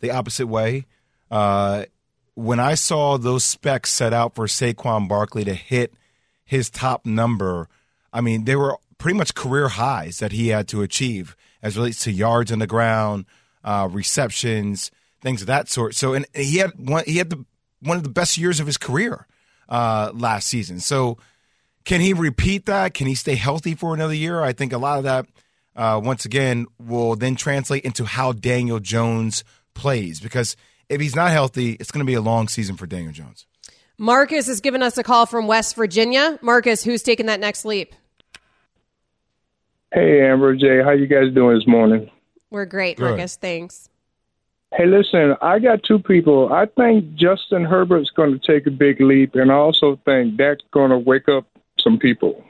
the 0.00 0.10
opposite 0.10 0.48
way. 0.48 0.86
Uh, 1.30 1.84
when 2.36 2.60
I 2.60 2.74
saw 2.74 3.16
those 3.16 3.44
specs 3.44 3.90
set 3.90 4.12
out 4.12 4.34
for 4.34 4.46
Saquon 4.46 5.08
Barkley 5.08 5.42
to 5.44 5.54
hit 5.54 5.94
his 6.44 6.70
top 6.70 7.06
number, 7.06 7.68
I 8.12 8.20
mean, 8.20 8.44
they 8.44 8.54
were 8.54 8.76
pretty 8.98 9.18
much 9.18 9.34
career 9.34 9.68
highs 9.68 10.18
that 10.18 10.32
he 10.32 10.48
had 10.48 10.68
to 10.68 10.82
achieve 10.82 11.34
as 11.62 11.76
relates 11.76 12.04
to 12.04 12.12
yards 12.12 12.52
on 12.52 12.58
the 12.58 12.66
ground, 12.66 13.24
uh, 13.64 13.88
receptions, 13.90 14.90
things 15.22 15.40
of 15.40 15.46
that 15.46 15.68
sort. 15.70 15.94
So, 15.94 16.12
and 16.12 16.26
he 16.34 16.58
had 16.58 16.72
one, 16.76 17.04
he 17.06 17.16
had 17.16 17.30
the, 17.30 17.44
one 17.80 17.96
of 17.96 18.02
the 18.02 18.10
best 18.10 18.36
years 18.36 18.60
of 18.60 18.66
his 18.66 18.76
career 18.76 19.26
uh, 19.68 20.12
last 20.14 20.46
season. 20.46 20.78
So, 20.80 21.18
can 21.84 22.00
he 22.00 22.12
repeat 22.12 22.66
that? 22.66 22.94
Can 22.94 23.06
he 23.06 23.14
stay 23.14 23.36
healthy 23.36 23.74
for 23.74 23.94
another 23.94 24.14
year? 24.14 24.42
I 24.42 24.52
think 24.52 24.72
a 24.72 24.78
lot 24.78 24.98
of 24.98 25.04
that, 25.04 25.26
uh, 25.74 26.00
once 26.02 26.24
again, 26.24 26.66
will 26.78 27.14
then 27.14 27.36
translate 27.36 27.84
into 27.84 28.04
how 28.04 28.32
Daniel 28.32 28.80
Jones 28.80 29.44
plays. 29.72 30.18
Because 30.20 30.56
if 30.88 31.00
he's 31.00 31.16
not 31.16 31.30
healthy, 31.30 31.72
it's 31.72 31.90
going 31.90 32.04
to 32.04 32.06
be 32.06 32.14
a 32.14 32.20
long 32.20 32.48
season 32.48 32.76
for 32.76 32.86
Daniel 32.86 33.12
Jones. 33.12 33.46
Marcus 33.98 34.46
has 34.46 34.60
given 34.60 34.82
us 34.82 34.98
a 34.98 35.02
call 35.02 35.26
from 35.26 35.46
West 35.46 35.74
Virginia. 35.74 36.38
Marcus, 36.42 36.84
who's 36.84 37.02
taking 37.02 37.26
that 37.26 37.40
next 37.40 37.64
leap? 37.64 37.94
Hey, 39.92 40.20
Amber, 40.26 40.54
Jay, 40.54 40.82
how 40.82 40.90
you 40.90 41.06
guys 41.06 41.32
doing 41.34 41.56
this 41.56 41.66
morning? 41.66 42.10
We're 42.50 42.66
great, 42.66 42.98
Good. 42.98 43.04
Marcus. 43.04 43.36
Thanks. 43.36 43.88
Hey, 44.72 44.84
listen, 44.86 45.34
I 45.40 45.58
got 45.58 45.82
two 45.84 45.98
people. 45.98 46.52
I 46.52 46.66
think 46.66 47.14
Justin 47.14 47.64
Herbert's 47.64 48.10
going 48.10 48.38
to 48.38 48.46
take 48.46 48.66
a 48.66 48.70
big 48.70 49.00
leap, 49.00 49.34
and 49.34 49.50
I 49.50 49.54
also 49.54 49.98
think 50.04 50.36
that's 50.36 50.60
going 50.72 50.90
to 50.90 50.98
wake 50.98 51.28
up 51.28 51.46
some 51.80 51.98
people. 51.98 52.44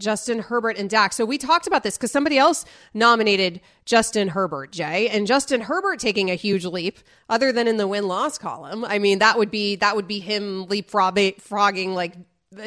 Justin 0.00 0.40
Herbert 0.40 0.76
and 0.76 0.90
Dak. 0.90 1.12
So 1.12 1.24
we 1.24 1.38
talked 1.38 1.66
about 1.68 1.84
this 1.84 1.96
because 1.96 2.10
somebody 2.10 2.36
else 2.38 2.64
nominated 2.94 3.60
Justin 3.84 4.28
Herbert, 4.28 4.72
Jay, 4.72 5.08
and 5.08 5.26
Justin 5.26 5.60
Herbert 5.60 6.00
taking 6.00 6.30
a 6.30 6.34
huge 6.34 6.64
leap, 6.64 6.98
other 7.28 7.52
than 7.52 7.68
in 7.68 7.76
the 7.76 7.86
win 7.86 8.08
loss 8.08 8.38
column. 8.38 8.84
I 8.84 8.98
mean, 8.98 9.20
that 9.20 9.38
would 9.38 9.50
be 9.50 9.76
that 9.76 9.94
would 9.94 10.08
be 10.08 10.18
him 10.18 10.66
leapfrogging 10.66 11.94
like 11.94 12.14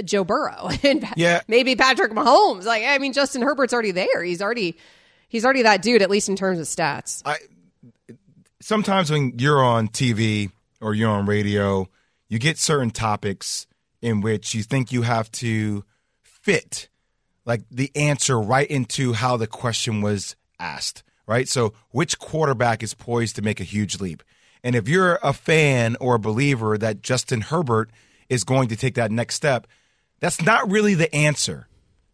Joe 0.05 0.23
Burrow 0.23 0.69
and 0.83 1.05
Yeah. 1.17 1.41
maybe 1.47 1.75
Patrick 1.75 2.13
Mahomes. 2.13 2.63
Like, 2.63 2.83
I 2.85 2.97
mean, 2.99 3.11
Justin 3.11 3.41
Herbert's 3.41 3.73
already 3.73 3.91
there. 3.91 4.23
He's 4.23 4.41
already 4.41 4.77
he's 5.27 5.43
already 5.43 5.63
that 5.63 5.81
dude, 5.81 6.01
at 6.01 6.09
least 6.09 6.29
in 6.29 6.35
terms 6.35 6.59
of 6.59 6.65
stats. 6.67 7.21
I 7.25 7.37
sometimes 8.61 9.11
when 9.11 9.33
you're 9.39 9.63
on 9.63 9.87
TV 9.89 10.51
or 10.81 10.93
you're 10.93 11.09
on 11.09 11.25
radio, 11.25 11.89
you 12.29 12.39
get 12.39 12.57
certain 12.57 12.91
topics 12.91 13.67
in 14.01 14.21
which 14.21 14.53
you 14.53 14.63
think 14.63 14.91
you 14.91 15.01
have 15.03 15.31
to 15.31 15.83
fit 16.23 16.89
like 17.45 17.63
the 17.69 17.91
answer 17.95 18.39
right 18.39 18.67
into 18.67 19.13
how 19.13 19.37
the 19.37 19.47
question 19.47 20.01
was 20.01 20.35
asked, 20.59 21.03
right? 21.27 21.47
So, 21.47 21.73
which 21.91 22.19
quarterback 22.19 22.83
is 22.83 22.93
poised 22.93 23.35
to 23.35 23.41
make 23.41 23.59
a 23.59 23.65
huge 23.65 23.99
leap? 23.99 24.23
And 24.63 24.75
if 24.75 24.87
you're 24.87 25.19
a 25.21 25.33
fan 25.33 25.97
or 25.99 26.15
a 26.15 26.19
believer 26.19 26.77
that 26.77 27.01
Justin 27.01 27.41
Herbert 27.41 27.89
is 28.29 28.43
going 28.43 28.69
to 28.69 28.75
take 28.75 28.95
that 28.95 29.11
next 29.11 29.35
step, 29.35 29.67
that's 30.19 30.41
not 30.41 30.71
really 30.71 30.93
the 30.93 31.13
answer. 31.13 31.67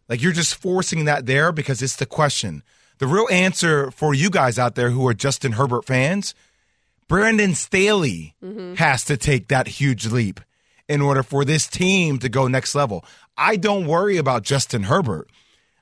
Like 0.08 0.20
you're 0.20 0.32
just 0.32 0.56
forcing 0.56 1.04
that 1.04 1.26
there 1.26 1.52
because 1.52 1.80
it's 1.80 1.96
the 1.96 2.06
question. 2.06 2.64
The 2.98 3.06
real 3.06 3.28
answer 3.30 3.90
for 3.92 4.12
you 4.12 4.28
guys 4.28 4.58
out 4.58 4.74
there 4.74 4.90
who 4.90 5.06
are 5.06 5.14
Justin 5.14 5.52
Herbert 5.52 5.86
fans, 5.86 6.34
Brandon 7.08 7.54
Staley 7.54 8.34
mm-hmm. 8.44 8.74
has 8.74 9.04
to 9.04 9.16
take 9.16 9.48
that 9.48 9.68
huge 9.68 10.06
leap 10.06 10.40
in 10.88 11.00
order 11.00 11.22
for 11.22 11.44
this 11.44 11.68
team 11.68 12.18
to 12.18 12.28
go 12.28 12.48
next 12.48 12.74
level. 12.74 13.04
I 13.42 13.56
don't 13.56 13.86
worry 13.86 14.18
about 14.18 14.42
Justin 14.42 14.82
Herbert. 14.82 15.30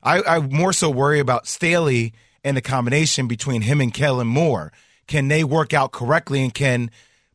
I, 0.00 0.22
I 0.22 0.38
more 0.38 0.72
so 0.72 0.88
worry 0.90 1.18
about 1.18 1.48
Staley 1.48 2.12
and 2.44 2.56
the 2.56 2.62
combination 2.62 3.26
between 3.26 3.62
him 3.62 3.80
and 3.80 3.92
Kellen 3.92 4.28
Moore. 4.28 4.72
Can 5.08 5.26
they 5.26 5.42
work 5.42 5.74
out 5.74 5.90
correctly 5.90 6.40
and 6.40 6.54
can 6.54 6.88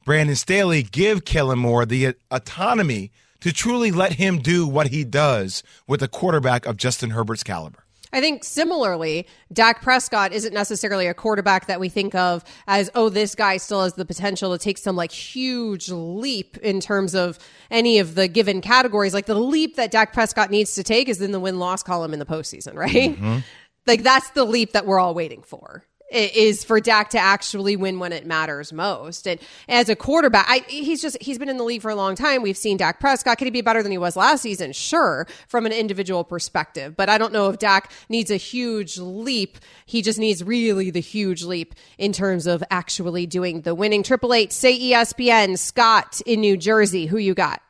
Brandon 0.06 0.38
Staley 0.38 0.82
give 0.82 1.26
Kellen 1.26 1.60
Moore 1.60 1.86
the 1.86 2.16
autonomy 2.32 3.12
to 3.42 3.52
truly 3.52 3.92
let 3.92 4.14
him 4.14 4.40
do 4.40 4.66
what 4.66 4.88
he 4.88 5.04
does 5.04 5.62
with 5.88 6.02
a 6.02 6.08
quarterback 6.08 6.66
of 6.66 6.78
Justin 6.78 7.10
Herbert's 7.10 7.44
caliber? 7.44 7.83
I 8.14 8.22
think 8.22 8.44
similarly, 8.44 9.28
Dak 9.52 9.82
Prescott 9.82 10.32
isn't 10.32 10.54
necessarily 10.54 11.08
a 11.08 11.14
quarterback 11.14 11.66
that 11.66 11.80
we 11.80 11.90
think 11.90 12.14
of 12.14 12.44
as, 12.68 12.90
oh, 12.94 13.10
this 13.10 13.34
guy 13.36 13.58
still 13.58 13.84
has 13.84 13.96
the 13.96 14.06
potential 14.06 14.52
to 14.52 14.64
take 14.64 14.78
some 14.78 14.96
like 14.96 15.12
huge 15.12 15.90
leap 15.90 16.56
in 16.58 16.80
terms 16.80 17.16
of 17.16 17.40
any 17.72 17.98
of 18.00 18.16
the 18.16 18.28
given 18.28 18.62
categories. 18.62 19.14
Like 19.14 19.26
the 19.26 19.36
leap 19.36 19.76
that 19.76 19.92
Dak 19.92 20.14
Prescott 20.14 20.52
needs 20.52 20.76
to 20.76 20.84
take 20.84 21.10
is 21.10 21.22
in 21.22 21.32
the 21.32 21.40
win 21.40 21.58
loss 21.60 21.82
column 21.82 22.14
in 22.14 22.20
the 22.20 22.26
postseason, 22.26 22.76
right? 22.76 22.94
Mm-hmm. 22.94 23.40
Like 23.86 24.04
that's 24.04 24.30
the 24.30 24.46
leap 24.46 24.74
that 24.74 24.86
we're 24.86 25.00
all 25.00 25.14
waiting 25.14 25.42
for. 25.42 25.84
I- 26.14 26.32
Is 26.36 26.64
for 26.64 26.80
Dak 26.80 27.10
to 27.12 27.20
actually 27.20 27.76
win 27.76 28.00
when 28.00 28.12
it 28.14 28.26
matters 28.26 28.72
most, 28.72 29.28
and 29.28 29.40
as 29.68 29.90
a 29.90 29.96
quarterback, 29.96 30.46
I, 30.48 30.64
he's 30.68 31.02
just 31.02 31.18
he's 31.22 31.38
been 31.38 31.50
in 31.50 31.58
the 31.58 31.64
league 31.64 31.82
for 31.82 31.90
a 31.92 31.96
long 31.96 32.16
time. 32.16 32.42
We've 32.42 32.56
seen 32.58 32.78
Dak 32.78 33.00
Prescott. 33.00 33.38
Could 33.38 33.46
he 33.48 33.52
be 33.52 33.62
better 33.62 33.82
than 33.84 33.92
he 33.92 33.98
was 33.98 34.16
last 34.16 34.42
season? 34.42 34.72
Sure, 34.74 35.28
from 35.48 35.66
an 35.66 35.72
individual 35.72 36.24
perspective, 36.24 36.96
but 36.96 37.10
I 37.10 37.18
don't 37.18 37.34
know 37.34 37.50
if 37.50 37.58
Dak 37.60 37.92
needs 38.10 38.30
a 38.32 38.38
huge 38.38 38.98
leap. 38.98 39.58
He 39.86 40.02
just 40.02 40.20
needs 40.20 40.44
really 40.44 40.90
the 40.92 41.02
huge 41.02 41.44
leap 41.44 41.74
in 41.98 42.14
terms 42.14 42.48
of 42.48 42.64
actually 42.72 43.26
doing 43.26 43.62
the 43.62 43.74
winning. 43.76 44.04
Triple 44.04 44.34
Eight, 44.34 44.54
say 44.54 44.74
E 44.74 44.92
ESPN. 44.94 45.58
Scott 45.58 46.22
in 46.26 46.42
New 46.42 46.56
Jersey, 46.58 47.06
who 47.08 47.18
you 47.18 47.34
got? 47.34 47.62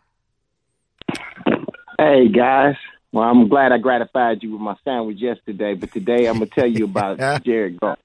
Hey 1.98 2.28
guys. 2.28 2.76
Well, 3.12 3.24
I'm 3.30 3.48
glad 3.48 3.72
I 3.72 3.78
gratified 3.78 4.42
you 4.42 4.54
with 4.54 4.62
my 4.62 4.76
sandwich 4.84 5.20
yesterday, 5.20 5.76
but 5.76 5.92
today 5.92 6.26
I'm 6.26 6.36
gonna 6.40 6.48
tell 6.48 6.66
you 6.68 6.86
about 6.86 7.44
Jared 7.46 7.80
Goff. 7.80 8.00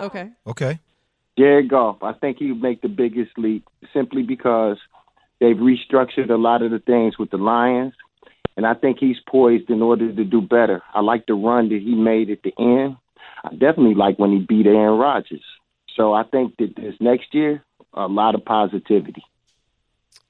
Okay. 0.00 0.30
Okay. 0.46 0.78
Jared 1.38 1.68
Goff, 1.68 2.02
I 2.02 2.14
think 2.14 2.38
he 2.38 2.50
would 2.50 2.62
make 2.62 2.82
the 2.82 2.88
biggest 2.88 3.38
leap 3.38 3.64
simply 3.92 4.22
because 4.22 4.76
they've 5.40 5.56
restructured 5.56 6.30
a 6.30 6.36
lot 6.36 6.62
of 6.62 6.72
the 6.72 6.80
things 6.80 7.16
with 7.16 7.30
the 7.30 7.36
Lions, 7.36 7.94
and 8.56 8.66
I 8.66 8.74
think 8.74 8.98
he's 8.98 9.18
poised 9.28 9.70
in 9.70 9.80
order 9.80 10.12
to 10.12 10.24
do 10.24 10.40
better. 10.40 10.82
I 10.92 11.00
like 11.00 11.26
the 11.26 11.34
run 11.34 11.68
that 11.68 11.80
he 11.80 11.94
made 11.94 12.28
at 12.30 12.42
the 12.42 12.52
end. 12.58 12.96
I 13.44 13.50
definitely 13.50 13.94
like 13.94 14.18
when 14.18 14.32
he 14.32 14.40
beat 14.40 14.66
Aaron 14.66 14.98
Rodgers. 14.98 15.44
So 15.94 16.12
I 16.12 16.24
think 16.24 16.56
that 16.58 16.74
this 16.74 16.94
next 16.98 17.32
year, 17.32 17.62
a 17.94 18.08
lot 18.08 18.34
of 18.34 18.44
positivity. 18.44 19.22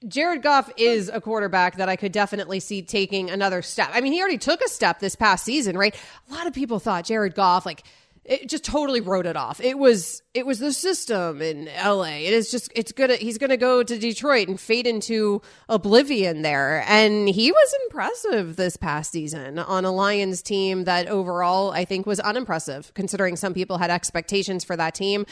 Jared 0.06 0.42
Goff 0.42 0.70
is 0.76 1.08
a 1.08 1.20
quarterback 1.20 1.76
that 1.76 1.88
I 1.88 1.96
could 1.96 2.12
definitely 2.12 2.60
see 2.60 2.82
taking 2.82 3.30
another 3.30 3.62
step. 3.62 3.90
I 3.92 4.00
mean, 4.00 4.12
he 4.12 4.20
already 4.20 4.38
took 4.38 4.60
a 4.60 4.68
step 4.68 5.00
this 5.00 5.16
past 5.16 5.44
season, 5.44 5.76
right? 5.76 5.94
A 6.30 6.34
lot 6.34 6.46
of 6.46 6.52
people 6.52 6.78
thought 6.78 7.04
Jared 7.04 7.34
Goff, 7.34 7.66
like, 7.66 7.82
it 8.28 8.46
just 8.46 8.62
totally 8.62 9.00
wrote 9.00 9.24
it 9.24 9.36
off. 9.36 9.58
It 9.60 9.78
was 9.78 10.22
it 10.34 10.44
was 10.44 10.58
the 10.58 10.72
system 10.72 11.40
in 11.40 11.64
LA. 11.82 12.18
It 12.18 12.34
is 12.34 12.50
just 12.50 12.70
it's 12.76 12.92
gonna 12.92 13.16
he's 13.16 13.38
gonna 13.38 13.56
go 13.56 13.82
to 13.82 13.98
Detroit 13.98 14.48
and 14.48 14.60
fade 14.60 14.86
into 14.86 15.40
oblivion 15.68 16.42
there. 16.42 16.84
And 16.86 17.26
he 17.26 17.50
was 17.50 17.74
impressive 17.86 18.56
this 18.56 18.76
past 18.76 19.12
season 19.12 19.58
on 19.58 19.86
a 19.86 19.90
Lions 19.90 20.42
team 20.42 20.84
that 20.84 21.08
overall 21.08 21.70
I 21.70 21.86
think 21.86 22.04
was 22.04 22.20
unimpressive, 22.20 22.92
considering 22.92 23.34
some 23.34 23.54
people 23.54 23.78
had 23.78 23.90
expectations 23.90 24.62
for 24.62 24.76
that 24.76 24.94
team. 24.94 25.24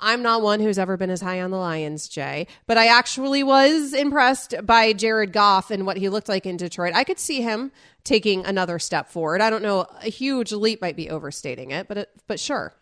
I'm 0.00 0.22
not 0.22 0.42
one 0.42 0.60
who's 0.60 0.78
ever 0.78 0.96
been 0.96 1.10
as 1.10 1.20
high 1.20 1.40
on 1.40 1.50
the 1.50 1.56
Lions, 1.56 2.08
Jay, 2.08 2.46
but 2.66 2.76
I 2.76 2.86
actually 2.86 3.42
was 3.42 3.92
impressed 3.92 4.54
by 4.64 4.92
Jared 4.92 5.32
Goff 5.32 5.70
and 5.70 5.86
what 5.86 5.96
he 5.96 6.08
looked 6.08 6.28
like 6.28 6.46
in 6.46 6.56
Detroit. 6.56 6.94
I 6.94 7.04
could 7.04 7.18
see 7.18 7.40
him 7.42 7.72
taking 8.02 8.44
another 8.44 8.78
step 8.78 9.08
forward. 9.08 9.40
I 9.40 9.50
don't 9.50 9.62
know, 9.62 9.86
a 10.02 10.10
huge 10.10 10.52
leap 10.52 10.80
might 10.80 10.96
be 10.96 11.08
overstating 11.10 11.70
it, 11.70 11.88
but 11.88 11.98
it, 11.98 12.10
but 12.26 12.38
sure. 12.38 12.74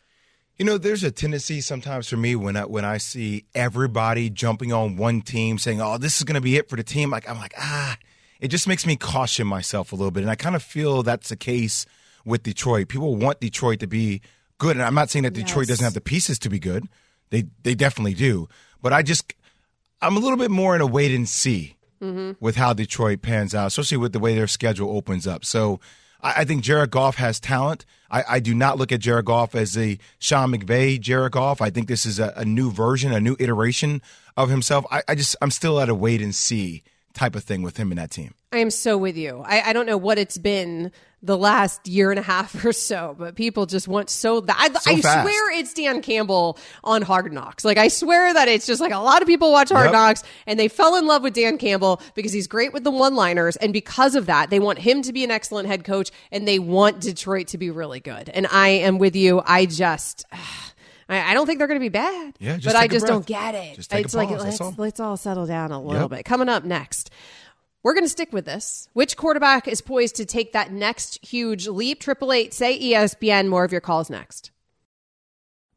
You 0.58 0.66
know, 0.66 0.78
there's 0.78 1.02
a 1.02 1.10
tendency 1.10 1.60
sometimes 1.60 2.08
for 2.08 2.16
me 2.16 2.36
when 2.36 2.56
I 2.56 2.66
when 2.66 2.84
I 2.84 2.98
see 2.98 3.46
everybody 3.54 4.28
jumping 4.28 4.72
on 4.72 4.96
one 4.96 5.22
team 5.22 5.58
saying, 5.58 5.80
"Oh, 5.80 5.96
this 5.98 6.18
is 6.18 6.24
going 6.24 6.34
to 6.34 6.42
be 6.42 6.56
it 6.56 6.68
for 6.68 6.76
the 6.76 6.84
team." 6.84 7.10
Like 7.10 7.28
I'm 7.28 7.38
like, 7.38 7.54
ah, 7.58 7.96
it 8.38 8.48
just 8.48 8.68
makes 8.68 8.86
me 8.86 8.96
caution 8.96 9.46
myself 9.46 9.92
a 9.92 9.96
little 9.96 10.10
bit, 10.10 10.22
and 10.22 10.30
I 10.30 10.34
kind 10.34 10.54
of 10.54 10.62
feel 10.62 11.02
that's 11.02 11.30
the 11.30 11.36
case 11.36 11.86
with 12.24 12.42
Detroit. 12.42 12.88
People 12.88 13.16
want 13.16 13.40
Detroit 13.40 13.80
to 13.80 13.86
be 13.86 14.20
good, 14.62 14.76
and 14.76 14.84
I'm 14.84 14.94
not 14.94 15.10
saying 15.10 15.24
that 15.24 15.34
Detroit 15.34 15.64
Yes. 15.66 15.68
doesn't 15.78 15.84
have 15.84 15.94
the 15.94 16.00
pieces 16.14 16.38
to 16.40 16.48
be 16.48 16.58
good. 16.58 16.82
They 17.30 17.44
they 17.64 17.74
definitely 17.74 18.14
do, 18.14 18.48
but 18.82 18.92
I 18.92 19.02
just 19.02 19.34
I'm 20.00 20.16
a 20.16 20.20
little 20.20 20.38
bit 20.38 20.50
more 20.50 20.74
in 20.76 20.80
a 20.80 20.86
wait 20.86 21.12
and 21.14 21.28
see 21.28 21.76
Mm-hmm. 22.02 22.32
with 22.44 22.56
how 22.56 22.72
Detroit 22.72 23.22
pans 23.22 23.54
out, 23.54 23.68
especially 23.68 23.98
with 23.98 24.12
the 24.12 24.18
way 24.18 24.34
their 24.34 24.48
schedule 24.48 24.90
opens 24.96 25.24
up. 25.24 25.44
So 25.44 25.78
I, 26.20 26.40
I 26.40 26.44
think 26.44 26.64
Jared 26.64 26.90
Goff 26.90 27.14
has 27.16 27.38
talent. 27.38 27.84
I, 28.10 28.24
I 28.28 28.40
do 28.40 28.54
not 28.56 28.76
look 28.76 28.90
at 28.90 28.98
Jared 28.98 29.24
Goff 29.26 29.54
as 29.54 29.78
a 29.78 29.98
Sean 30.18 30.50
McVay 30.52 30.98
Jared 31.00 31.30
Goff. 31.30 31.60
I 31.62 31.70
think 31.70 31.86
this 31.86 32.04
is 32.04 32.18
a, 32.18 32.32
a 32.34 32.44
new 32.44 32.72
version, 32.72 33.12
a 33.12 33.20
new 33.20 33.36
iteration 33.38 34.02
of 34.36 34.50
himself. 34.50 34.84
I, 34.90 35.02
I 35.06 35.14
just 35.14 35.36
I'm 35.40 35.52
still 35.52 35.78
at 35.78 35.88
a 35.88 35.94
wait 35.94 36.20
and 36.20 36.34
see 36.34 36.82
type 37.14 37.36
of 37.36 37.44
thing 37.44 37.62
with 37.62 37.76
him 37.76 37.90
and 37.90 37.98
that 37.98 38.10
team. 38.10 38.34
I 38.52 38.58
am 38.58 38.70
so 38.70 38.98
with 38.98 39.16
you. 39.16 39.42
I, 39.46 39.70
I 39.70 39.72
don't 39.72 39.86
know 39.86 39.96
what 39.96 40.18
it's 40.18 40.36
been 40.38 40.92
the 41.22 41.38
last 41.38 41.86
year 41.86 42.10
and 42.10 42.18
a 42.18 42.22
half 42.22 42.64
or 42.64 42.72
so, 42.72 43.14
but 43.18 43.34
people 43.34 43.64
just 43.64 43.88
want 43.88 44.10
so 44.10 44.40
that. 44.40 44.56
I, 44.58 44.78
So 44.78 44.90
I 44.90 45.00
swear 45.22 45.58
it's 45.58 45.72
Dan 45.72 46.02
Campbell 46.02 46.58
on 46.82 47.02
Hard 47.02 47.32
Knocks. 47.32 47.64
Like, 47.64 47.78
I 47.78 47.88
swear 47.88 48.34
that 48.34 48.48
it's 48.48 48.66
just 48.66 48.80
like 48.80 48.92
a 48.92 48.98
lot 48.98 49.22
of 49.22 49.28
people 49.28 49.52
watch 49.52 49.70
Hard 49.70 49.86
Yep. 49.86 49.92
Knocks 49.92 50.22
and 50.46 50.58
they 50.58 50.68
fell 50.68 50.96
in 50.96 51.06
love 51.06 51.22
with 51.22 51.34
Dan 51.34 51.58
Campbell 51.58 52.02
because 52.14 52.32
he's 52.32 52.46
great 52.46 52.72
with 52.72 52.84
the 52.84 52.90
one 52.90 53.14
liners. 53.14 53.56
And 53.56 53.72
because 53.72 54.14
of 54.14 54.26
that, 54.26 54.50
they 54.50 54.58
want 54.58 54.78
him 54.78 55.02
to 55.02 55.12
be 55.12 55.24
an 55.24 55.30
excellent 55.30 55.68
head 55.68 55.84
coach 55.84 56.10
and 56.30 56.46
they 56.46 56.58
want 56.58 57.00
Detroit 57.00 57.48
to 57.48 57.58
be 57.58 57.70
really 57.70 58.00
good. 58.00 58.28
And 58.28 58.46
I 58.48 58.68
am 58.68 58.98
with 58.98 59.16
you. 59.16 59.42
I 59.46 59.66
just. 59.66 60.26
I 61.12 61.30
I 61.30 61.34
don't 61.34 61.46
think 61.46 61.58
they're 61.58 61.66
going 61.68 61.80
to 61.80 61.84
be 61.84 61.88
bad. 61.88 62.34
Yeah, 62.40 62.54
just 62.56 62.66
but 62.66 62.76
I 62.76 62.82
take 62.82 62.90
a 62.90 62.94
just 62.94 63.02
breath. 63.06 63.12
don't 63.12 63.26
get 63.26 63.54
it. 63.54 63.76
Just 63.76 63.90
take 63.90 64.02
a 64.02 64.04
it's 64.04 64.14
like 64.14 64.28
pause, 64.28 64.38
let's 64.44 64.58
that's 64.58 64.60
all. 64.60 64.74
let's 64.78 65.00
all 65.00 65.16
settle 65.16 65.46
down 65.46 65.70
a 65.72 65.80
little 65.80 66.02
Yep. 66.02 66.10
bit. 66.10 66.24
Coming 66.24 66.48
up 66.48 66.64
next, 66.64 67.10
we're 67.82 67.94
going 67.94 68.04
to 68.04 68.08
stick 68.10 68.32
with 68.32 68.44
this. 68.44 68.88
Which 68.92 69.16
quarterback 69.16 69.66
is 69.68 69.80
poised 69.80 70.16
to 70.16 70.24
take 70.24 70.52
that 70.52 70.72
next 70.72 71.24
huge 71.24 71.66
leap? 71.68 72.00
Triple 72.00 72.32
eight, 72.32 72.54
say 72.54 72.78
ESPN. 72.78 73.48
More 73.48 73.64
of 73.64 73.72
your 73.72 73.80
calls 73.80 74.08
next. 74.10 74.50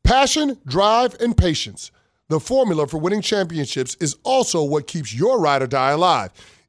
Passion, 0.04 0.60
drive, 0.66 1.16
and 1.20 1.36
patience. 1.36 1.92
The 2.28 2.40
formula 2.40 2.88
for 2.88 2.98
winning 3.00 3.22
championships 3.22 3.96
is 4.00 4.16
also 4.24 4.64
what 4.64 4.88
keeps 4.88 5.14
your 5.14 5.40
ride 5.40 5.62
or 5.62 5.68
die 5.68 5.92
alive. 5.92 6.32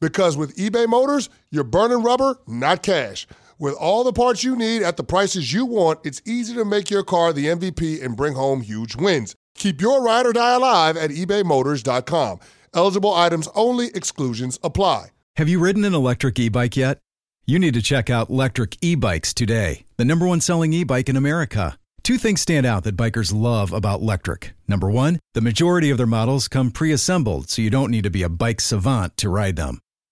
Because 0.00 0.36
with 0.36 0.56
eBay 0.56 0.86
Motors, 0.86 1.28
you're 1.50 1.64
burning 1.64 2.02
rubber, 2.02 2.36
not 2.46 2.82
cash. 2.82 3.26
With 3.58 3.74
all 3.74 4.04
the 4.04 4.12
parts 4.12 4.44
you 4.44 4.54
need 4.54 4.82
at 4.82 4.96
the 4.96 5.02
prices 5.02 5.52
you 5.52 5.66
want, 5.66 6.00
it's 6.04 6.22
easy 6.24 6.54
to 6.54 6.64
make 6.64 6.90
your 6.90 7.02
car 7.02 7.32
the 7.32 7.46
MVP 7.46 8.04
and 8.04 8.16
bring 8.16 8.34
home 8.34 8.60
huge 8.60 8.94
wins. 8.94 9.34
Keep 9.56 9.80
your 9.80 10.02
ride 10.02 10.26
or 10.26 10.32
die 10.32 10.54
alive 10.54 10.96
at 10.96 11.10
ebaymotors.com. 11.10 12.38
Eligible 12.74 13.12
items 13.12 13.48
only, 13.54 13.88
exclusions 13.88 14.58
apply. 14.62 15.06
Have 15.36 15.48
you 15.48 15.58
ridden 15.58 15.84
an 15.84 15.94
electric 15.94 16.38
e 16.38 16.48
bike 16.48 16.76
yet? 16.76 16.98
You 17.46 17.58
need 17.58 17.74
to 17.74 17.82
check 17.82 18.10
out 18.10 18.28
Lectric 18.28 18.76
E 18.82 18.94
Bikes 18.94 19.32
today, 19.32 19.84
the 19.96 20.04
number 20.04 20.26
one 20.26 20.40
selling 20.40 20.72
e 20.72 20.84
bike 20.84 21.08
in 21.08 21.16
America. 21.16 21.78
Two 22.02 22.18
things 22.18 22.40
stand 22.40 22.66
out 22.66 22.84
that 22.84 22.96
bikers 22.96 23.34
love 23.34 23.72
about 23.72 24.00
Lectric. 24.00 24.50
Number 24.66 24.90
one, 24.90 25.18
the 25.34 25.40
majority 25.40 25.90
of 25.90 25.98
their 25.98 26.06
models 26.06 26.46
come 26.48 26.70
pre 26.70 26.92
assembled, 26.92 27.50
so 27.50 27.62
you 27.62 27.70
don't 27.70 27.90
need 27.90 28.04
to 28.04 28.10
be 28.10 28.22
a 28.22 28.28
bike 28.28 28.60
savant 28.60 29.16
to 29.16 29.28
ride 29.28 29.56
them. 29.56 29.80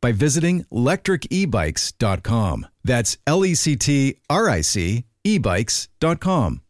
by 0.00 0.12
visiting 0.12 0.64
lectricebikes.com. 0.72 2.66
That's 2.84 3.18
L 3.26 3.44
E 3.44 3.54
C 3.54 3.76
T 3.76 4.16
R 4.28 4.48
I 4.48 4.60
C 4.60 5.04
ebikes.com. 5.24 6.62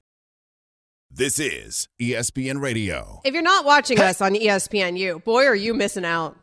This 1.13 1.39
is 1.39 1.89
ESPN 2.01 2.61
Radio. 2.61 3.21
If 3.25 3.35
you're 3.35 3.43
not 3.43 3.65
watching 3.65 4.01
us 4.01 4.21
on 4.21 4.35
ESPNU, 4.35 5.25
boy, 5.25 5.45
are 5.45 5.55
you 5.55 5.75
missing 5.75 6.05
out. 6.05 6.37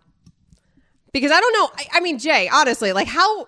Because 1.13 1.31
I 1.31 1.39
don't 1.39 1.53
know. 1.53 1.69
I, 1.77 1.97
I 1.97 1.99
mean, 2.01 2.19
Jay, 2.19 2.49
honestly, 2.51 2.91
like 2.93 3.07
how 3.07 3.47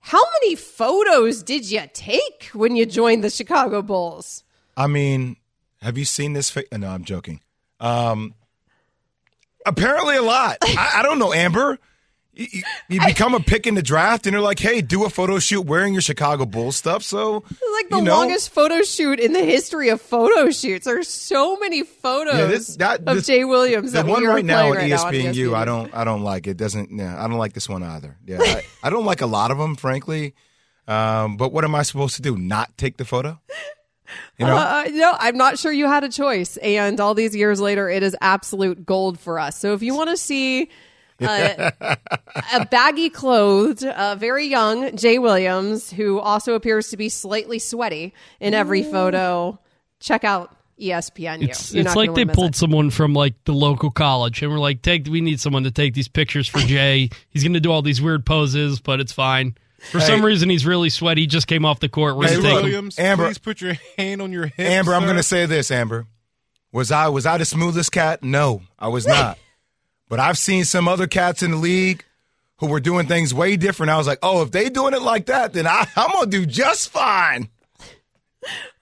how 0.00 0.22
many 0.40 0.56
photos 0.56 1.42
did 1.42 1.70
you 1.70 1.82
take 1.92 2.50
when 2.52 2.76
you 2.76 2.86
joined 2.86 3.24
the 3.24 3.30
Chicago 3.30 3.82
Bulls? 3.82 4.44
I 4.76 4.86
mean, 4.86 5.36
have 5.80 5.96
you 5.96 6.04
seen 6.04 6.32
this? 6.32 6.50
Fa- 6.50 6.64
no, 6.76 6.88
I'm 6.88 7.04
joking. 7.04 7.40
Um, 7.80 8.34
apparently, 9.64 10.16
a 10.16 10.22
lot. 10.22 10.58
I, 10.62 10.94
I 10.96 11.02
don't 11.02 11.18
know, 11.18 11.32
Amber. 11.32 11.78
You, 12.34 12.62
you- 12.88 13.00
become 13.06 13.34
a 13.34 13.40
pick 13.40 13.66
in 13.66 13.74
the 13.74 13.82
draft, 13.82 14.26
and 14.26 14.32
they're 14.34 14.40
like, 14.40 14.58
"Hey, 14.58 14.80
do 14.80 15.04
a 15.04 15.10
photo 15.10 15.38
shoot 15.38 15.60
wearing 15.62 15.92
your 15.92 16.00
Chicago 16.00 16.46
Bulls 16.46 16.76
stuff." 16.76 17.02
So, 17.02 17.44
like 17.74 17.88
the 17.90 17.96
you 17.96 18.02
know, 18.02 18.16
longest 18.16 18.50
photo 18.50 18.80
shoot 18.82 19.20
in 19.20 19.34
the 19.34 19.44
history 19.44 19.90
of 19.90 20.00
photo 20.00 20.50
shoots. 20.50 20.86
There's 20.86 21.08
so 21.08 21.58
many 21.58 21.82
photos 21.82 22.34
Yeah, 22.38 22.46
this- 22.46 22.76
that- 22.76 23.00
of 23.06 23.16
this- 23.16 23.26
Jay 23.26 23.44
Williams. 23.44 23.92
the 23.92 24.02
that 24.02 24.06
one 24.10 24.24
right 24.24 24.44
now 24.44 24.72
at 24.72 24.76
right 24.78 24.90
ESPNU, 24.90 25.54
I 25.54 25.66
don't, 25.66 25.94
I 25.94 26.04
don't 26.04 26.22
like 26.22 26.46
it. 26.46 26.56
Doesn't, 26.56 26.90
yeah, 26.90 27.22
I 27.22 27.28
don't 27.28 27.36
like 27.38 27.52
this 27.52 27.68
one 27.68 27.82
either. 27.82 28.16
Yeah, 28.24 28.38
I, 28.40 28.62
I 28.84 28.88
don't 28.90 29.04
like 29.04 29.20
a 29.20 29.26
lot 29.26 29.50
of 29.50 29.58
them, 29.58 29.76
frankly. 29.76 30.34
Um, 30.88 31.36
but 31.36 31.52
what 31.52 31.64
am 31.64 31.74
I 31.74 31.82
supposed 31.82 32.16
to 32.16 32.22
do? 32.22 32.36
Not 32.38 32.76
take 32.78 32.96
the 32.96 33.04
photo? 33.04 33.40
You 34.38 34.46
know, 34.46 34.56
Uh, 34.56 34.84
no, 34.90 35.14
I'm 35.18 35.36
not 35.36 35.58
sure 35.58 35.70
you 35.72 35.86
had 35.86 36.02
a 36.04 36.08
choice. 36.08 36.56
And 36.58 36.98
all 37.00 37.14
these 37.14 37.36
years 37.36 37.60
later, 37.60 37.88
it 37.88 38.02
is 38.02 38.16
absolute 38.20 38.84
gold 38.84 39.18
for 39.20 39.38
us. 39.38 39.58
So 39.58 39.74
if 39.74 39.82
you 39.82 39.94
want 39.94 40.10
to 40.10 40.16
see 40.16 40.70
uh, 41.24 41.70
a 42.54 42.66
baggy 42.66 43.10
clothed, 43.10 43.84
uh, 43.84 44.14
very 44.16 44.46
young 44.46 44.96
Jay 44.96 45.18
Williams, 45.18 45.90
who 45.90 46.18
also 46.18 46.54
appears 46.54 46.88
to 46.90 46.96
be 46.96 47.08
slightly 47.08 47.58
sweaty 47.58 48.12
in 48.40 48.54
every 48.54 48.82
photo, 48.82 49.58
check 50.00 50.24
out 50.24 50.56
ESPN. 50.80 51.38
ESPNU. 51.42 51.48
It's, 51.48 51.72
You're 51.74 51.80
it's 51.82 51.94
not 51.94 51.96
like 51.96 52.14
they 52.14 52.24
pulled 52.24 52.50
it. 52.50 52.56
someone 52.56 52.90
from 52.90 53.12
like 53.14 53.34
the 53.44 53.52
local 53.52 53.90
college 53.90 54.42
and 54.42 54.50
we're 54.50 54.58
like, 54.58 54.82
take 54.82 55.06
we 55.06 55.20
need 55.20 55.38
someone 55.40 55.64
to 55.64 55.70
take 55.70 55.94
these 55.94 56.08
pictures 56.08 56.48
for 56.48 56.58
Jay. 56.60 57.10
he's 57.30 57.44
gonna 57.44 57.60
do 57.60 57.70
all 57.70 57.82
these 57.82 58.02
weird 58.02 58.26
poses, 58.26 58.80
but 58.80 58.98
it's 59.00 59.12
fine. 59.12 59.54
For 59.90 59.98
Hey. 59.98 60.06
some 60.06 60.24
reason 60.24 60.48
he's 60.48 60.64
really 60.66 60.90
sweaty, 60.90 61.22
he 61.22 61.26
just 61.26 61.46
came 61.46 61.64
off 61.64 61.80
the 61.80 61.88
court. 61.88 62.16
We're 62.16 62.28
Hey, 62.28 62.36
gonna 62.36 62.42
take 62.42 62.52
look, 62.52 62.60
him. 62.60 62.64
Williams, 62.70 62.98
Amber- 62.98 63.26
please 63.26 63.38
put 63.38 63.60
your 63.60 63.74
hand 63.98 64.22
on 64.22 64.32
your 64.32 64.46
hip. 64.46 64.58
Amber, 64.58 64.94
I'm 64.94 65.02
going 65.04 65.16
to 65.16 65.22
say 65.24 65.46
this, 65.46 65.70
Amber. 65.70 66.06
Was 66.72 66.90
I 66.90 67.08
was 67.08 67.26
I 67.26 67.36
the 67.36 67.44
smoothest 67.44 67.92
cat? 67.92 68.22
No, 68.22 68.62
I 68.78 68.88
was 68.88 69.06
not. 69.06 69.38
But 70.12 70.20
I've 70.20 70.36
seen 70.36 70.66
some 70.66 70.88
other 70.88 71.06
cats 71.06 71.42
in 71.42 71.52
the 71.52 71.56
league 71.56 72.04
who 72.58 72.66
were 72.66 72.80
doing 72.80 73.06
things 73.06 73.32
way 73.32 73.56
different. 73.56 73.88
I 73.88 73.96
was 73.96 74.06
like, 74.06 74.18
oh, 74.22 74.42
if 74.42 74.50
they 74.50 74.68
doing 74.68 74.92
it 74.92 75.00
like 75.00 75.24
that, 75.24 75.54
then 75.54 75.66
I, 75.66 75.86
I'm 75.96 76.10
gonna 76.12 76.26
do 76.26 76.44
just 76.44 76.90
fine. 76.90 77.48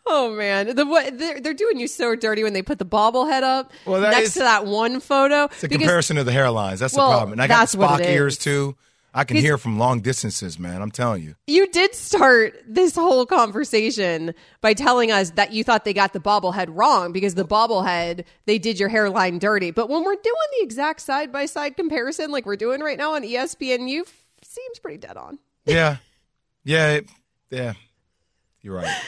Oh 0.05 0.35
man, 0.35 0.75
the 0.75 0.85
what 0.85 1.17
they're, 1.21 1.41
they're 1.41 1.55
doing 1.55 1.79
you 1.79 1.87
so 1.87 2.17
dirty 2.17 2.43
when 2.43 2.53
they 2.53 2.63
put 2.63 2.81
the 2.81 2.85
bobblehead 2.85 3.45
up 3.45 3.71
Well, 3.87 4.01
next 4.01 4.21
is- 4.31 4.33
to 4.35 4.39
that 4.41 4.67
one 4.67 4.99
photo. 4.99 5.45
It's 5.45 5.63
a 5.63 5.69
comparison 5.69 6.19
of 6.19 6.27
the 6.27 6.33
hairlines. 6.33 6.79
That's 6.79 6.97
Well, 6.97 7.09
the 7.11 7.17
problem. 7.19 7.33
And 7.35 7.43
I 7.43 7.47
got 7.47 7.61
that's 7.61 7.73
the 7.73 7.79
what 7.79 8.01
Spock 8.01 8.07
ears 8.09 8.37
too. 8.37 8.77
I 9.13 9.25
can 9.25 9.37
hear 9.39 9.59
from 9.59 9.79
long 9.79 10.01
distances, 10.01 10.59
man. 10.59 10.81
I'm 10.83 10.91
telling 10.93 11.23
you. 11.25 11.35
You 11.47 11.67
did 11.69 11.95
start 11.95 12.55
this 12.67 12.95
whole 12.95 13.27
conversation 13.27 14.35
by 14.61 14.75
telling 14.75 15.11
us 15.11 15.31
that 15.31 15.53
you 15.53 15.65
thought 15.65 15.85
they 15.85 15.93
got 15.93 16.13
the 16.13 16.21
bobblehead 16.21 16.69
wrong 16.71 17.13
because 17.13 17.35
the 17.35 17.45
bobblehead, 17.45 18.25
they 18.47 18.59
did 18.59 18.79
your 18.79 18.89
hairline 18.89 19.39
dirty. 19.39 19.73
But 19.73 19.89
when 19.89 20.05
we're 20.05 20.15
doing 20.15 20.37
the 20.59 20.65
exact 20.65 21.01
side 21.01 21.33
by 21.33 21.47
side 21.47 21.77
comparison, 21.77 22.31
like 22.31 22.47
we're 22.47 22.55
doing 22.57 22.81
right 22.81 22.97
now 22.99 23.15
on 23.15 23.23
ESPN, 23.23 23.89
you 23.89 24.05
seems 24.43 24.79
pretty 24.79 24.99
dead 24.99 25.17
on. 25.17 25.39
Yeah, 25.67 25.97
yeah, 26.65 26.91
it- 26.93 27.11
yeah. 27.51 27.73
You're 28.63 28.77
right. 28.77 29.03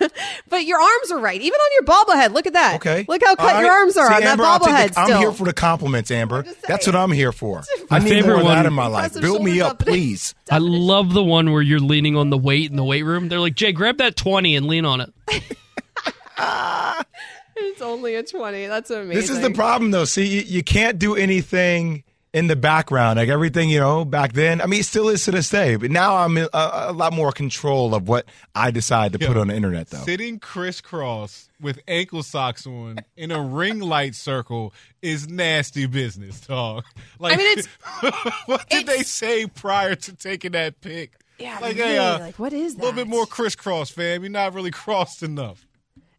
But 0.48 0.64
your 0.66 0.80
arms 0.80 1.10
are 1.10 1.18
right, 1.18 1.40
even 1.40 1.58
on 1.58 1.70
your 1.74 1.82
bobblehead. 1.84 2.32
Look 2.34 2.46
at 2.46 2.52
that. 2.52 2.76
Okay. 2.76 3.04
Look 3.08 3.22
how 3.24 3.34
cut 3.36 3.54
All 3.56 3.62
your 3.62 3.72
arms 3.72 3.96
are 3.96 4.08
See, 4.08 4.14
on 4.14 4.22
Amber, 4.22 4.42
that 4.42 4.48
I'll 4.48 4.58
take 4.60 4.92
bobblehead. 4.92 4.94
the- 4.94 5.00
I'm 5.14 5.20
here 5.20 5.32
for 5.32 5.44
the 5.44 5.52
compliments, 5.52 6.10
Amber. 6.10 6.44
That's 6.68 6.86
what 6.86 6.94
I'm 6.96 7.10
here 7.12 7.32
for. 7.32 7.62
I 7.90 7.98
My 7.98 8.04
need 8.04 8.10
favorite 8.10 8.32
more 8.34 8.40
of 8.42 8.46
that 8.48 8.56
one- 8.56 8.66
in 8.66 8.72
my 8.72 8.86
life. 8.86 9.14
Build 9.20 9.42
me 9.42 9.60
up, 9.60 9.78
please. 9.78 10.34
I 10.50 10.58
love 10.58 11.12
the 11.14 11.22
one 11.24 11.52
where 11.52 11.62
you're 11.62 11.80
leaning 11.80 12.16
on 12.16 12.30
the 12.30 12.38
weight 12.38 12.70
in 12.70 12.76
the 12.76 12.84
weight 12.84 13.04
room. 13.04 13.28
They're 13.28 13.40
like, 13.40 13.54
Jay, 13.54 13.72
grab 13.72 13.98
that 13.98 14.16
twenty 14.16 14.56
and 14.56 14.66
lean 14.66 14.84
on 14.84 15.00
it. 15.00 15.12
It's 17.54 17.82
only 17.82 18.14
a 18.16 18.22
twenty. 18.22 18.66
That's 18.66 18.90
amazing. 18.90 19.14
This 19.14 19.30
is 19.30 19.40
the 19.40 19.50
problem, 19.50 19.90
though. 19.90 20.04
See, 20.04 20.26
you, 20.26 20.40
you 20.40 20.62
can't 20.64 20.98
do 20.98 21.14
anything 21.14 22.02
in 22.32 22.46
the 22.46 22.56
background, 22.56 23.18
like 23.18 23.28
everything 23.28 23.68
you 23.68 23.78
know 23.80 24.04
back 24.04 24.32
then. 24.32 24.60
I 24.60 24.66
mean, 24.66 24.80
it 24.80 24.86
still 24.86 25.08
is 25.10 25.24
to 25.26 25.30
this 25.32 25.50
day, 25.50 25.76
but 25.76 25.90
now 25.90 26.16
I'm 26.16 26.36
a, 26.38 26.48
a 26.52 26.92
lot 26.92 27.12
more 27.12 27.30
control 27.32 27.94
of 27.94 28.08
what 28.08 28.24
I 28.54 28.70
decide 28.70 29.12
to 29.12 29.18
put 29.18 29.36
on 29.36 29.48
the 29.48 29.54
internet, 29.54 29.88
though. 29.90 29.98
Sitting 29.98 30.38
crisscross 30.38 31.48
with 31.60 31.78
ankle 31.86 32.22
socks 32.22 32.66
on 32.66 32.98
in 33.16 33.30
a 33.30 33.40
ring 33.42 33.80
light 33.80 34.14
circle 34.14 34.72
is 35.02 35.28
nasty 35.28 35.86
business, 35.86 36.40
dog. 36.40 36.84
Like, 37.18 37.34
I 37.34 37.36
mean, 37.36 37.58
it's- 37.58 38.32
what 38.46 38.68
did 38.68 38.86
they 38.86 39.02
say 39.02 39.46
prior 39.46 39.94
to 39.94 40.12
taking 40.14 40.52
that 40.52 40.80
pic? 40.80 41.12
Yeah, 41.38 41.58
like, 41.60 41.76
really, 41.76 41.88
hey, 41.90 41.98
uh, 41.98 42.18
like 42.20 42.38
what 42.38 42.52
is 42.52 42.74
a 42.74 42.78
little 42.78 42.92
bit 42.92 43.08
more 43.08 43.26
crisscross, 43.26 43.90
fam. 43.90 44.22
You're 44.22 44.30
not 44.30 44.54
really 44.54 44.70
crossed 44.82 45.22
enough. 45.22 45.66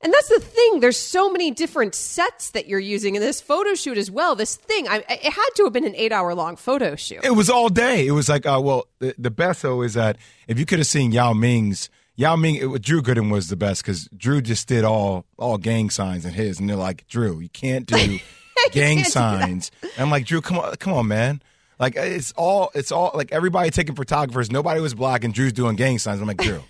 And 0.03 0.13
that's 0.13 0.27
the 0.27 0.39
thing. 0.41 0.81
There's 0.81 0.99
so 0.99 1.31
many 1.31 1.49
different 1.51 1.95
sets 1.95 2.51
that 2.51 2.67
you're 2.67 2.79
using 2.79 3.15
in 3.15 3.21
this 3.21 3.39
photo 3.39 3.73
shoot 3.73 3.97
as 3.97 4.11
well. 4.11 4.35
This 4.35 4.57
thing, 4.57 4.87
I, 4.89 4.97
it 5.07 5.23
had 5.23 5.49
to 5.55 5.63
have 5.63 5.73
been 5.73 5.85
an 5.85 5.95
eight 5.95 6.11
hour 6.11 6.35
long 6.35 6.57
photo 6.57 6.95
shoot. 6.95 7.23
It 7.23 7.35
was 7.35 7.49
all 7.49 7.69
day. 7.69 8.05
It 8.05 8.11
was 8.11 8.27
like, 8.27 8.45
uh, 8.45 8.59
well, 8.61 8.87
the, 8.99 9.15
the 9.17 9.31
best 9.31 9.61
though 9.61 9.81
is 9.81 9.93
that 9.93 10.17
if 10.47 10.59
you 10.59 10.65
could 10.65 10.79
have 10.79 10.87
seen 10.87 11.13
Yao 11.13 11.31
Ming's, 11.33 11.89
Yao 12.15 12.35
Ming, 12.35 12.55
it, 12.55 12.81
Drew 12.81 13.01
Gooden 13.01 13.31
was 13.31 13.47
the 13.47 13.55
best 13.55 13.81
because 13.81 14.07
Drew 14.15 14.41
just 14.41 14.67
did 14.67 14.83
all 14.83 15.25
all 15.37 15.57
gang 15.57 15.89
signs 15.89 16.25
in 16.25 16.33
his, 16.33 16.59
and 16.59 16.69
they're 16.69 16.75
like, 16.75 17.07
Drew, 17.07 17.39
you 17.39 17.49
can't 17.49 17.85
do 17.85 17.95
gang 18.71 18.97
can't 18.97 19.05
do 19.05 19.09
signs. 19.09 19.71
And 19.81 19.91
I'm 19.97 20.09
like, 20.11 20.25
Drew, 20.25 20.41
come 20.41 20.59
on, 20.59 20.75
come 20.75 20.93
on, 20.93 21.07
man. 21.07 21.41
Like 21.79 21.95
it's 21.95 22.31
all, 22.33 22.71
it's 22.75 22.91
all 22.91 23.11
like 23.15 23.31
everybody 23.31 23.71
taking 23.71 23.95
photographers. 23.95 24.51
Nobody 24.51 24.79
was 24.79 24.93
black, 24.93 25.23
and 25.23 25.33
Drew's 25.33 25.53
doing 25.53 25.75
gang 25.75 25.97
signs. 25.97 26.21
I'm 26.21 26.27
like, 26.27 26.37
Drew, 26.37 26.63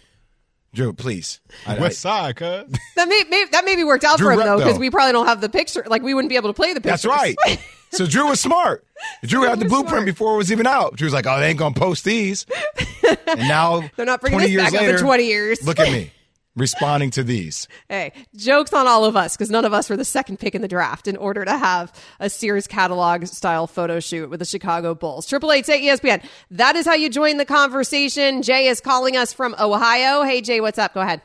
Drew, 0.73 0.91
please. 0.93 1.39
I- 1.67 1.77
I- 1.77 1.79
West 1.79 1.99
side, 1.99 2.35
cuz. 2.35 2.65
That 2.95 3.07
may, 3.07 3.23
may 3.29 3.45
that 3.51 3.65
maybe 3.65 3.83
worked 3.83 4.03
out 4.03 4.17
Drew 4.17 4.27
for 4.27 4.31
him 4.33 4.39
Rep, 4.39 4.47
though, 4.47 4.57
because 4.57 4.73
though. 4.75 4.79
we 4.79 4.89
probably 4.89 5.11
don't 5.13 5.27
have 5.27 5.41
the 5.41 5.49
picture. 5.49 5.83
Like 5.87 6.01
we 6.01 6.13
wouldn't 6.13 6.29
be 6.29 6.35
able 6.35 6.49
to 6.49 6.53
play 6.53 6.73
the 6.73 6.81
picture. 6.81 6.89
That's 6.89 7.05
right. 7.05 7.35
So 7.93 8.07
Drew 8.07 8.27
was 8.29 8.39
smart. 8.39 8.83
Drew 9.23 9.43
had 9.43 9.59
the 9.59 9.65
blueprint 9.65 9.89
smart. 9.89 10.05
before 10.07 10.33
it 10.33 10.37
was 10.37 10.51
even 10.51 10.65
out. 10.65 10.95
Drew 10.95 11.05
was 11.05 11.13
like, 11.13 11.27
"Oh, 11.27 11.39
they 11.39 11.49
ain't 11.49 11.59
gonna 11.59 11.75
post 11.75 12.03
these." 12.03 12.47
And 13.27 13.47
now 13.47 13.87
They're 13.95 14.05
not 14.07 14.19
bringing 14.19 14.39
20 14.39 14.45
this 14.47 14.51
years 14.51 14.71
back 14.71 14.81
up 14.81 14.87
in 14.95 14.97
20 14.99 15.23
years. 15.25 15.63
Look 15.63 15.79
at 15.79 15.91
me 15.91 16.11
responding 16.55 17.09
to 17.11 17.23
these. 17.23 17.67
Hey, 17.89 18.11
jokes 18.35 18.73
on 18.73 18.87
all 18.87 19.05
of 19.05 19.15
us 19.15 19.35
because 19.35 19.49
none 19.49 19.65
of 19.65 19.73
us 19.73 19.89
were 19.89 19.97
the 19.97 20.05
second 20.05 20.39
pick 20.39 20.55
in 20.55 20.61
the 20.61 20.67
draft 20.67 21.07
in 21.07 21.17
order 21.17 21.43
to 21.45 21.57
have 21.57 21.91
a 22.19 22.29
Sears 22.29 22.67
catalog 22.67 23.25
style 23.25 23.67
photo 23.67 23.99
shoot 23.99 24.29
with 24.29 24.39
the 24.39 24.45
Chicago 24.45 24.93
Bulls. 24.93 25.27
Triple 25.27 25.51
Eight 25.51 25.65
say 25.65 25.81
ESPN. 25.81 26.23
That 26.51 26.75
is 26.75 26.85
how 26.85 26.93
you 26.93 27.09
join 27.09 27.37
the 27.37 27.45
conversation. 27.45 28.41
Jay 28.41 28.67
is 28.67 28.81
calling 28.81 29.17
us 29.17 29.33
from 29.33 29.55
Ohio. 29.59 30.23
Hey 30.23 30.41
Jay, 30.41 30.61
what's 30.61 30.77
up? 30.77 30.93
Go 30.93 31.01
ahead. 31.01 31.21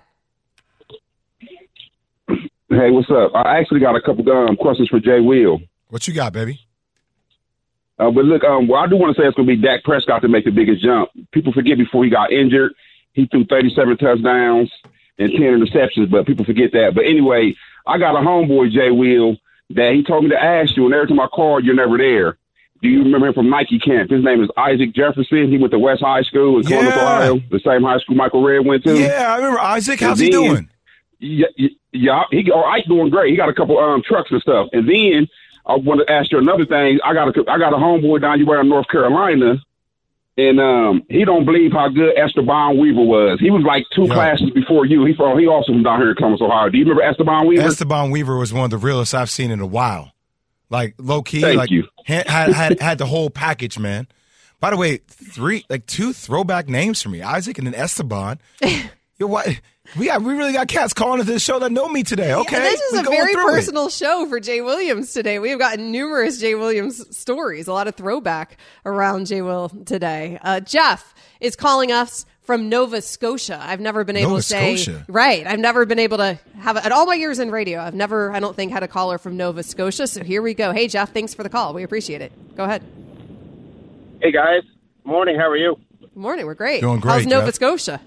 Hey, 2.70 2.91
what's 2.91 3.11
up? 3.11 3.33
I 3.35 3.59
actually 3.59 3.81
got 3.81 3.97
a 3.97 4.01
couple 4.01 4.31
um, 4.31 4.57
questions 4.57 4.89
for 4.91 5.01
Jay 5.01 5.20
Will. 5.20 5.59
What 5.89 6.07
you 6.07 6.12
got, 6.12 6.35
baby? 6.35 6.61
Uh, 7.99 8.11
but 8.11 8.24
look, 8.26 8.45
um, 8.45 8.68
well, 8.68 8.81
I 8.81 8.87
do 8.87 8.97
want 8.97 9.16
to 9.16 9.20
say 9.20 9.26
it's 9.26 9.35
going 9.35 9.49
to 9.49 9.57
be 9.57 9.61
Dak 9.61 9.83
Prescott 9.85 10.22
to 10.22 10.29
make 10.29 10.45
the 10.45 10.51
biggest 10.51 10.85
jump. 10.85 11.11
People 11.33 11.53
forget 11.53 11.79
before 11.79 12.05
he 12.05 12.11
got 12.11 12.31
injured, 12.31 12.72
he 13.14 13.26
threw 13.26 13.45
37 13.47 13.97
touchdowns 13.97 14.70
and 15.19 15.31
10 15.33 15.41
interceptions, 15.41 16.11
but 16.11 16.27
people 16.27 16.45
forget 16.45 16.73
that. 16.73 16.93
But 16.95 17.05
anyway, 17.07 17.55
I 17.87 17.99
got 17.99 18.14
a 18.16 18.21
homeboy, 18.21 18.71
Jay 18.73 18.91
Will, 18.91 19.37
that 19.71 19.93
he 19.95 20.03
told 20.05 20.25
me 20.25 20.31
to 20.31 20.43
ask 20.43 20.77
you, 20.77 20.87
and 20.87 20.95
every 20.95 21.09
time 21.09 21.21
I 21.21 21.27
called, 21.27 21.64
you're 21.64 21.75
never 21.75 21.99
there. 21.99 22.39
Do 22.81 22.89
you 22.89 23.03
remember 23.03 23.27
him 23.27 23.35
from 23.35 23.51
Nike 23.51 23.81
camp? 23.81 24.11
His 24.11 24.23
name 24.23 24.41
is 24.43 24.49
Isaac 24.57 24.95
Jefferson. 24.95 25.51
He 25.51 25.59
went 25.59 25.73
to 25.73 25.79
West 25.81 26.01
High 26.01 26.23
School 26.23 26.59
in 26.59 26.64
Columbus, 26.64 26.95
Yeah. 26.95 27.03
Ohio, 27.03 27.41
the 27.51 27.59
same 27.59 27.83
high 27.83 27.99
school 27.99 28.14
Michael 28.14 28.43
Redd 28.43 28.64
went 28.64 28.85
to. 28.85 28.97
Yeah, 28.97 29.33
I 29.33 29.37
remember 29.37 29.59
Isaac. 29.59 29.99
How's 30.01 30.21
And 30.21 30.27
he 30.27 30.31
then- 30.33 30.45
doing? 30.45 30.69
Yeah, 31.21 31.47
yeah, 31.93 32.23
he 32.31 32.49
oh, 32.53 32.62
Ike 32.62 32.85
doing 32.85 33.11
great. 33.11 33.33
He 33.33 33.37
got 33.37 33.49
a 33.49 33.53
couple 33.53 33.77
um 33.81 34.03
trucks 34.07 34.31
and 34.31 34.41
stuff. 34.41 34.69
And 34.73 34.89
then 34.89 35.27
I 35.66 35.75
want 35.75 36.07
to 36.07 36.12
ask 36.12 36.31
you 36.31 36.39
another 36.39 36.64
thing. 36.64 37.01
I 37.05 37.12
got 37.12 37.37
a 37.37 37.51
I 37.51 37.59
got 37.59 37.73
a 37.73 37.77
homeboy 37.77 38.21
down 38.21 38.39
here 38.41 38.61
in 38.61 38.69
North 38.69 38.87
Carolina, 38.87 39.57
and 40.39 40.61
um 40.61 41.03
he 41.11 41.24
don't 41.24 41.45
believe 41.45 41.72
how 41.72 41.89
good 41.89 42.16
Esteban 42.16 42.78
Weaver 42.78 43.03
was. 43.03 43.39
He 43.41 43.51
was 43.51 43.62
like 43.66 43.84
two 43.95 44.07
classes 44.07 44.51
before 44.55 44.86
you. 44.86 45.05
He 45.05 45.12
from 45.14 45.39
he 45.39 45.47
also 45.47 45.72
from 45.72 45.82
down 45.82 46.01
here 46.01 46.11
in 46.11 46.16
Columbus, 46.16 46.41
Ohio. 46.41 46.70
Do 46.70 46.78
you 46.78 46.84
remember 46.84 47.03
Esteban 47.03 47.47
Weaver? 47.47 47.62
Esteban 47.62 48.11
Weaver 48.11 48.39
was 48.39 48.53
one 48.53 48.64
of 48.64 48.70
the 48.70 48.78
realest 48.78 49.14
I've 49.14 49.30
seen 49.30 49.51
in 49.51 49.61
a 49.61 49.66
while. 49.66 50.12
Like 50.70 50.95
low 50.99 51.22
key, 51.22 51.41
Thank 51.41 51.59
like 51.59 51.70
you. 51.70 51.89
Had, 52.05 52.28
had 52.28 52.53
had 52.53 52.80
had 52.80 52.99
the 52.99 53.07
whole 53.07 53.30
package, 53.30 53.78
man. 53.78 54.07
By 54.61 54.70
the 54.70 54.76
way, 54.76 54.99
three 55.09 55.64
like 55.68 55.86
two 55.86 56.12
throwback 56.12 56.68
names 56.68 57.03
for 57.03 57.09
me, 57.09 57.20
Isaac 57.20 57.59
and 57.59 57.66
then 57.66 57.74
Esteban. 57.74 58.39
Yo, 59.18 59.26
what? 59.26 59.49
We 59.97 60.07
got 60.07 60.22
we 60.22 60.34
really 60.34 60.53
got 60.53 60.68
cats 60.68 60.93
calling 60.93 61.20
into 61.20 61.32
this 61.32 61.43
show 61.43 61.59
that 61.61 61.72
know 61.72 61.89
me 61.89 62.03
today. 62.03 62.34
Okay, 62.34 62.59
this 62.59 62.80
is 62.80 62.93
we 62.93 62.99
a 62.99 63.03
very 63.05 63.32
through 63.32 63.49
it. 63.49 63.53
personal 63.53 63.89
show 63.89 64.26
for 64.26 64.39
Jay 64.39 64.61
Williams 64.61 65.12
today. 65.14 65.39
We 65.39 65.51
have 65.51 65.59
gotten 65.59 65.91
numerous 65.91 66.39
Jay 66.39 66.55
Williams 66.55 67.16
stories, 67.16 67.68
a 67.68 67.72
lot 67.72 67.89
of 67.89 67.95
throwback 67.95 68.59
around 68.84 69.26
Jay 69.26 69.41
Will 69.41 69.70
today. 69.70 70.39
Uh, 70.43 70.61
Jeff 70.61 71.14
is 71.41 71.57
calling 71.57 71.91
us 71.91 72.26
from 72.43 72.68
Nova 72.68 73.01
Scotia. 73.01 73.59
I've 73.62 73.80
never 73.80 74.05
been 74.05 74.16
able 74.16 74.30
Nova 74.30 74.43
to 74.43 74.47
say 74.47 74.76
Scotia. 74.76 75.05
right. 75.09 75.47
I've 75.47 75.59
never 75.59 75.86
been 75.86 75.99
able 75.99 76.18
to 76.18 76.39
have 76.59 76.76
at 76.76 76.93
all 76.93 77.07
my 77.07 77.14
years 77.14 77.39
in 77.39 77.51
radio. 77.51 77.80
I've 77.80 77.95
never, 77.95 78.30
I 78.32 78.41
don't 78.41 78.55
think, 78.57 78.72
had 78.72 78.82
a 78.82 78.89
caller 78.89 79.16
from 79.16 79.36
Nova 79.39 79.62
Scotia. 79.62 80.07
So 80.07 80.22
here 80.22 80.43
we 80.43 80.53
go. 80.55 80.72
Hey 80.72 80.89
Jeff, 80.89 81.12
thanks 81.12 81.32
for 81.32 81.43
the 81.43 81.51
call. 81.51 81.72
We 81.72 81.82
appreciate 81.82 82.20
it. 82.20 82.32
Go 82.57 82.64
ahead. 82.64 82.82
Hey 84.20 84.32
guys, 84.32 84.62
morning. 85.05 85.36
How 85.36 85.49
are 85.49 85.57
you? 85.57 85.78
Morning. 86.14 86.45
We're 86.45 86.55
great. 86.55 86.80
Doing 86.82 87.01
great. 87.01 87.12
How's 87.12 87.26
Nova 87.26 87.47
Jeff. 87.47 87.55
Scotia? 87.55 88.01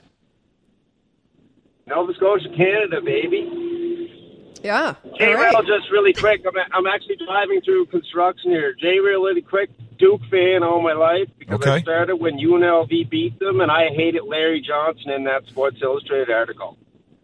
Nova 1.91 2.13
Scotia, 2.15 2.47
Canada, 2.55 3.01
baby. 3.03 4.57
Yeah. 4.63 4.95
J 5.17 5.25
all 5.27 5.33
right. 5.35 5.53
Rail, 5.53 5.63
just 5.63 5.91
really 5.91 6.13
quick. 6.13 6.41
I'm, 6.47 6.53
I'm 6.71 6.87
actually 6.87 7.17
driving 7.25 7.61
through 7.61 7.87
construction 7.87 8.51
here. 8.51 8.73
J 8.79 8.99
Rail, 8.99 9.21
really 9.23 9.41
quick. 9.41 9.69
Duke 9.97 10.21
fan 10.31 10.63
all 10.63 10.81
my 10.81 10.93
life 10.93 11.27
because 11.37 11.59
I 11.65 11.73
Okay. 11.75 11.81
started 11.83 12.15
when 12.15 12.37
UNLV 12.39 13.09
beat 13.09 13.37
them, 13.39 13.59
and 13.61 13.69
I 13.71 13.89
hated 13.89 14.23
Larry 14.25 14.61
Johnson 14.65 15.11
in 15.11 15.23
that 15.25 15.45
Sports 15.47 15.77
Illustrated 15.81 16.31
article. 16.31 16.77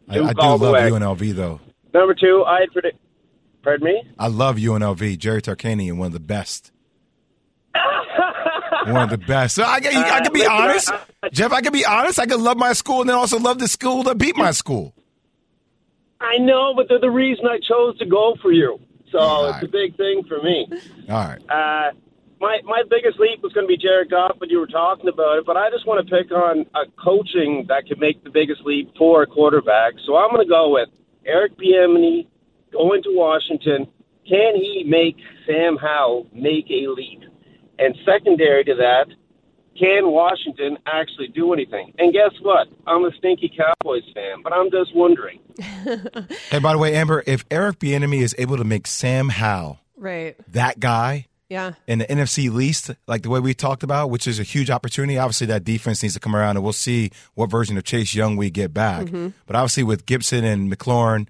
I, 0.09 0.19
I 0.19 0.33
do 0.33 0.39
love 0.41 0.59
the 0.59 0.71
way. 0.71 0.89
UNLV 0.91 1.33
though. 1.35 1.59
Number 1.93 2.13
two, 2.13 2.43
I 2.45 2.59
had 2.61 2.71
predict. 2.71 2.97
Pardon 3.63 3.85
me. 3.85 4.03
I 4.19 4.27
love 4.27 4.57
UNLV. 4.57 5.17
Jerry 5.17 5.41
Tarkanian, 5.41 5.97
one 5.97 6.07
of 6.07 6.13
the 6.13 6.19
best. 6.19 6.71
one 8.85 9.03
of 9.03 9.09
the 9.09 9.17
best. 9.17 9.55
So 9.55 9.63
I, 9.63 9.79
can- 9.79 9.95
I 10.03 10.21
can 10.21 10.31
be 10.33 10.45
Uh, 10.45 10.67
listen, 10.67 10.93
honest, 10.95 11.11
I- 11.16 11.16
Jeff. 11.31 11.51
I 11.51 11.61
can 11.61 11.73
be 11.73 11.85
honest. 11.85 12.19
I 12.19 12.25
can 12.25 12.43
love 12.43 12.57
my 12.57 12.73
school 12.73 13.01
and 13.01 13.09
then 13.09 13.15
also 13.15 13.39
love 13.39 13.59
the 13.59 13.67
school 13.67 14.03
that 14.03 14.17
beat 14.17 14.37
my 14.37 14.51
school. 14.51 14.93
I 16.19 16.37
know, 16.39 16.73
but 16.75 16.87
they're 16.89 16.99
the 16.99 17.11
reason 17.11 17.45
I 17.45 17.59
chose 17.59 17.97
to 17.99 18.05
go 18.05 18.35
for 18.41 18.51
you. 18.51 18.79
So 19.11 19.47
it's 19.49 19.63
a 19.63 19.67
big 19.67 19.95
thing 19.95 20.23
for 20.27 20.41
me. 20.41 20.67
All 21.09 21.15
right. 21.15 21.41
Uh, 21.49 21.91
my 22.39 22.59
my 22.65 22.83
biggest 22.89 23.19
leap 23.19 23.41
was 23.41 23.53
going 23.53 23.65
to 23.65 23.67
be 23.67 23.77
Jared 23.77 24.11
Goff, 24.11 24.37
but 24.39 24.49
you 24.49 24.59
were 24.59 24.67
talking 24.67 25.07
about 25.07 25.37
it. 25.37 25.45
But 25.45 25.57
I 25.57 25.69
just 25.69 25.87
want 25.87 26.05
to 26.05 26.15
pick 26.15 26.31
on 26.31 26.65
a 26.75 26.85
coaching 27.01 27.65
that 27.69 27.87
could 27.87 27.99
make 27.99 28.23
the 28.23 28.29
biggest 28.29 28.61
leap 28.63 28.91
for 28.97 29.23
a 29.23 29.27
quarterback. 29.27 29.93
So 30.05 30.17
I'm 30.17 30.29
going 30.29 30.45
to 30.45 30.49
go 30.49 30.69
with 30.73 30.89
Eric 31.25 31.57
Bieniemy 31.57 32.27
going 32.71 33.03
to 33.03 33.09
Washington. 33.13 33.87
Can 34.27 34.55
he 34.55 34.83
make 34.85 35.17
Sam 35.45 35.77
Howell 35.77 36.27
make 36.33 36.69
a 36.69 36.87
leap? 36.87 37.21
And 37.79 37.95
secondary 38.05 38.63
to 38.65 38.75
that, 38.75 39.05
can 39.77 40.11
Washington 40.11 40.77
actually 40.85 41.27
do 41.27 41.53
anything? 41.53 41.93
And 41.99 42.11
guess 42.13 42.31
what? 42.41 42.67
I'm 42.85 43.03
a 43.05 43.11
stinky 43.17 43.51
Cowboys 43.55 44.03
fan, 44.13 44.41
but 44.43 44.53
I'm 44.53 44.69
just 44.71 44.95
wondering. 44.95 45.39
Hey, 46.49 46.59
by 46.59 46.71
the 46.73 46.77
way, 46.77 46.95
Amber, 46.95 47.23
if 47.27 47.45
Eric 47.51 47.79
Bieniemy 47.79 48.21
is 48.21 48.35
able 48.37 48.57
to 48.57 48.63
make 48.63 48.87
Sam 48.87 49.29
Howell 49.29 49.79
Right. 49.97 50.35
that 50.51 50.79
guy 50.79 51.27
Yeah. 51.49 51.73
in 51.87 51.99
the 51.99 52.05
NFC 52.05 52.49
least, 52.51 52.91
like 53.07 53.21
the 53.23 53.29
way 53.29 53.39
we 53.39 53.53
talked 53.53 53.83
about, 53.83 54.09
which 54.09 54.27
is 54.27 54.39
a 54.39 54.43
huge 54.43 54.69
opportunity. 54.69 55.17
Obviously, 55.17 55.47
that 55.47 55.63
defense 55.63 56.01
needs 56.03 56.13
to 56.13 56.19
come 56.19 56.35
around, 56.35 56.57
and 56.57 56.63
we'll 56.63 56.73
see 56.73 57.09
what 57.35 57.49
version 57.49 57.77
of 57.77 57.83
Chase 57.83 58.13
Young 58.13 58.37
we 58.37 58.49
get 58.49 58.73
back. 58.73 59.07
Mhm. 59.07 59.33
But 59.45 59.55
obviously, 59.55 59.83
with 59.83 60.05
Gibson 60.05 60.43
and 60.43 60.71
McLaurin, 60.71 61.27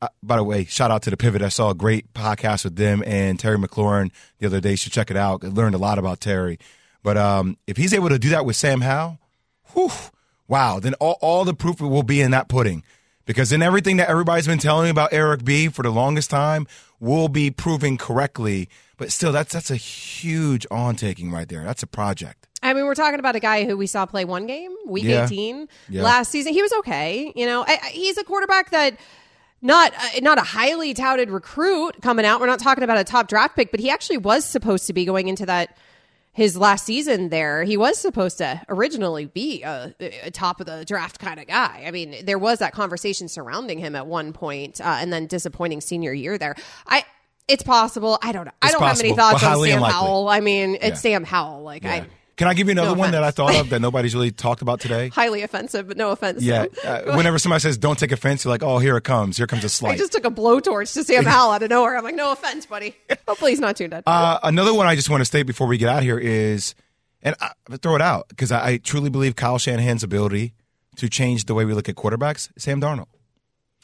uh, 0.00 0.08
by 0.22 0.36
the 0.36 0.44
way, 0.44 0.64
shout 0.64 0.90
out 0.90 1.02
to 1.02 1.10
the 1.10 1.16
Pivot. 1.16 1.42
I 1.42 1.48
saw 1.48 1.70
a 1.70 1.74
great 1.74 2.12
podcast 2.12 2.64
with 2.64 2.76
them 2.76 3.02
and 3.06 3.38
Terry 3.38 3.56
McLaurin 3.58 4.10
the 4.38 4.46
other 4.46 4.60
day. 4.60 4.72
You 4.72 4.76
should 4.76 4.92
check 4.92 5.10
it 5.10 5.16
out. 5.16 5.44
I 5.44 5.48
learned 5.48 5.74
a 5.74 5.78
lot 5.78 5.98
about 5.98 6.20
Terry. 6.20 6.58
But 7.02 7.16
um, 7.16 7.56
if 7.66 7.76
he's 7.76 7.92
able 7.92 8.08
to 8.10 8.18
do 8.18 8.28
that 8.30 8.44
with 8.46 8.56
Sam 8.56 8.80
Howell, 8.82 9.18
whew, 9.72 9.90
wow, 10.48 10.78
then 10.80 10.94
all, 10.94 11.18
all 11.20 11.44
the 11.44 11.54
proof 11.54 11.80
will 11.80 12.02
be 12.02 12.20
in 12.20 12.30
that 12.32 12.48
pudding. 12.48 12.84
Because 13.24 13.50
then 13.50 13.62
everything 13.62 13.98
that 13.98 14.08
everybody's 14.08 14.46
been 14.48 14.58
telling 14.58 14.84
me 14.84 14.90
about 14.90 15.12
Eric 15.12 15.44
B 15.44 15.68
for 15.68 15.82
the 15.82 15.90
longest 15.90 16.28
time 16.30 16.66
will 16.98 17.28
be 17.28 17.50
proving 17.50 17.96
correctly. 17.96 18.68
But 18.96 19.12
still, 19.12 19.30
that's 19.32 19.52
that's 19.52 19.70
a 19.70 19.76
huge 19.76 20.66
on 20.70 20.96
taking 20.96 21.30
right 21.30 21.48
there. 21.48 21.62
That's 21.64 21.82
a 21.82 21.86
project. 21.86 22.48
I 22.64 22.74
mean, 22.74 22.84
we're 22.84 22.94
talking 22.94 23.18
about 23.20 23.34
a 23.36 23.40
guy 23.40 23.64
who 23.64 23.76
we 23.76 23.86
saw 23.88 24.06
play 24.06 24.24
one 24.24 24.46
game, 24.46 24.72
week 24.86 25.04
Yeah. 25.04 25.24
18 25.24 25.68
Yeah. 25.88 26.02
last 26.02 26.30
season. 26.30 26.52
He 26.52 26.62
was 26.62 26.72
okay. 26.74 27.32
You 27.34 27.46
know, 27.46 27.62
I, 27.66 27.78
I- 27.82 27.88
he's 27.88 28.18
a 28.18 28.24
quarterback 28.24 28.70
that 28.70 28.96
not 29.60 29.92
uh, 29.94 30.20
not 30.20 30.38
a 30.38 30.42
highly 30.42 30.92
touted 30.94 31.30
recruit 31.30 32.02
coming 32.02 32.24
out. 32.24 32.40
We're 32.40 32.46
not 32.46 32.58
talking 32.60 32.82
about 32.84 32.98
a 32.98 33.04
top 33.04 33.28
draft 33.28 33.54
pick, 33.56 33.70
but 33.70 33.78
he 33.80 33.90
actually 33.90 34.18
was 34.18 34.44
supposed 34.44 34.86
to 34.88 34.92
be 34.92 35.04
going 35.04 35.28
into 35.28 35.46
that 35.46 35.76
his 36.32 36.56
last 36.56 36.86
season 36.86 37.28
there. 37.28 37.62
He 37.62 37.76
was 37.76 37.98
supposed 37.98 38.38
to 38.38 38.62
originally 38.68 39.26
be 39.26 39.62
a, 39.62 39.94
a 40.22 40.30
top 40.30 40.60
of 40.60 40.66
the 40.66 40.84
draft 40.84 41.18
kind 41.18 41.38
of 41.38 41.46
guy. 41.46 41.84
I 41.86 41.90
mean, 41.90 42.24
there 42.24 42.38
was 42.38 42.58
that 42.60 42.72
conversation 42.72 43.28
surrounding 43.28 43.78
him 43.78 43.94
at 43.94 44.06
one 44.06 44.32
point, 44.32 44.80
uh, 44.80 44.96
and 44.98 45.12
then 45.12 45.26
disappointing 45.26 45.80
senior 45.80 46.12
year 46.12 46.38
there. 46.38 46.54
I. 46.86 47.04
It's 47.48 47.64
possible. 47.64 48.18
I 48.22 48.30
don't 48.30 48.44
know. 48.44 48.52
I 48.62 48.70
don't 48.70 48.80
have 48.82 49.00
any 49.00 49.14
thoughts 49.16 49.42
on 49.42 49.56
Sam 49.62 49.78
unlikely. 49.78 49.92
Howell. 49.92 50.28
I 50.28 50.40
mean, 50.40 50.76
it's 50.76 50.84
Yeah. 50.84 50.94
Sam 50.94 51.24
Howell. 51.24 51.62
Like 51.64 51.84
I 51.84 52.06
Can 52.42 52.48
I 52.48 52.54
give 52.54 52.66
you 52.66 52.72
another 52.72 52.88
No 52.88 52.94
one 52.98 53.12
that 53.12 53.22
I 53.22 53.30
thought 53.30 53.54
of 53.54 53.70
that 53.70 53.78
nobody's 53.80 54.16
really 54.16 54.32
talked 54.32 54.62
about 54.62 54.80
today? 54.80 55.10
highly 55.10 55.42
offensive, 55.42 55.86
but 55.86 55.96
no 55.96 56.10
offense. 56.10 56.42
Yeah. 56.42 56.66
Uh, 56.84 57.12
whenever 57.14 57.38
somebody 57.38 57.60
says 57.60 57.78
don't 57.78 57.96
take 57.96 58.10
offense, 58.10 58.44
you're 58.44 58.50
like, 58.52 58.64
oh, 58.64 58.80
here 58.80 58.96
it 58.96 59.04
comes. 59.04 59.36
Here 59.36 59.46
comes 59.46 59.62
a 59.62 59.68
slight. 59.68 59.92
I 59.92 59.96
just 59.96 60.10
took 60.10 60.24
a 60.24 60.30
blowtorch 60.30 60.92
to 60.94 61.04
Sam 61.04 61.24
Howell 61.24 61.52
out 61.52 61.62
of 61.62 61.70
nowhere. 61.70 61.96
I'm 61.96 62.02
like, 62.02 62.16
no 62.16 62.32
offense, 62.32 62.66
buddy. 62.66 62.96
Hopefully 63.28 63.52
he's 63.52 63.60
not 63.60 63.76
tuned 63.76 63.92
in. 63.92 64.02
Uh, 64.04 64.40
another 64.42 64.74
one 64.74 64.88
I 64.88 64.96
just 64.96 65.08
want 65.08 65.20
to 65.20 65.24
state 65.24 65.44
before 65.44 65.68
we 65.68 65.78
get 65.78 65.88
out 65.88 66.02
here 66.02 66.18
is, 66.18 66.74
and 67.22 67.36
I, 67.40 67.52
throw 67.76 67.94
it 67.94 68.02
out 68.02 68.26
because 68.28 68.50
I, 68.50 68.70
I 68.70 68.76
truly 68.78 69.08
believe 69.08 69.36
Kyle 69.36 69.58
Shanahan's 69.58 70.02
ability 70.02 70.52
to 70.96 71.08
change 71.08 71.44
the 71.44 71.54
way 71.54 71.64
we 71.64 71.74
look 71.74 71.88
at 71.88 71.94
quarterbacks. 71.94 72.50
Sam 72.58 72.80
Darnold. 72.80 73.06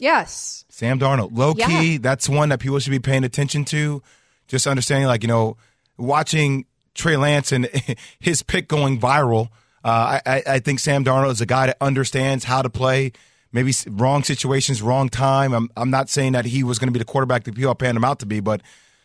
yes. 0.00 0.64
Sam 0.68 0.98
Darnold. 0.98 1.30
Low 1.32 1.54
key, 1.54 1.92
Yeah. 1.92 1.98
that's 2.00 2.28
one 2.28 2.48
that 2.48 2.58
people 2.58 2.80
should 2.80 2.90
be 2.90 2.98
paying 2.98 3.22
attention 3.22 3.64
to. 3.66 4.02
Just 4.48 4.66
understanding, 4.66 5.06
like, 5.06 5.22
you 5.22 5.28
know, 5.28 5.56
watching 5.96 6.64
Trey 6.98 7.16
Lance 7.16 7.52
and 7.52 7.70
his 8.20 8.42
pick 8.42 8.68
going 8.68 9.00
viral. 9.00 9.48
Uh, 9.84 10.18
I, 10.26 10.42
I- 10.46 10.58
think 10.58 10.80
Sam 10.80 11.04
Darnold 11.04 11.30
is 11.30 11.40
a 11.40 11.46
guy 11.46 11.66
that 11.66 11.78
understands 11.80 12.44
how 12.44 12.60
to 12.60 12.68
play. 12.68 13.12
Maybe 13.52 13.72
wrong 13.86 14.24
situations, 14.24 14.82
wrong 14.82 15.08
time. 15.08 15.54
I'm, 15.54 15.70
I'm 15.74 15.88
not 15.90 16.10
saying 16.10 16.32
that 16.32 16.44
he 16.44 16.62
was 16.62 16.78
going 16.78 16.88
to 16.88 16.92
be 16.92 16.98
the 16.98 17.06
quarterback 17.06 17.44
that 17.44 17.54
people 17.54 17.74
paying 17.74 17.96
him 17.96 18.04
out 18.04 18.18
to 18.18 18.26
be, 18.26 18.40
but 18.40 18.60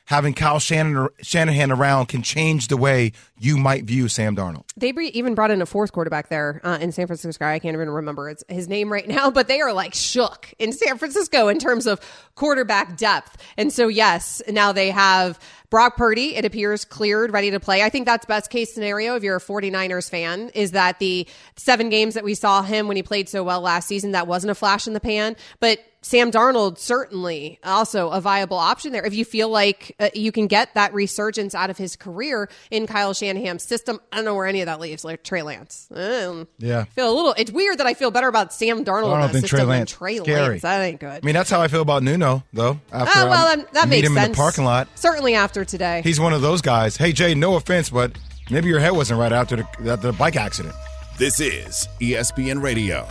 having 0.05 0.33
Kyle 0.33 0.59
Shannon, 0.59 1.07
Shanahan 1.21 1.71
around 1.71 2.07
can 2.07 2.21
change 2.23 2.67
the 2.67 2.75
way 2.75 3.13
you 3.39 3.55
might 3.57 3.85
view 3.85 4.09
Sam 4.09 4.35
Darnold. 4.35 4.65
They 4.75 4.89
even 4.89 5.33
brought 5.33 5.49
in 5.51 5.61
a 5.61 5.65
fourth 5.65 5.93
quarterback 5.93 6.27
there 6.27 6.59
uh, 6.63 6.77
in 6.81 6.91
San 6.91 7.07
Francisco. 7.07 7.45
I 7.45 7.59
can't 7.59 7.73
even 7.73 7.89
remember 7.89 8.35
his 8.49 8.67
name 8.67 8.91
right 8.91 9.07
now, 9.07 9.31
but 9.31 9.47
they 9.47 9.61
are 9.61 9.71
like 9.71 9.93
shook 9.93 10.53
in 10.59 10.73
San 10.73 10.97
Francisco 10.97 11.47
in 11.47 11.57
terms 11.57 11.87
of 11.87 12.01
quarterback 12.35 12.97
depth. 12.97 13.37
And 13.55 13.71
so, 13.71 13.87
yes, 13.87 14.41
now 14.49 14.73
they 14.73 14.89
have 14.89 15.39
Brock 15.73 15.97
Purdy, 15.97 16.35
it 16.35 16.45
appears 16.45 16.85
cleared, 16.85 17.33
ready 17.33 17.49
to 17.49 17.59
play. 17.59 17.81
I 17.81 17.89
think 17.89 18.05
that's 18.05 18.27
best 18.27 18.51
case 18.51 18.71
scenario 18.71 19.15
if 19.15 19.23
you're 19.23 19.37
a 19.37 19.41
49ers 19.41 20.07
fan, 20.07 20.49
is 20.53 20.73
that 20.73 20.99
the 20.99 21.25
seven 21.55 21.89
games 21.89 22.13
that 22.13 22.23
we 22.23 22.35
saw 22.35 22.61
him 22.61 22.87
when 22.87 22.95
he 22.95 23.01
played 23.01 23.27
so 23.27 23.43
well 23.43 23.59
last 23.59 23.87
season, 23.87 24.11
that 24.11 24.27
wasn't 24.27 24.51
a 24.51 24.55
flash 24.55 24.85
in 24.85 24.93
the 24.93 24.99
pan. 24.99 25.35
But 25.59 25.79
Sam 26.05 26.31
Darnold 26.31 26.79
certainly 26.79 27.59
also 27.63 28.09
a 28.09 28.19
viable 28.19 28.57
option 28.57 28.91
there. 28.91 29.05
If 29.05 29.13
you 29.13 29.23
feel 29.23 29.47
like 29.47 29.95
uh, 30.01 30.09
you 30.13 30.33
can 30.33 30.47
get 30.47 30.73
that 30.73 30.93
resurgence 30.93 31.55
out 31.55 31.69
of 31.69 31.77
his 31.77 31.95
career 31.95 32.49
in 32.69 32.87
Kyle 32.87 33.13
Shanahan's 33.13 33.63
system, 33.63 34.01
I 34.11 34.17
don't 34.17 34.25
know 34.25 34.35
where 34.35 34.45
any 34.45 34.59
of 34.59 34.65
that 34.65 34.81
leaves. 34.81 35.05
Like 35.05 35.23
Trey 35.23 35.43
Lance, 35.43 35.87
um, 35.95 36.45
Yeah. 36.57 36.81
I 36.81 36.83
feel 36.85 37.09
a 37.09 37.15
little. 37.15 37.33
It's 37.37 37.51
weird 37.51 37.77
that 37.77 37.87
I 37.87 37.93
feel 37.93 38.11
better 38.11 38.27
about 38.27 38.53
Sam 38.53 38.83
Darnold 38.83 39.13
I 39.13 39.15
in 39.15 39.19
don't 39.21 39.21
that 39.21 39.31
think 39.31 39.45
Trey 39.47 39.63
Lance. 39.63 39.91
Trey 39.91 40.17
Scary. 40.17 40.41
Lance. 40.49 40.61
That 40.63 40.81
ain't 40.81 40.99
good. 40.99 41.21
I 41.23 41.25
mean, 41.25 41.35
that's 41.35 41.49
how 41.49 41.61
I 41.61 41.69
feel 41.69 41.81
about 41.81 42.03
Nuno, 42.03 42.43
though. 42.51 42.81
After 42.91 43.19
Ah, 43.19 43.29
well, 43.29 43.47
I 43.47 43.65
that, 43.71 43.87
makes 43.87 44.05
him 44.05 44.13
sense. 44.15 44.25
in 44.25 44.31
the 44.33 44.35
parking 44.35 44.65
lot. 44.65 44.89
Certainly 44.95 45.35
after 45.35 45.62
today. 45.65 46.01
He's 46.03 46.19
one 46.19 46.33
of 46.33 46.41
those 46.41 46.61
guys. 46.61 46.97
Hey, 46.97 47.11
Jay, 47.11 47.35
no 47.35 47.55
offense, 47.55 47.89
but 47.89 48.17
maybe 48.49 48.67
your 48.69 48.79
head 48.79 48.91
wasn't 48.91 49.19
right 49.19 49.31
after 49.31 49.57
the, 49.57 49.63
after 49.91 50.11
the 50.11 50.13
bike 50.13 50.35
accident. 50.35 50.75
This 51.17 51.39
is 51.39 51.87
ESPN 51.99 52.61
Radio. 52.61 53.07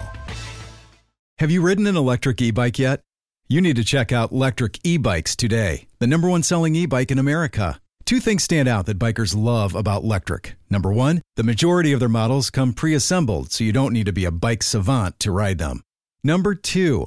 Have 1.38 1.50
you 1.50 1.62
ridden 1.62 1.86
an 1.86 1.96
electric 1.96 2.40
e 2.42 2.50
bike 2.50 2.78
yet? 2.78 3.00
You 3.48 3.61
need 3.61 3.76
to 3.76 3.84
check 3.84 4.12
out 4.12 4.30
Lectric 4.32 4.78
E 4.82 4.96
Bikes 4.96 5.36
today, 5.36 5.86
the 5.98 6.07
number 6.07 6.28
one 6.28 6.42
selling 6.42 6.74
e 6.74 6.86
bike 6.86 7.11
in 7.11 7.18
America. 7.18 7.80
Two 8.05 8.18
things 8.18 8.42
stand 8.42 8.68
out 8.68 8.86
that 8.86 8.98
bikers 8.98 9.36
love 9.36 9.74
about 9.74 10.05
Lectric. 10.05 10.55
Number 10.70 10.92
one, 10.92 11.22
the 11.36 11.42
majority 11.42 11.92
of 11.92 12.00
their 12.00 12.09
models 12.09 12.50
come 12.50 12.72
pre 12.72 12.94
assembled, 12.94 13.53
so 13.53 13.62
you 13.64 13.72
don't 13.72 13.92
need 13.92 14.07
to 14.07 14.12
be 14.12 14.24
a 14.24 14.30
bike 14.30 14.62
savant 14.62 15.20
to 15.20 15.30
ride 15.30 15.59
them. 15.59 15.82
Number 16.24 16.55
two, 16.55 17.07